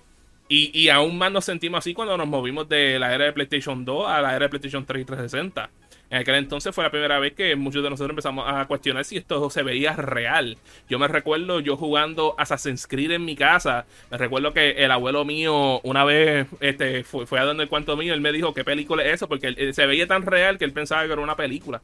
Y, 0.52 0.90
aún 0.90 1.18
más 1.18 1.32
nos 1.32 1.46
sentimos 1.46 1.78
así 1.78 1.94
cuando 1.94 2.18
nos 2.18 2.28
movimos 2.28 2.68
de 2.68 2.98
la 2.98 3.14
era 3.14 3.26
de 3.26 3.34
PlayStation 3.34 3.86
2 3.86 4.08
a 4.08 4.20
la 4.20 4.36
era 4.36 4.46
de 4.46 4.50
PlayStation 4.50 4.84
3 4.84 5.04
y 5.04 5.06
360 5.06 5.70
en 6.10 6.18
aquel 6.18 6.36
entonces 6.36 6.74
fue 6.74 6.84
la 6.84 6.90
primera 6.90 7.20
vez 7.20 7.34
que 7.34 7.56
muchos 7.56 7.84
de 7.84 7.90
nosotros 7.90 8.10
empezamos 8.10 8.46
a 8.48 8.66
cuestionar 8.66 9.06
si 9.06 9.18
esto 9.18 9.48
se 9.52 9.62
veía 9.62 9.96
real. 9.96 10.58
Yo 10.90 10.98
me 10.98 11.08
recuerdo 11.08 11.60
yo 11.60 11.78
jugando 11.78 12.34
Assassin's 12.40 12.88
Creed 12.88 13.12
en 13.12 13.26
mi 13.26 13.36
casa. 13.36 13.86
Me 14.10 14.18
recuerdo 14.18 14.52
que 14.52 14.72
el 14.72 14.90
abuelo 14.90 15.24
mío 15.24 15.80
una 15.84 16.04
vez 16.04 16.48
este, 16.62 17.04
fue, 17.04 17.28
fue 17.28 17.40
a 17.40 17.44
donde 17.44 17.64
el 17.64 17.70
cuento 17.70 17.96
mío. 17.96 18.16
Él 18.16 18.22
me 18.22 18.32
dijo, 18.32 18.56
¿qué 18.56 18.64
película 18.64 19.04
es 19.04 19.14
eso? 19.14 19.28
Porque 19.28 19.72
se 19.72 19.86
veía 19.86 20.08
tan 20.08 20.24
real 20.24 20.58
que 20.58 20.66
él 20.66 20.74
pensaba 20.74 21.06
que 21.06 21.14
era 21.14 21.22
una 21.22 21.36
película. 21.36 21.84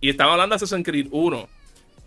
Y 0.00 0.08
estaba 0.08 0.32
hablando 0.32 0.54
de 0.54 0.56
Assassin's 0.56 0.84
Creed 0.84 1.06
1. 1.12 1.48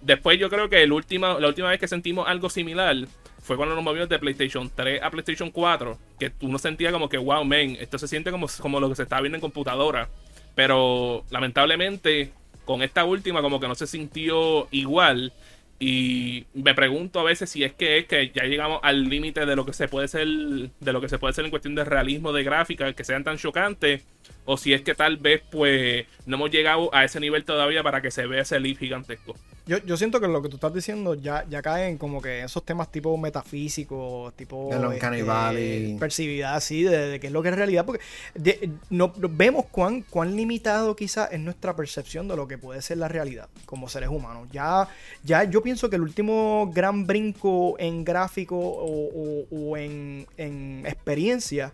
Después 0.04 0.38
yo 0.38 0.50
creo 0.50 0.70
que 0.70 0.84
el 0.84 0.92
última, 0.92 1.40
la 1.40 1.48
última 1.48 1.70
vez 1.70 1.80
que 1.80 1.88
sentimos 1.88 2.28
algo 2.28 2.50
similar 2.50 2.96
fue 3.42 3.56
cuando 3.56 3.76
nos 3.76 3.84
movimos 3.84 4.10
de 4.10 4.20
PlayStation 4.20 4.70
3 4.74 5.02
a 5.02 5.10
PlayStation 5.10 5.50
4. 5.50 5.98
Que 6.20 6.32
uno 6.42 6.58
sentía 6.58 6.92
como 6.92 7.08
que, 7.10 7.18
wow, 7.18 7.44
man, 7.46 7.78
esto 7.80 7.98
se 7.98 8.08
siente 8.08 8.32
como, 8.32 8.48
como 8.62 8.80
lo 8.80 8.90
que 8.90 8.96
se 8.96 9.04
está 9.04 9.22
viendo 9.22 9.38
en 9.38 9.42
computadora. 9.42 10.10
Pero 10.56 11.24
lamentablemente, 11.30 12.32
con 12.66 12.82
esta 12.82 13.06
última, 13.06 13.42
como 13.42 13.60
que 13.60 13.68
no 13.68 13.76
se 13.76 13.88
sintió 13.88 14.68
igual. 14.72 15.32
Y 15.80 16.46
me 16.54 16.74
pregunto 16.74 17.20
a 17.20 17.24
veces 17.24 17.50
si 17.50 17.64
es 17.64 17.74
que 17.74 17.98
es 17.98 18.06
que 18.06 18.32
ya 18.34 18.44
llegamos 18.44 18.80
al 18.84 19.10
límite 19.10 19.46
de 19.46 19.56
lo 19.56 19.66
que 19.66 19.74
se 19.74 19.88
puede 19.88 20.08
ser, 20.08 20.28
de 20.28 20.94
lo 20.94 21.02
que 21.02 21.10
se 21.10 21.18
puede 21.18 21.32
hacer 21.32 21.46
en 21.46 21.52
cuestión 21.52 21.76
de 21.76 21.84
realismo 21.84 22.32
de 22.32 22.44
gráfica, 22.44 22.92
que 22.94 23.04
sean 23.04 23.24
tan 23.24 23.38
chocantes, 23.38 24.04
o 24.46 24.58
si 24.58 24.74
es 24.74 24.82
que 24.82 24.94
tal 24.96 25.18
vez 25.18 25.42
pues 25.52 26.06
no 26.26 26.36
hemos 26.36 26.52
llegado 26.52 26.94
a 26.94 27.04
ese 27.06 27.20
nivel 27.20 27.46
todavía 27.46 27.82
para 27.84 28.02
que 28.02 28.12
se 28.12 28.26
vea 28.28 28.42
ese 28.42 28.60
leap 28.60 28.78
gigantesco. 28.78 29.36
Yo, 29.66 29.78
yo 29.86 29.96
siento 29.96 30.20
que 30.20 30.28
lo 30.28 30.42
que 30.42 30.50
tú 30.50 30.56
estás 30.56 30.74
diciendo 30.74 31.16
ya, 31.16 31.46
ya 31.50 31.62
cae 31.62 31.88
en 31.88 31.98
como 31.98 32.22
que 32.22 32.44
esos 32.44 32.66
temas 32.66 32.92
tipo 32.92 33.16
metafísicos, 33.18 34.34
tipo 34.36 34.68
De 34.70 34.78
los 34.80 35.26
Valley. 35.26 35.98
percibividad 35.98 36.56
así, 36.56 36.84
de, 36.84 36.98
de 37.12 37.20
qué 37.22 37.28
es 37.28 37.34
lo 37.34 37.42
que 37.42 37.48
es 37.50 37.56
realidad, 37.56 37.86
porque 37.86 38.02
de- 38.36 38.72
no, 38.90 39.14
vemos 39.18 39.66
cuán, 39.72 40.02
cuán 40.02 40.36
limitado 40.36 40.96
quizás 40.98 41.32
es 41.32 41.40
nuestra 41.40 41.76
percepción 41.78 42.28
de 42.28 42.36
lo 42.36 42.46
que 42.48 42.58
puede 42.58 42.82
ser 42.82 42.98
la 42.98 43.08
realidad 43.08 43.48
como 43.66 43.88
seres 43.88 44.10
humanos. 44.10 44.50
Ya, 44.52 44.90
ya 45.24 45.46
yo 45.46 45.64
pienso 45.64 45.90
que 45.90 45.96
el 45.96 46.02
último 46.02 46.70
gran 46.74 47.08
brinco 47.08 47.76
en 47.80 48.04
gráfico 48.04 48.58
o, 48.58 49.46
o- 49.46 49.48
o 49.50 49.78
en, 49.78 50.28
en 50.38 50.84
experiencia 50.86 51.72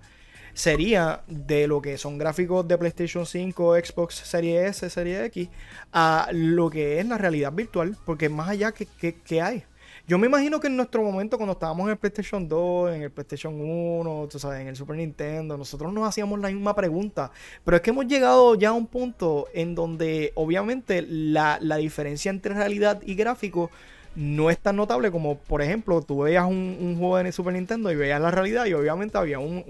sería 0.54 1.24
de 1.28 1.68
lo 1.68 1.82
que 1.82 1.98
son 1.98 2.18
gráficos 2.18 2.68
de 2.68 2.78
PlayStation 2.78 3.26
5, 3.26 3.76
Xbox 3.76 4.16
Series 4.16 4.68
S, 4.84 4.90
Series 4.90 5.22
X, 5.28 5.50
a 5.92 6.30
lo 6.32 6.70
que 6.70 7.00
es 7.00 7.06
la 7.06 7.18
realidad 7.18 7.52
virtual, 7.54 7.96
porque 8.06 8.30
más 8.30 8.50
allá 8.50 8.72
que, 8.72 8.86
que- 8.86 9.42
hay. 9.42 9.64
Yo 10.08 10.18
me 10.18 10.26
imagino 10.26 10.60
que 10.60 10.68
en 10.68 10.76
nuestro 10.76 11.04
momento, 11.04 11.38
cuando 11.38 11.54
estábamos 11.54 11.86
en 11.86 11.92
el 11.92 11.98
PlayStation 11.98 12.48
2, 12.48 12.96
en 12.96 13.04
el 13.04 13.12
PlayStation 13.12 13.54
1, 13.62 14.28
tú 14.30 14.40
sabes, 14.40 14.60
en 14.62 14.68
el 14.68 14.76
Super 14.76 14.96
Nintendo, 14.98 15.56
nosotros 15.56 15.94
nos 15.94 16.08
hacíamos 16.08 16.40
la 16.40 16.48
misma 16.50 16.76
pregunta. 16.76 17.32
Pero 17.64 17.78
es 17.78 17.82
que 17.84 17.92
hemos 17.92 18.08
llegado 18.08 18.56
ya 18.56 18.70
a 18.70 18.74
un 18.74 18.88
punto 18.88 19.48
en 19.54 19.76
donde, 19.76 20.32
obviamente, 20.36 21.04
la, 21.08 21.60
la 21.62 21.78
diferencia 21.78 22.32
entre 22.32 22.56
realidad 22.56 23.02
y 23.06 23.14
gráfico 23.14 23.70
no 24.20 24.50
es 24.50 24.58
tan 24.58 24.76
notable 24.76 25.12
como, 25.12 25.38
por 25.38 25.62
ejemplo, 25.62 26.02
tú 26.02 26.24
veías 26.24 26.44
un, 26.46 26.78
un 26.82 26.98
juego 26.98 27.20
en 27.20 27.32
Super 27.32 27.54
Nintendo 27.54 27.90
y 27.90 27.96
veías 27.96 28.20
la 28.20 28.30
realidad 28.32 28.66
y 28.66 28.74
obviamente 28.74 29.18
había 29.18 29.40
un, 29.40 29.64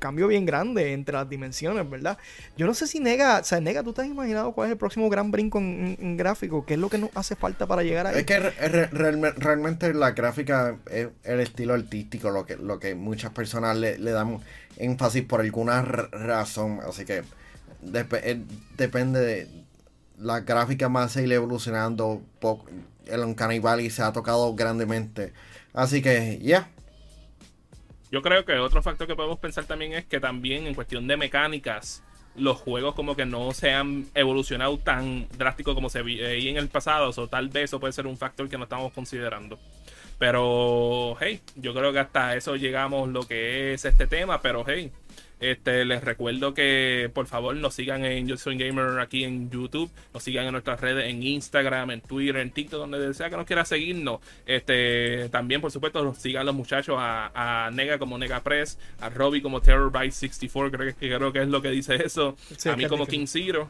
cambio 0.00 0.26
bien 0.26 0.44
grande 0.44 0.92
entre 0.92 1.14
las 1.14 1.28
dimensiones, 1.28 1.88
¿verdad? 1.88 2.18
Yo 2.56 2.66
no 2.66 2.74
sé 2.74 2.88
si 2.88 2.98
Nega, 2.98 3.38
o 3.38 3.44
sea, 3.44 3.60
Nega, 3.60 3.84
¿tú 3.84 3.92
te 3.92 4.02
has 4.02 4.08
imaginado 4.08 4.50
cuál 4.52 4.66
es 4.66 4.72
el 4.72 4.76
próximo 4.78 5.08
gran 5.08 5.30
brinco 5.30 5.58
en, 5.58 6.16
gráfico? 6.16 6.66
¿Qué 6.66 6.74
es 6.74 6.80
lo 6.80 6.88
que 6.88 6.98
nos 6.98 7.10
hace 7.14 7.36
falta 7.36 7.68
para 7.68 7.84
llegar 7.84 8.08
ahí? 8.08 8.18
Es 8.18 8.26
que 8.26 8.40
re- 8.40 8.50
re- 8.68 8.90
realme- 8.90 9.34
realmente 9.36 9.94
la 9.94 10.10
gráfica 10.10 10.76
es 10.90 11.06
el 11.22 11.38
estilo 11.38 11.74
artístico, 11.74 12.30
lo 12.30 12.44
que, 12.44 12.56
lo 12.56 12.80
que 12.80 12.96
muchas 12.96 13.30
personas 13.30 13.76
le, 13.76 13.98
le 13.98 14.10
dan 14.10 14.40
énfasis 14.78 15.22
por 15.22 15.40
alguna 15.42 15.80
razón. 15.80 16.80
Así 16.88 17.04
que 17.04 17.22
eh, 17.94 18.40
depende 18.76 19.20
de 19.20 19.48
la 20.18 20.40
gráfica 20.40 20.88
más 20.88 21.16
a 21.16 21.22
ir 21.22 21.32
evolucionando. 21.32 22.20
poco- 22.40 22.66
el 23.06 23.20
Uncanny 23.20 23.58
Valley 23.58 23.90
se 23.90 24.02
ha 24.02 24.12
tocado 24.12 24.54
grandemente. 24.54 25.32
Así 25.72 26.02
que, 26.02 26.38
ya. 26.42 26.68
Yo 28.10 28.20
creo 28.20 28.44
que 28.44 28.58
otro 28.58 28.82
factor 28.82 29.06
que 29.06 29.16
podemos 29.16 29.38
pensar 29.38 29.64
también 29.64 29.94
es 29.94 30.04
que 30.04 30.20
también 30.20 30.66
en 30.66 30.74
cuestión 30.74 31.06
de 31.06 31.16
mecánicas, 31.16 32.02
los 32.36 32.58
juegos 32.58 32.94
como 32.94 33.16
que 33.16 33.26
no 33.26 33.52
se 33.52 33.72
han 33.72 34.06
evolucionado 34.14 34.78
tan 34.78 35.28
drástico 35.36 35.74
como 35.74 35.88
se 35.88 36.02
veía 36.02 36.50
en 36.50 36.56
el 36.56 36.68
pasado. 36.68 37.10
O 37.16 37.28
tal 37.28 37.48
vez 37.48 37.64
eso 37.64 37.80
puede 37.80 37.92
ser 37.92 38.06
un 38.06 38.16
factor 38.16 38.48
que 38.48 38.58
no 38.58 38.64
estamos 38.64 38.92
considerando. 38.92 39.58
Pero, 40.18 41.16
hey, 41.20 41.40
yo 41.56 41.74
creo 41.74 41.92
que 41.92 41.98
hasta 41.98 42.36
eso 42.36 42.56
llegamos 42.56 43.08
lo 43.08 43.22
que 43.22 43.74
es 43.74 43.84
este 43.84 44.06
tema. 44.06 44.40
Pero, 44.40 44.64
hey, 44.66 44.92
este, 45.42 45.84
les 45.84 46.02
recuerdo 46.04 46.54
que 46.54 47.10
por 47.12 47.26
favor 47.26 47.56
nos 47.56 47.74
sigan 47.74 48.04
en 48.04 48.28
Yo 48.28 48.36
Soy 48.36 48.56
Gamer 48.56 49.00
aquí 49.00 49.24
en 49.24 49.50
YouTube, 49.50 49.90
nos 50.14 50.22
sigan 50.22 50.46
en 50.46 50.52
nuestras 50.52 50.80
redes 50.80 51.10
en 51.10 51.22
Instagram, 51.22 51.90
en 51.90 52.00
Twitter, 52.00 52.36
en 52.36 52.50
TikTok, 52.52 52.80
donde 52.80 53.12
sea 53.12 53.28
que 53.28 53.36
nos 53.36 53.46
quiera 53.46 53.64
seguirnos. 53.64 54.20
Este, 54.46 55.28
también, 55.30 55.60
por 55.60 55.72
supuesto, 55.72 56.02
nos 56.04 56.18
sigan 56.18 56.46
los 56.46 56.54
muchachos 56.54 56.96
a, 56.98 57.66
a 57.66 57.70
Nega 57.72 57.98
como 57.98 58.18
Nega 58.18 58.40
Press, 58.42 58.78
a 59.00 59.10
Robbie 59.10 59.42
como 59.42 59.60
Terrorbyte64, 59.60 60.70
creo 60.70 60.94
que, 60.94 60.94
creo 60.94 61.32
que 61.32 61.42
es 61.42 61.48
lo 61.48 61.60
que 61.60 61.70
dice 61.70 61.96
eso, 61.96 62.36
Sí, 62.56 62.68
a 62.68 62.76
mí 62.76 62.86
como 62.86 63.06
King 63.06 63.26
Zero. 63.26 63.68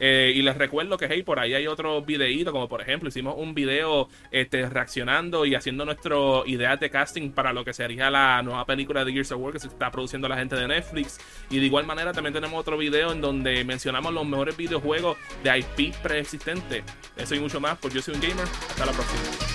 Eh, 0.00 0.32
y 0.34 0.42
les 0.42 0.56
recuerdo 0.56 0.96
que 0.96 1.06
hey, 1.08 1.22
por 1.22 1.38
ahí 1.38 1.54
hay 1.54 1.66
otros 1.66 2.04
videitos, 2.04 2.52
como 2.52 2.68
por 2.68 2.80
ejemplo, 2.80 3.08
hicimos 3.08 3.34
un 3.36 3.54
video 3.54 4.08
este, 4.30 4.68
reaccionando 4.68 5.44
y 5.44 5.54
haciendo 5.54 5.84
nuestro 5.84 6.44
ideas 6.46 6.80
de 6.80 6.90
casting 6.90 7.30
para 7.30 7.52
lo 7.52 7.64
que 7.64 7.74
sería 7.74 8.10
la 8.10 8.42
nueva 8.42 8.64
película 8.64 9.04
de 9.04 9.12
Gears 9.12 9.32
of 9.32 9.40
War 9.40 9.52
que 9.52 9.60
se 9.60 9.68
está 9.68 9.90
produciendo 9.90 10.28
la 10.28 10.36
gente 10.36 10.56
de 10.56 10.66
Netflix. 10.66 11.18
Y 11.50 11.58
de 11.60 11.66
igual 11.66 11.86
manera 11.86 12.12
también 12.12 12.32
tenemos 12.32 12.58
otro 12.58 12.78
video 12.78 13.12
en 13.12 13.20
donde 13.20 13.62
mencionamos 13.64 14.12
los 14.12 14.26
mejores 14.26 14.56
videojuegos 14.56 15.18
de 15.44 15.58
IP 15.58 15.94
preexistentes. 16.02 16.82
Eso 17.16 17.34
y 17.34 17.40
mucho 17.40 17.60
más, 17.60 17.78
pues 17.78 17.92
yo 17.94 18.00
soy 18.00 18.14
un 18.14 18.20
gamer. 18.20 18.46
Hasta 18.70 18.86
la 18.86 18.92
próxima. 18.92 19.49